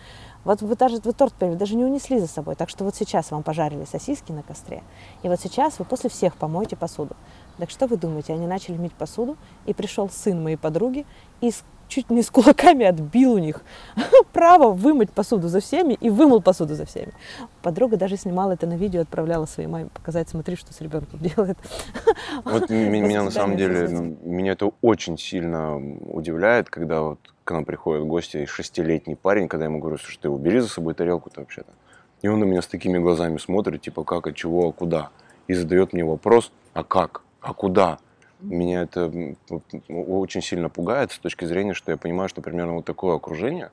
Вот 0.44 0.62
вы 0.62 0.76
даже 0.76 0.98
вы 0.98 1.14
торт 1.14 1.34
поели, 1.34 1.56
даже 1.56 1.76
не 1.76 1.84
унесли 1.84 2.20
за 2.20 2.28
собой. 2.28 2.56
Так 2.56 2.70
что 2.70 2.84
вот 2.84 2.96
сейчас 2.96 3.32
вам 3.32 3.44
пожарили 3.44 3.86
сосиски 3.86 4.32
на 4.32 4.44
костре. 4.44 4.84
И 5.24 5.30
вот 5.30 5.40
сейчас 5.40 5.80
вы 5.80 5.86
после 5.86 6.10
всех 6.10 6.36
помоете 6.36 6.76
посуду. 6.76 7.16
Так 7.58 7.70
что 7.70 7.88
вы 7.88 7.98
думаете? 7.98 8.34
Они 8.34 8.48
начали 8.48 8.78
мыть 8.78 8.94
посуду, 8.94 9.38
и 9.66 9.74
пришел 9.74 10.10
сын 10.10 10.42
моей 10.44 10.58
подруги 10.58 11.06
и 11.42 11.52
чуть 11.88 12.10
не 12.10 12.22
с 12.22 12.30
кулаками 12.30 12.86
отбил 12.86 13.34
у 13.34 13.38
них 13.38 13.62
право 14.34 14.72
вымыть 14.72 15.12
посуду 15.12 15.48
за 15.48 15.60
всеми 15.60 15.94
и 15.94 16.10
вымыл 16.10 16.42
посуду 16.42 16.76
за 16.76 16.86
всеми. 16.86 17.14
Подруга 17.62 17.98
даже 17.98 18.18
снимала 18.18 18.54
это 18.54 18.68
на 18.68 18.76
видео, 18.78 19.02
отправляла 19.02 19.46
своей 19.46 19.70
маме 19.70 19.90
показать, 19.94 20.30
смотри, 20.30 20.56
что 20.56 20.74
с 20.74 20.82
ребенком 20.82 21.20
делает. 21.20 21.58
Вот 22.44 22.70
меня 22.70 23.24
на 23.24 23.32
самом 23.32 23.58
деле, 23.58 23.88
меня 24.24 24.54
это 24.54 24.72
очень 24.82 25.18
сильно 25.18 25.78
удивляет, 25.78 26.70
когда 26.70 27.02
вот 27.02 27.20
к 27.44 27.52
нам 27.52 27.64
приходят 27.64 28.06
гости, 28.06 28.38
и 28.38 28.46
шестилетний 28.46 29.16
парень, 29.16 29.48
когда 29.48 29.66
я 29.66 29.70
ему 29.70 29.80
говорю, 29.80 29.98
слушай, 29.98 30.20
ты 30.22 30.30
убери 30.30 30.60
за 30.60 30.68
собой 30.68 30.96
тарелку-то 30.96 31.42
вообще-то. 31.42 31.72
И 32.22 32.28
он 32.28 32.40
на 32.40 32.46
меня 32.46 32.62
с 32.62 32.68
такими 32.68 32.98
глазами 32.98 33.38
смотрит, 33.38 33.82
типа, 33.82 34.04
как, 34.04 34.28
от 34.28 34.36
чего, 34.36 34.70
а 34.70 34.72
куда. 34.74 35.10
И 35.48 35.54
задает 35.54 35.94
мне 35.94 36.04
вопрос, 36.04 36.52
а 36.74 36.84
как, 36.84 37.22
а 37.42 37.54
куда? 37.54 38.00
Меня 38.42 38.84
это 38.84 39.12
очень 39.90 40.42
сильно 40.42 40.70
пугает 40.70 41.12
с 41.12 41.20
точки 41.20 41.46
зрения, 41.46 41.74
что 41.74 41.92
я 41.92 41.98
понимаю, 41.98 42.30
что 42.30 42.42
примерно 42.42 42.74
вот 42.74 42.86
такое 42.86 43.16
окружение 43.16 43.72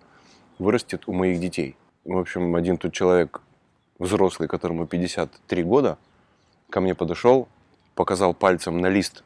вырастет 0.59 1.05
у 1.07 1.13
моих 1.13 1.41
детей. 1.41 1.77
В 2.05 2.17
общем, 2.17 2.55
один 2.55 2.79
тут 2.79 2.93
человек 2.93 3.43
взрослый, 3.99 4.49
которому 4.49 4.87
53 4.87 5.63
года, 5.65 5.99
ко 6.71 6.81
мне 6.81 6.95
подошел, 6.95 7.49
показал 7.95 8.35
пальцем 8.35 8.79
на 8.79 8.89
лист 8.89 9.25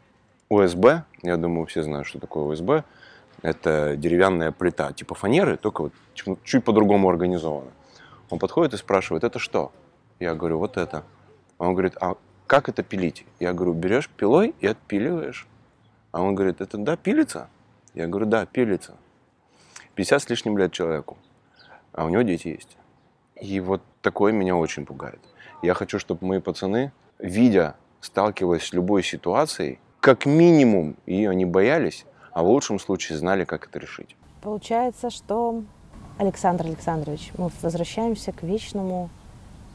ОСБ. 0.50 1.04
Я 1.22 1.36
думаю, 1.36 1.66
все 1.66 1.82
знают, 1.82 2.06
что 2.06 2.18
такое 2.18 2.52
ОСБ. 2.52 2.84
Это 3.42 3.96
деревянная 3.96 4.52
плита, 4.52 4.92
типа 4.92 5.14
фанеры, 5.14 5.56
только 5.56 5.82
вот 5.82 5.92
чуть 6.14 6.64
по-другому 6.64 7.08
организована. 7.08 7.70
Он 8.30 8.38
подходит 8.38 8.74
и 8.74 8.76
спрашивает, 8.76 9.24
это 9.24 9.38
что? 9.38 9.72
Я 10.18 10.34
говорю, 10.34 10.58
вот 10.58 10.76
это. 10.76 11.04
Он 11.58 11.72
говорит, 11.72 11.96
а 12.00 12.16
как 12.46 12.68
это 12.68 12.82
пилить? 12.82 13.26
Я 13.40 13.52
говорю, 13.52 13.72
берешь 13.72 14.08
пилой 14.08 14.54
и 14.60 14.66
отпиливаешь. 14.66 15.46
А 16.12 16.22
он 16.22 16.34
говорит, 16.34 16.60
это 16.60 16.78
да, 16.78 16.96
пилится? 16.96 17.48
Я 17.94 18.06
говорю, 18.06 18.26
да, 18.26 18.46
пилится. 18.46 18.94
50 19.94 20.22
с 20.22 20.28
лишним 20.28 20.58
лет 20.58 20.72
человеку, 20.72 21.16
а 21.92 22.04
у 22.04 22.08
него 22.08 22.22
дети 22.22 22.48
есть. 22.48 22.76
И 23.40 23.60
вот 23.60 23.82
такое 24.02 24.32
меня 24.32 24.54
очень 24.56 24.86
пугает. 24.86 25.20
Я 25.62 25.74
хочу, 25.74 25.98
чтобы 25.98 26.26
мои 26.26 26.40
пацаны, 26.40 26.92
видя, 27.18 27.76
сталкиваясь 28.00 28.62
с 28.62 28.72
любой 28.72 29.02
ситуацией, 29.02 29.78
как 30.00 30.26
минимум 30.26 30.96
ее 31.06 31.34
не 31.34 31.44
боялись, 31.44 32.04
а 32.32 32.42
в 32.42 32.46
лучшем 32.46 32.78
случае 32.78 33.18
знали, 33.18 33.44
как 33.44 33.66
это 33.66 33.78
решить. 33.78 34.14
Получается, 34.42 35.10
что, 35.10 35.62
Александр 36.18 36.66
Александрович, 36.66 37.32
мы 37.38 37.50
возвращаемся 37.62 38.32
к 38.32 38.42
вечному 38.42 39.10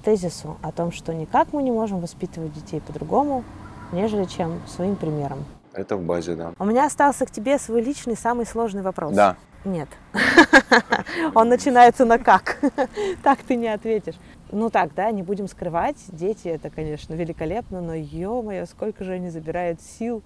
тезису 0.02 0.58
о 0.62 0.72
том, 0.72 0.92
что 0.92 1.14
никак 1.14 1.54
мы 1.54 1.64
не 1.64 1.72
можем 1.72 2.00
воспитывать 2.00 2.54
детей 2.54 2.82
по-другому, 2.82 3.44
нежели 3.92 4.26
чем 4.26 4.62
своим 4.68 4.96
примером. 4.96 5.46
Это 5.74 5.96
в 5.96 6.04
базе, 6.04 6.36
да. 6.36 6.54
У 6.60 6.66
меня 6.66 6.86
остался 6.86 7.26
к 7.26 7.32
тебе 7.32 7.58
свой 7.58 7.82
личный 7.82 8.18
самый 8.18 8.46
сложный 8.46 8.82
вопрос. 8.82 9.14
Да. 9.14 9.38
Нет. 9.64 9.88
Он 11.36 11.48
начинается 11.50 12.06
на 12.06 12.18
как. 12.18 12.58
Так 13.24 13.40
ты 13.44 13.56
не 13.56 13.68
ответишь. 13.68 14.16
Ну 14.52 14.70
так, 14.70 14.94
да, 14.96 15.12
не 15.12 15.24
будем 15.24 15.48
скрывать. 15.48 15.98
Дети 16.10 16.48
это, 16.50 16.70
конечно, 16.70 17.14
великолепно, 17.14 17.80
но 17.80 17.94
ё-моё, 17.94 18.66
сколько 18.66 19.04
же 19.04 19.14
они 19.14 19.30
забирают 19.30 19.80
сил 19.82 20.24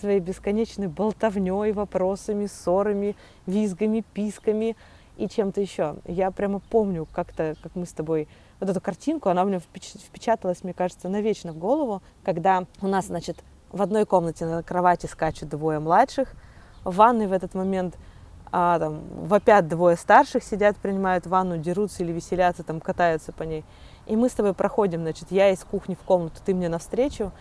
своей 0.00 0.20
бесконечной 0.20 0.86
болтовней, 0.86 1.72
вопросами, 1.72 2.46
ссорами, 2.46 3.16
визгами, 3.46 4.04
писками 4.14 4.76
и 5.16 5.28
чем-то 5.28 5.60
еще. 5.60 5.96
Я 6.06 6.30
прямо 6.30 6.60
помню 6.60 7.06
как-то, 7.12 7.56
как 7.62 7.74
мы 7.74 7.84
с 7.84 7.92
тобой 7.92 8.28
вот 8.60 8.68
эту 8.68 8.80
картинку, 8.80 9.28
она 9.28 9.42
у 9.42 9.46
меня 9.46 9.58
впеч- 9.58 9.98
впечаталась, 9.98 10.64
мне 10.64 10.72
кажется, 10.72 11.08
навечно 11.08 11.52
в 11.52 11.58
голову, 11.58 12.02
когда 12.24 12.64
у 12.80 12.86
нас, 12.86 13.06
значит, 13.06 13.38
в 13.70 13.82
одной 13.82 14.06
комнате 14.06 14.46
на 14.46 14.62
кровати 14.62 15.06
скачут 15.06 15.48
двое 15.48 15.78
младших, 15.78 16.32
в 16.84 16.94
ванной 16.96 17.26
в 17.26 17.32
этот 17.32 17.54
момент 17.54 17.96
а, 18.50 18.78
там, 18.78 19.02
вопят 19.10 19.68
двое 19.68 19.96
старших, 19.96 20.42
сидят, 20.42 20.76
принимают 20.76 21.26
ванну, 21.26 21.58
дерутся 21.58 22.02
или 22.02 22.12
веселятся, 22.12 22.62
там, 22.62 22.80
катаются 22.80 23.32
по 23.32 23.42
ней. 23.42 23.64
И 24.06 24.16
мы 24.16 24.28
с 24.28 24.32
тобой 24.32 24.54
проходим, 24.54 25.02
значит, 25.02 25.30
я 25.30 25.50
из 25.50 25.62
кухни 25.64 25.94
в 25.94 26.04
комнату, 26.04 26.40
ты 26.44 26.54
мне 26.54 26.68
навстречу, 26.68 27.32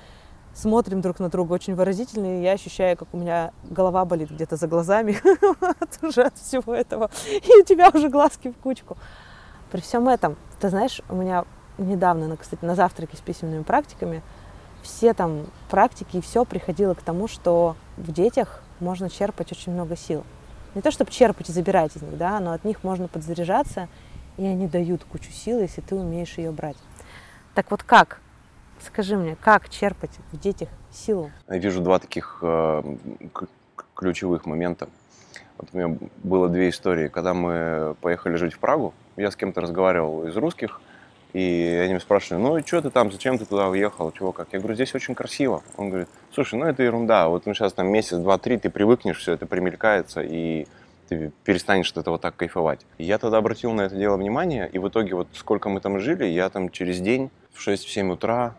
смотрим 0.53 1.01
друг 1.01 1.19
на 1.19 1.29
друга 1.29 1.53
очень 1.53 1.75
выразительно, 1.75 2.39
и 2.39 2.43
я 2.43 2.53
ощущаю, 2.53 2.97
как 2.97 3.13
у 3.13 3.17
меня 3.17 3.51
голова 3.63 4.03
болит 4.05 4.31
где-то 4.31 4.57
за 4.57 4.67
глазами 4.67 5.17
уже 6.01 6.23
от 6.23 6.37
всего 6.37 6.73
этого, 6.73 7.09
и 7.31 7.61
у 7.61 7.63
тебя 7.63 7.89
уже 7.93 8.09
глазки 8.09 8.51
в 8.51 8.57
кучку. 8.57 8.97
При 9.71 9.81
всем 9.81 10.07
этом, 10.07 10.35
ты 10.59 10.69
знаешь, 10.69 11.01
у 11.09 11.15
меня 11.15 11.45
недавно, 11.77 12.35
кстати, 12.37 12.63
на 12.63 12.75
завтраке 12.75 13.17
с 13.17 13.19
письменными 13.19 13.63
практиками, 13.63 14.21
все 14.81 15.13
там 15.13 15.47
практики 15.69 16.17
и 16.17 16.21
все 16.21 16.45
приходило 16.45 16.93
к 16.93 17.01
тому, 17.01 17.27
что 17.27 17.75
в 17.97 18.11
детях 18.11 18.61
можно 18.79 19.09
черпать 19.09 19.51
очень 19.51 19.73
много 19.73 19.95
сил. 19.95 20.23
Не 20.75 20.81
то, 20.81 20.91
чтобы 20.91 21.11
черпать 21.11 21.49
и 21.49 21.51
забирать 21.51 21.95
из 21.95 22.01
них, 22.01 22.17
да, 22.17 22.39
но 22.39 22.51
от 22.51 22.63
них 22.63 22.83
можно 22.83 23.07
подзаряжаться, 23.07 23.89
и 24.37 24.45
они 24.45 24.67
дают 24.67 25.03
кучу 25.03 25.31
сил, 25.31 25.59
если 25.59 25.81
ты 25.81 25.95
умеешь 25.95 26.37
ее 26.37 26.51
брать. 26.51 26.77
Так 27.53 27.71
вот 27.71 27.83
как? 27.83 28.21
Скажи 28.85 29.17
мне, 29.17 29.35
как 29.35 29.69
черпать 29.69 30.11
в 30.31 30.39
детях 30.39 30.69
силу? 30.91 31.31
Я 31.47 31.57
вижу 31.57 31.81
два 31.81 31.97
таких 31.97 32.39
э, 32.43 32.83
ключевых 33.95 34.45
момента. 34.45 34.87
Вот 35.57 35.69
у 35.73 35.77
меня 35.77 35.97
было 36.23 36.49
две 36.49 36.69
истории. 36.69 37.07
Когда 37.07 37.33
мы 37.33 37.95
поехали 38.01 38.35
жить 38.35 38.53
в 38.53 38.59
Прагу, 38.59 38.93
я 39.15 39.31
с 39.31 39.35
кем-то 39.35 39.61
разговаривал 39.61 40.27
из 40.27 40.35
русских, 40.37 40.81
и 41.33 41.79
они 41.81 41.93
меня 41.93 41.99
спрашивали, 41.99 42.41
ну 42.41 42.59
что 42.65 42.81
ты 42.81 42.89
там, 42.89 43.11
зачем 43.11 43.37
ты 43.37 43.45
туда 43.45 43.67
уехал, 43.67 44.11
чего 44.11 44.31
как? 44.31 44.47
Я 44.51 44.59
говорю, 44.59 44.75
здесь 44.75 44.93
очень 44.95 45.15
красиво. 45.15 45.63
Он 45.75 45.89
говорит, 45.89 46.07
слушай, 46.31 46.57
ну 46.57 46.65
это 46.65 46.83
ерунда, 46.83 47.27
вот 47.27 47.45
ну 47.45 47.53
сейчас 47.53 47.73
там 47.73 47.87
месяц, 47.87 48.17
два, 48.17 48.37
три, 48.37 48.57
ты 48.57 48.69
привыкнешь, 48.69 49.19
все 49.19 49.33
это 49.33 49.45
примелькается, 49.45 50.21
и 50.21 50.67
ты 51.09 51.31
перестанешь 51.43 51.91
от 51.91 51.97
этого 51.97 52.17
так 52.17 52.35
кайфовать. 52.35 52.85
И 52.97 53.03
я 53.03 53.17
тогда 53.17 53.37
обратил 53.37 53.71
на 53.73 53.81
это 53.81 53.95
дело 53.95 54.17
внимание, 54.17 54.69
и 54.71 54.79
в 54.79 54.87
итоге 54.87 55.15
вот 55.15 55.27
сколько 55.33 55.69
мы 55.69 55.79
там 55.79 55.99
жили, 55.99 56.25
я 56.25 56.49
там 56.49 56.69
через 56.69 56.99
день 56.99 57.29
в 57.53 57.67
6-7 57.67 58.11
утра 58.11 58.55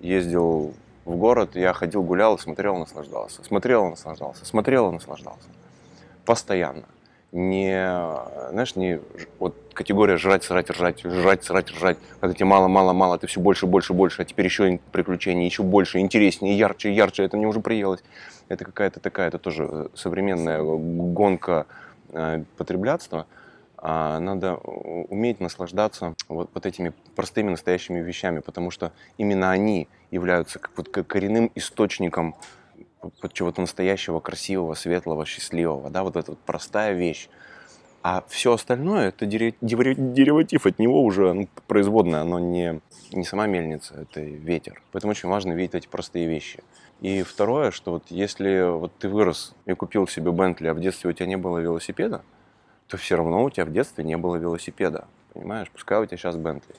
ездил 0.00 0.74
в 1.04 1.16
город, 1.16 1.56
я 1.56 1.72
ходил, 1.72 2.02
гулял, 2.02 2.38
смотрел, 2.38 2.76
наслаждался. 2.76 3.42
Смотрел, 3.44 3.88
наслаждался. 3.88 4.44
Смотрел, 4.44 4.92
наслаждался. 4.92 5.48
Постоянно. 6.24 6.84
Не, 7.32 7.88
знаешь, 8.50 8.76
не 8.76 9.00
вот 9.38 9.56
категория 9.72 10.18
жрать, 10.18 10.44
срать, 10.44 10.68
ржать, 10.68 11.00
жрать, 11.02 11.42
срать, 11.44 11.70
ржать. 11.70 11.96
Когда 12.20 12.34
тебе 12.34 12.44
мало, 12.44 12.68
мало, 12.68 12.92
мало, 12.92 13.18
ты 13.18 13.26
все 13.26 13.40
больше, 13.40 13.66
больше, 13.66 13.94
больше, 13.94 14.20
а 14.20 14.24
теперь 14.26 14.44
еще 14.44 14.78
приключений, 14.92 15.46
еще 15.46 15.62
больше, 15.62 15.98
интереснее, 15.98 16.58
ярче, 16.58 16.92
ярче. 16.92 17.24
Это 17.24 17.38
мне 17.38 17.46
уже 17.46 17.60
приелось. 17.60 18.04
Это 18.48 18.66
какая-то 18.66 19.00
такая, 19.00 19.28
это 19.28 19.38
тоже 19.38 19.66
э, 19.66 19.88
современная 19.94 20.62
гонка 20.62 21.66
э, 22.10 22.44
потреблятства. 22.58 23.26
А 23.78 24.20
надо 24.20 24.56
уметь 24.56 25.40
наслаждаться 25.40 26.14
вот, 26.28 26.50
вот 26.52 26.66
этими 26.66 26.92
простыми 27.16 27.50
настоящими 27.50 28.00
вещами, 28.00 28.40
потому 28.40 28.70
что 28.70 28.92
именно 29.16 29.50
они 29.50 29.88
являются 30.10 30.58
как, 30.58 30.72
вот, 30.76 30.88
коренным 30.88 31.50
источником 31.54 32.36
чего-то 33.32 33.60
настоящего, 33.60 34.20
красивого, 34.20 34.74
светлого, 34.74 35.24
счастливого. 35.26 35.90
Да? 35.90 36.02
Вот 36.02 36.16
эта 36.16 36.32
вот 36.32 36.40
простая 36.40 36.94
вещь. 36.94 37.28
А 38.02 38.24
все 38.28 38.54
остальное 38.54 39.08
это 39.08 39.26
дериватив 39.26 40.66
от 40.66 40.78
него 40.80 41.04
уже 41.04 41.32
ну, 41.32 41.48
производное, 41.68 42.22
оно 42.22 42.40
не, 42.40 42.80
не 43.12 43.24
сама 43.24 43.46
мельница, 43.46 43.94
это 43.94 44.20
ветер. 44.20 44.82
Поэтому 44.90 45.12
очень 45.12 45.28
важно 45.28 45.52
видеть 45.52 45.76
эти 45.76 45.86
простые 45.86 46.26
вещи. 46.26 46.64
И 47.00 47.22
второе, 47.22 47.70
что 47.70 47.92
вот 47.92 48.04
если 48.10 48.70
вот 48.76 48.92
ты 48.98 49.08
вырос 49.08 49.54
и 49.66 49.74
купил 49.74 50.08
себе 50.08 50.32
Бентли, 50.32 50.66
а 50.66 50.74
в 50.74 50.80
детстве 50.80 51.10
у 51.10 51.12
тебя 51.12 51.26
не 51.26 51.36
было 51.36 51.58
велосипеда, 51.58 52.22
то 52.88 52.96
все 52.96 53.16
равно 53.16 53.44
у 53.44 53.50
тебя 53.50 53.64
в 53.64 53.72
детстве 53.72 54.04
не 54.04 54.16
было 54.16 54.34
велосипеда. 54.34 55.06
Понимаешь? 55.32 55.70
Пускай 55.70 56.00
у 56.00 56.06
тебя 56.06 56.16
сейчас 56.16 56.36
Бентли. 56.36 56.74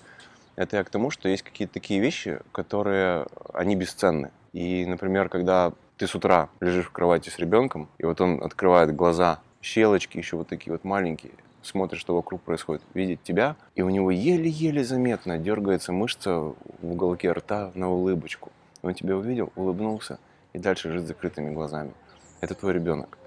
Это 0.55 0.77
я 0.77 0.83
к 0.83 0.89
тому, 0.89 1.09
что 1.09 1.29
есть 1.29 1.43
какие-то 1.43 1.73
такие 1.73 1.99
вещи, 1.99 2.39
которые, 2.51 3.27
они 3.53 3.75
бесценны. 3.75 4.31
И, 4.51 4.85
например, 4.85 5.29
когда 5.29 5.73
ты 6.03 6.07
с 6.07 6.15
утра 6.15 6.49
лежишь 6.59 6.87
в 6.87 6.91
кровати 6.91 7.29
с 7.29 7.39
ребенком, 7.39 7.87
и 7.97 8.03
вот 8.03 8.19
он 8.19 8.43
открывает 8.43 8.93
глаза, 8.93 9.39
щелочки 9.61 10.17
еще 10.17 10.35
вот 10.35 10.49
такие 10.49 10.73
вот 10.73 10.83
маленькие, 10.83 11.31
смотрит, 11.61 11.97
что 11.97 12.13
вокруг 12.13 12.41
происходит, 12.41 12.81
видит 12.93 13.23
тебя, 13.23 13.55
и 13.73 13.83
у 13.83 13.89
него 13.89 14.11
еле-еле 14.11 14.83
заметно 14.83 15.37
дергается 15.37 15.93
мышца 15.93 16.39
в 16.39 16.55
уголке 16.81 17.31
рта 17.31 17.71
на 17.73 17.89
улыбочку. 17.89 18.51
Он 18.81 18.93
тебя 18.93 19.15
увидел, 19.15 19.53
улыбнулся 19.55 20.19
и 20.51 20.59
дальше 20.59 20.91
жить 20.91 21.05
с 21.05 21.07
закрытыми 21.07 21.53
глазами. 21.53 21.93
Это 22.41 22.53
твой 22.53 22.73
ребенок. 22.73 23.17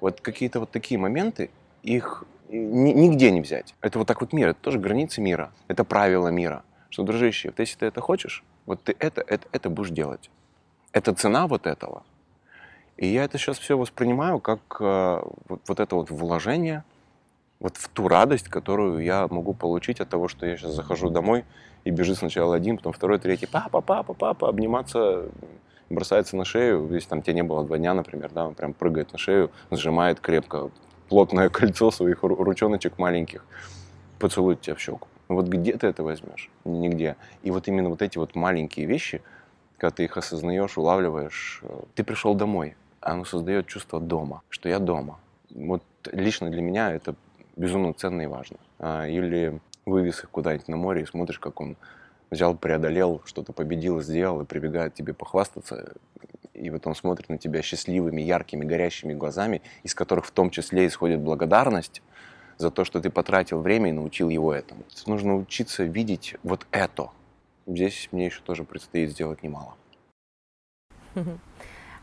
Вот 0.00 0.20
какие-то 0.20 0.58
вот 0.58 0.72
такие 0.72 0.98
моменты, 0.98 1.50
их 1.84 2.24
нигде 2.48 3.30
не 3.30 3.42
взять. 3.42 3.76
Это 3.80 4.00
вот 4.00 4.08
так 4.08 4.22
вот 4.22 4.32
мир, 4.32 4.48
это 4.48 4.60
тоже 4.60 4.80
границы 4.80 5.20
мира, 5.20 5.52
это 5.68 5.84
правила 5.84 6.26
мира. 6.26 6.64
Что, 6.90 7.04
дружище, 7.04 7.50
вот 7.50 7.60
если 7.60 7.78
ты 7.78 7.86
это 7.86 8.00
хочешь, 8.00 8.42
вот 8.66 8.82
ты 8.82 8.96
это, 8.98 9.22
это, 9.24 9.46
это 9.52 9.70
будешь 9.70 9.90
делать. 9.90 10.30
Это 10.90 11.14
цена 11.14 11.46
вот 11.46 11.68
этого. 11.68 12.02
И 12.96 13.06
я 13.06 13.24
это 13.24 13.38
сейчас 13.38 13.58
все 13.58 13.76
воспринимаю 13.76 14.38
как 14.40 14.60
э, 14.80 15.22
вот, 15.48 15.60
вот 15.66 15.80
это 15.80 15.96
вот 15.96 16.10
вложение 16.10 16.84
вот 17.60 17.76
в 17.76 17.88
ту 17.88 18.08
радость, 18.08 18.48
которую 18.48 19.02
я 19.02 19.26
могу 19.28 19.54
получить 19.54 20.00
от 20.00 20.08
того, 20.08 20.28
что 20.28 20.46
я 20.46 20.56
сейчас 20.56 20.72
захожу 20.72 21.08
домой 21.08 21.44
и 21.84 21.90
бежит 21.90 22.18
сначала 22.18 22.54
один, 22.54 22.76
потом 22.76 22.92
второй, 22.92 23.18
третий, 23.18 23.46
папа, 23.46 23.80
папа, 23.80 24.12
папа, 24.14 24.48
обниматься, 24.48 25.30
бросается 25.90 26.36
на 26.36 26.44
шею, 26.44 26.88
если 26.92 27.08
там 27.08 27.22
тебя 27.22 27.34
не 27.34 27.42
было 27.42 27.64
два 27.64 27.78
дня, 27.78 27.94
например, 27.94 28.30
да, 28.34 28.46
он 28.46 28.54
прям 28.54 28.74
прыгает 28.74 29.12
на 29.12 29.18
шею, 29.18 29.50
сжимает 29.70 30.20
крепко, 30.20 30.70
плотное 31.08 31.48
кольцо 31.50 31.90
своих 31.90 32.22
ручоночек 32.22 32.98
маленьких, 32.98 33.44
поцелует 34.18 34.60
тебя 34.60 34.74
в 34.74 34.80
щеку. 34.80 35.08
Вот 35.28 35.46
где 35.46 35.76
ты 35.76 35.86
это 35.86 36.02
возьмешь? 36.02 36.50
Нигде. 36.64 37.16
И 37.42 37.50
вот 37.50 37.66
именно 37.66 37.88
вот 37.88 38.02
эти 38.02 38.18
вот 38.18 38.34
маленькие 38.34 38.86
вещи, 38.86 39.22
когда 39.78 39.90
ты 39.90 40.04
их 40.04 40.16
осознаешь, 40.16 40.76
улавливаешь, 40.76 41.60
э, 41.62 41.80
ты 41.94 42.04
пришел 42.04 42.34
домой, 42.34 42.76
оно 43.04 43.24
создает 43.24 43.66
чувство 43.66 44.00
дома, 44.00 44.42
что 44.48 44.68
я 44.68 44.78
дома. 44.78 45.18
Вот 45.50 45.82
лично 46.10 46.50
для 46.50 46.62
меня 46.62 46.92
это 46.92 47.14
безумно 47.56 47.92
ценно 47.92 48.22
и 48.22 48.26
важно. 48.26 48.56
А, 48.78 49.06
или 49.06 49.60
вывез 49.86 50.24
их 50.24 50.30
куда-нибудь 50.30 50.68
на 50.68 50.76
море 50.76 51.02
и 51.02 51.06
смотришь, 51.06 51.38
как 51.38 51.60
он 51.60 51.76
взял, 52.30 52.56
преодолел, 52.56 53.22
что-то 53.26 53.52
победил, 53.52 54.00
сделал 54.00 54.40
и 54.40 54.46
прибегает 54.46 54.94
тебе 54.94 55.12
похвастаться. 55.12 55.94
И 56.54 56.70
вот 56.70 56.86
он 56.86 56.94
смотрит 56.94 57.28
на 57.28 57.38
тебя 57.38 57.62
счастливыми, 57.62 58.22
яркими, 58.22 58.64
горящими 58.64 59.12
глазами, 59.12 59.60
из 59.82 59.94
которых 59.94 60.26
в 60.26 60.30
том 60.30 60.50
числе 60.50 60.86
исходит 60.86 61.20
благодарность 61.20 62.02
за 62.56 62.70
то, 62.70 62.84
что 62.84 63.00
ты 63.00 63.10
потратил 63.10 63.60
время 63.60 63.90
и 63.90 63.92
научил 63.92 64.28
его 64.28 64.52
этому. 64.54 64.84
Нужно 65.06 65.36
учиться 65.36 65.84
видеть 65.84 66.36
вот 66.42 66.66
это. 66.70 67.10
Здесь 67.66 68.08
мне 68.12 68.26
еще 68.26 68.40
тоже 68.42 68.64
предстоит 68.64 69.10
сделать 69.10 69.42
немало. 69.42 69.74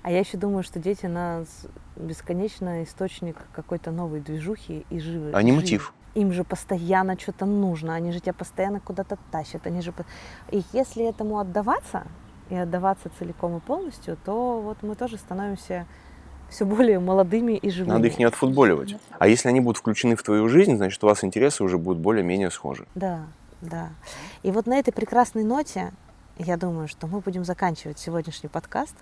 А 0.03 0.11
я 0.11 0.19
еще 0.19 0.37
думаю, 0.37 0.63
что 0.63 0.79
дети 0.79 1.05
нас 1.05 1.67
бесконечно 1.95 2.83
источник 2.83 3.37
какой-то 3.53 3.91
новой 3.91 4.19
движухи 4.19 4.85
и 4.89 4.99
живы. 4.99 5.31
Они 5.33 5.51
мотив. 5.51 5.93
Им 6.15 6.33
же 6.33 6.43
постоянно 6.43 7.17
что-то 7.17 7.45
нужно, 7.45 7.93
они 7.95 8.11
же 8.11 8.19
тебя 8.19 8.33
постоянно 8.33 8.79
куда-то 8.79 9.17
тащат. 9.31 9.65
Они 9.67 9.81
же... 9.81 9.93
И 10.49 10.63
если 10.73 11.07
этому 11.07 11.39
отдаваться, 11.39 12.03
и 12.49 12.55
отдаваться 12.55 13.09
целиком 13.17 13.57
и 13.57 13.59
полностью, 13.59 14.17
то 14.25 14.59
вот 14.59 14.77
мы 14.81 14.95
тоже 14.95 15.17
становимся 15.17 15.85
все 16.49 16.65
более 16.65 16.99
молодыми 16.99 17.53
и 17.53 17.69
живыми. 17.69 17.93
Надо 17.93 18.07
их 18.07 18.19
не 18.19 18.25
отфутболивать. 18.25 18.97
А 19.17 19.27
если 19.27 19.47
они 19.47 19.61
будут 19.61 19.77
включены 19.77 20.17
в 20.17 20.23
твою 20.23 20.49
жизнь, 20.49 20.75
значит, 20.75 21.01
у 21.03 21.07
вас 21.07 21.23
интересы 21.23 21.63
уже 21.63 21.77
будут 21.77 22.01
более-менее 22.01 22.51
схожи. 22.51 22.85
Да, 22.93 23.21
да. 23.61 23.89
И 24.43 24.51
вот 24.51 24.65
на 24.65 24.77
этой 24.77 24.91
прекрасной 24.91 25.45
ноте 25.45 25.93
я 26.37 26.57
думаю, 26.57 26.87
что 26.87 27.07
мы 27.07 27.19
будем 27.19 27.43
заканчивать 27.43 27.99
сегодняшний 27.99 28.49
подкаст. 28.49 28.95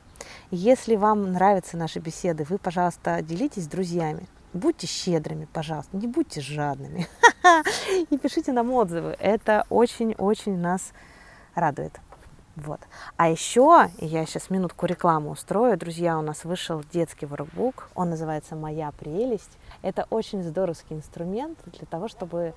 Если 0.52 0.96
вам 0.96 1.32
нравятся 1.32 1.78
наши 1.78 2.00
беседы, 2.00 2.44
вы, 2.44 2.58
пожалуйста, 2.58 3.22
делитесь 3.22 3.64
с 3.66 3.68
друзьями. 3.68 4.28
Будьте 4.54 4.88
щедрыми, 4.88 5.48
пожалуйста, 5.52 5.96
не 5.96 6.08
будьте 6.08 6.42
жадными. 6.42 7.08
И 8.10 8.18
пишите 8.18 8.52
нам 8.52 8.72
отзывы. 8.72 9.16
Это 9.20 9.66
очень-очень 9.70 10.58
нас 10.58 10.92
радует. 11.54 12.00
Вот. 12.56 12.82
А 13.16 13.30
еще, 13.30 13.90
я 14.00 14.26
сейчас 14.26 14.50
минутку 14.50 14.86
рекламу 14.86 15.32
устрою, 15.32 15.78
друзья, 15.78 16.18
у 16.18 16.22
нас 16.22 16.44
вышел 16.44 16.84
детский 16.92 17.26
воркбук, 17.26 17.90
он 17.96 18.10
называется 18.10 18.56
«Моя 18.56 18.92
прелесть». 18.92 19.58
Это 19.82 20.08
очень 20.10 20.44
здоровский 20.44 20.98
инструмент 20.98 21.58
для 21.66 21.86
того, 21.86 22.10
чтобы 22.10 22.54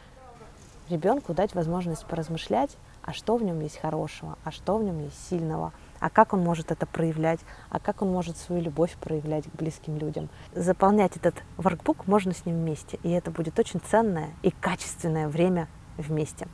ребенку 0.88 1.34
дать 1.34 1.54
возможность 1.54 2.04
поразмышлять 2.06 2.76
а 3.02 3.12
что 3.12 3.36
в 3.36 3.42
нем 3.42 3.60
есть 3.60 3.78
хорошего, 3.78 4.38
а 4.44 4.50
что 4.50 4.78
в 4.78 4.84
нем 4.84 5.00
есть 5.00 5.28
сильного, 5.28 5.72
а 6.00 6.10
как 6.10 6.32
он 6.32 6.40
может 6.40 6.70
это 6.70 6.86
проявлять, 6.86 7.40
а 7.70 7.78
как 7.78 8.02
он 8.02 8.10
может 8.10 8.36
свою 8.36 8.62
любовь 8.62 8.94
проявлять 9.00 9.44
к 9.44 9.54
близким 9.54 9.96
людям. 9.98 10.28
Заполнять 10.54 11.16
этот 11.16 11.42
воркбук 11.56 12.06
можно 12.06 12.32
с 12.32 12.46
ним 12.46 12.56
вместе, 12.56 12.98
и 13.02 13.10
это 13.10 13.30
будет 13.30 13.58
очень 13.58 13.80
ценное 13.80 14.30
и 14.42 14.50
качественное 14.50 15.28
время 15.28 15.68
вместе. 15.96 16.48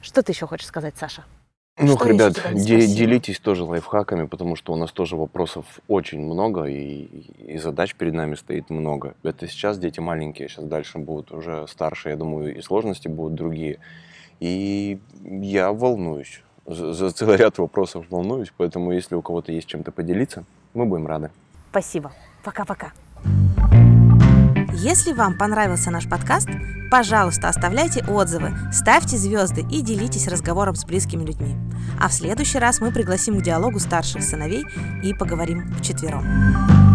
Что 0.00 0.22
ты 0.22 0.32
еще 0.32 0.46
хочешь 0.46 0.66
сказать, 0.66 0.94
Саша? 0.96 1.24
Ну, 1.76 1.96
что 1.96 2.06
ребят, 2.06 2.40
де- 2.52 2.86
делитесь 2.86 3.40
тоже 3.40 3.64
лайфхаками, 3.64 4.26
потому 4.26 4.54
что 4.54 4.72
у 4.72 4.76
нас 4.76 4.92
тоже 4.92 5.16
вопросов 5.16 5.64
очень 5.88 6.20
много, 6.20 6.66
и, 6.66 7.02
и 7.54 7.58
задач 7.58 7.96
перед 7.96 8.14
нами 8.14 8.36
стоит 8.36 8.70
много. 8.70 9.16
Это 9.24 9.48
сейчас 9.48 9.78
дети 9.78 9.98
маленькие, 9.98 10.48
сейчас 10.48 10.66
дальше 10.66 10.98
будут 10.98 11.32
уже 11.32 11.66
старшие, 11.66 12.12
я 12.12 12.16
думаю, 12.16 12.56
и 12.56 12.60
сложности 12.60 13.08
будут 13.08 13.34
другие. 13.34 13.80
И 14.44 14.98
я 15.22 15.72
волнуюсь. 15.72 16.42
За, 16.66 17.10
целый 17.10 17.38
ряд 17.38 17.56
вопросов 17.56 18.04
волнуюсь, 18.10 18.52
поэтому 18.54 18.92
если 18.92 19.14
у 19.14 19.22
кого-то 19.22 19.52
есть 19.52 19.66
чем-то 19.66 19.90
поделиться, 19.90 20.44
мы 20.74 20.84
будем 20.84 21.06
рады. 21.06 21.30
Спасибо. 21.70 22.12
Пока-пока. 22.42 22.92
Если 24.74 25.14
вам 25.14 25.38
понравился 25.38 25.90
наш 25.90 26.06
подкаст, 26.06 26.50
пожалуйста, 26.90 27.48
оставляйте 27.48 28.04
отзывы, 28.04 28.52
ставьте 28.70 29.16
звезды 29.16 29.62
и 29.72 29.80
делитесь 29.80 30.28
разговором 30.28 30.74
с 30.74 30.84
близкими 30.84 31.24
людьми. 31.24 31.56
А 31.98 32.08
в 32.08 32.12
следующий 32.12 32.58
раз 32.58 32.82
мы 32.82 32.92
пригласим 32.92 33.38
к 33.38 33.42
диалогу 33.42 33.78
старших 33.78 34.22
сыновей 34.22 34.66
и 35.02 35.14
поговорим 35.14 35.72
вчетвером. 35.78 36.93